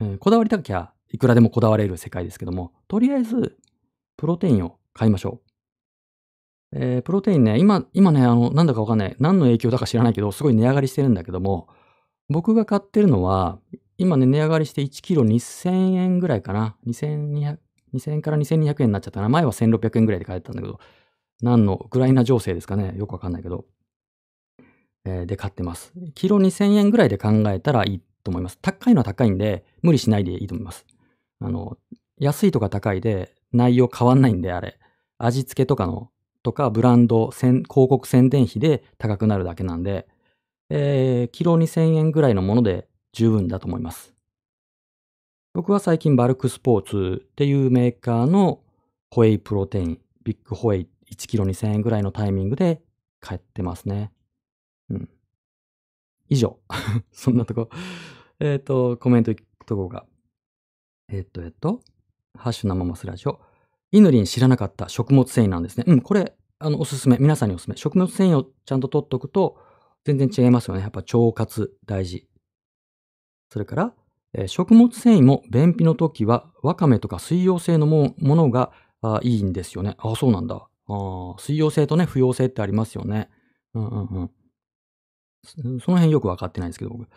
[0.00, 3.56] うんこだわりたきゃいくらでもこだわれる世界ですけども、とりあえず、
[4.16, 5.50] プロテインを買いましょう。
[6.72, 9.16] えープロテインね、今、今ね、あの、なんだかわかんない。
[9.18, 11.68] 何の影響だか知らないけど、すごい値上がりしてるんだけども、
[12.28, 13.58] 僕が買ってるのは、
[13.98, 16.76] 今ね、値上がりして1キロ2000円ぐらいかな。
[16.86, 17.58] 2200、
[17.94, 19.28] 2000円から2200円になっちゃったな。
[19.28, 20.78] 前は1600円ぐらいで買えたんだけど、
[21.42, 22.94] 何のウクライナ情勢ですかね。
[22.96, 23.66] よくわかんないけど。
[25.04, 25.92] えー、で買ってます。
[26.14, 28.58] キロ2000円ぐらいで考えたらいいと思います。
[28.60, 30.86] 高いのは高いんで、無理しないでいいと思います。
[31.40, 31.78] あの、
[32.18, 34.78] 安いとか高いで内容変わんないんで、あれ。
[35.18, 36.10] 味付けとかの、
[36.42, 40.08] とかブランド、広告宣伝費で高くなるだけなんで、
[40.70, 44.14] えー、キロ2000円ぐらいのもので十分だと思います。
[45.52, 48.60] 僕は最近バルクスポーツっていうメーカーの
[49.10, 52.80] ホエイプロテイン、ビッグホエイ1キロ2000円ぐらいのタイミングで
[53.20, 54.12] 買ってますね。
[54.88, 55.08] うん。
[56.28, 56.58] 以上。
[57.10, 57.68] そんなとこ。
[58.38, 59.34] えっ、ー、と、コメント
[59.66, 60.04] とこが？
[61.08, 61.80] えっ、と、えっ、と、
[62.36, 63.40] ハッシュ生マスラジオ。
[63.92, 65.84] イヌリン知らなかった食物繊維なんですね。
[65.86, 67.16] うん、これ、あの、おすすめ。
[67.18, 67.76] 皆さんにおすすめ。
[67.76, 69.58] 食物繊維をちゃんと取っとくと、
[70.04, 70.82] 全然違いますよね。
[70.82, 72.28] やっぱ腸活大事。
[73.50, 73.94] それから、
[74.32, 78.72] えー、食物繊維も便秘の時は、わかめとか水溶性のものが
[79.02, 79.96] あいいんですよね。
[79.98, 80.68] あ、そうなんだ。
[80.86, 83.28] あ水溶性とね、不溶性ってありますよね。
[83.74, 84.30] うんうんうん。
[85.80, 87.08] その辺よくわかってないんですけど、僕。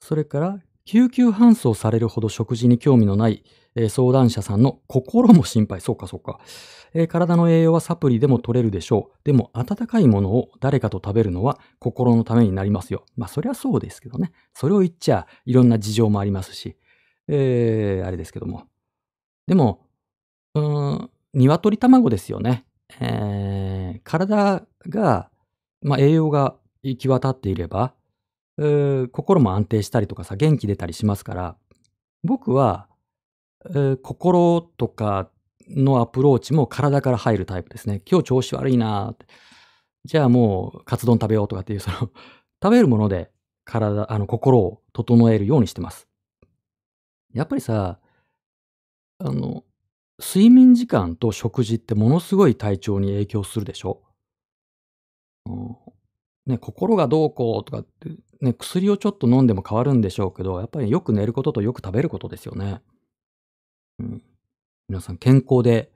[0.00, 3.42] それから、救急搬送されるほど食事に興味のない、
[3.74, 5.80] えー、相談者さんの心も心配。
[5.80, 6.40] そうかそうか、
[6.92, 9.18] えー、体の栄養はサプリでも取れるでしょう。
[9.24, 13.04] でも、温かいものを誰かと食べるのは心のためになりますよ。
[13.16, 14.32] まあ、そりゃそうですけどね。
[14.52, 16.76] それを言っちゃ、いろんな事情もありますし、
[17.28, 18.64] えー、あれですけども。
[19.46, 19.86] でも、
[20.54, 22.66] うーん、鶏卵ですよね。
[23.00, 25.30] えー、体が、
[25.80, 27.94] まあ、栄養が行き渡っていれば、
[28.56, 31.56] 心も安定したりとかさ、元気出たりしますから、
[32.22, 32.88] 僕は、
[33.66, 35.30] えー、心とか
[35.68, 38.00] のアプローチも体から入るタイプですね。
[38.08, 39.26] 今日調子悪いなって。
[40.04, 41.96] じゃあもう、カツ丼食べようとかっていう、その
[42.62, 43.30] 食べるもので
[43.64, 46.08] 体、あの、心を整えるようにしてます。
[47.32, 47.98] やっぱりさ、
[49.18, 49.64] あの、
[50.18, 54.02] 睡眠時間と食事ってものすごい体調に影響するでしょ、
[55.46, 55.76] うん、
[56.46, 58.10] ね、心がどうこうとかって、
[58.40, 62.80] ね、薬をちょっと飲んでも変わるんでしょうけど、やっぱりよく寝ることとよく食べることですよね。
[63.98, 64.22] うん。
[64.88, 65.90] 皆さん健康で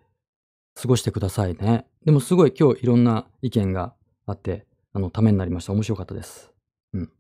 [0.75, 1.87] 過ごしてくださいね。
[2.05, 3.95] でもすごい今日いろんな意見が
[4.27, 5.73] あって、あの、ためになりました。
[5.73, 6.53] 面白かったです。
[6.95, 7.13] うん。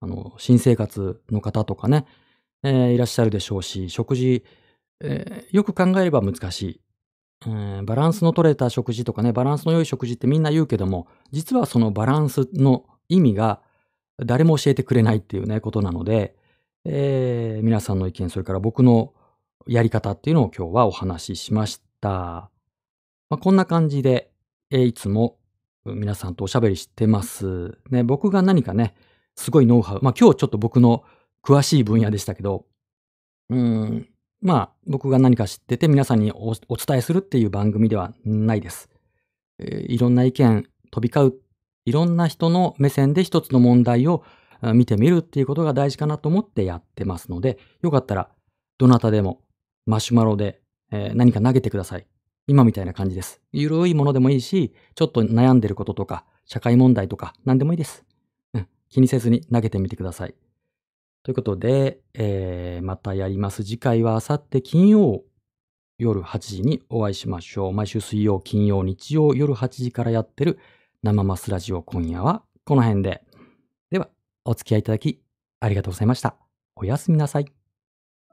[0.00, 2.06] あの、新生活の方とかね、
[2.62, 4.44] えー、いらっしゃるでしょうし、食事、
[5.00, 6.80] えー、よく考えれば難しい。
[7.84, 13.60] バランスの取れた食事とかね、バランスの良い食事ってみんな言うけども、実はそのバランスの意味が
[14.18, 16.36] 誰も教えてくれないっていうね、ことなので、
[16.84, 19.12] えー、皆さんの意見、それから僕の
[19.66, 22.10] やり方っていうのを今日はお話ししました。
[22.10, 22.50] ま
[23.36, 24.30] あ、こんな感じで、
[24.70, 25.38] えー、いつも
[25.84, 27.78] 皆さんとおしゃべりしてます。
[27.90, 28.94] ね、僕が何かね、
[29.34, 31.04] すごいノウハウ、まあ今日ちょっと僕の
[31.42, 32.66] 詳しい分野でしたけど、
[33.50, 34.08] うん、
[34.40, 38.88] まあ、僕が何か知ってて皆さんにお伝えするっていう番組ではないです。
[39.58, 41.41] えー、いろんな意見飛び交う、
[41.84, 44.24] いろんな人の目線で一つの問題を
[44.74, 48.28] 見てみるっていうことが大事かなと思ってやってますので、よかったら
[48.78, 49.42] どなたでも
[49.86, 50.60] マシュマロで、
[50.92, 52.06] えー、何か投げてください。
[52.46, 53.40] 今みたいな感じです。
[53.52, 58.04] ゆるいものでもいいし、ちょっと悩んでることとか、社会問題とか、何でもいいです。
[58.54, 60.34] うん、気にせずに投げてみてください。
[61.22, 63.62] ということで、えー、またやります。
[63.62, 65.22] 次回はあさって金曜
[65.98, 67.72] 夜8時にお会いしましょう。
[67.72, 70.58] 毎週水曜、金曜、日曜夜8時からやってる
[71.04, 73.24] 生マスラジオ今夜はこの辺で。
[73.90, 74.08] では、
[74.44, 75.20] お付き合いいただき
[75.58, 76.36] ありがとうございました。
[76.76, 77.61] おやすみなさい。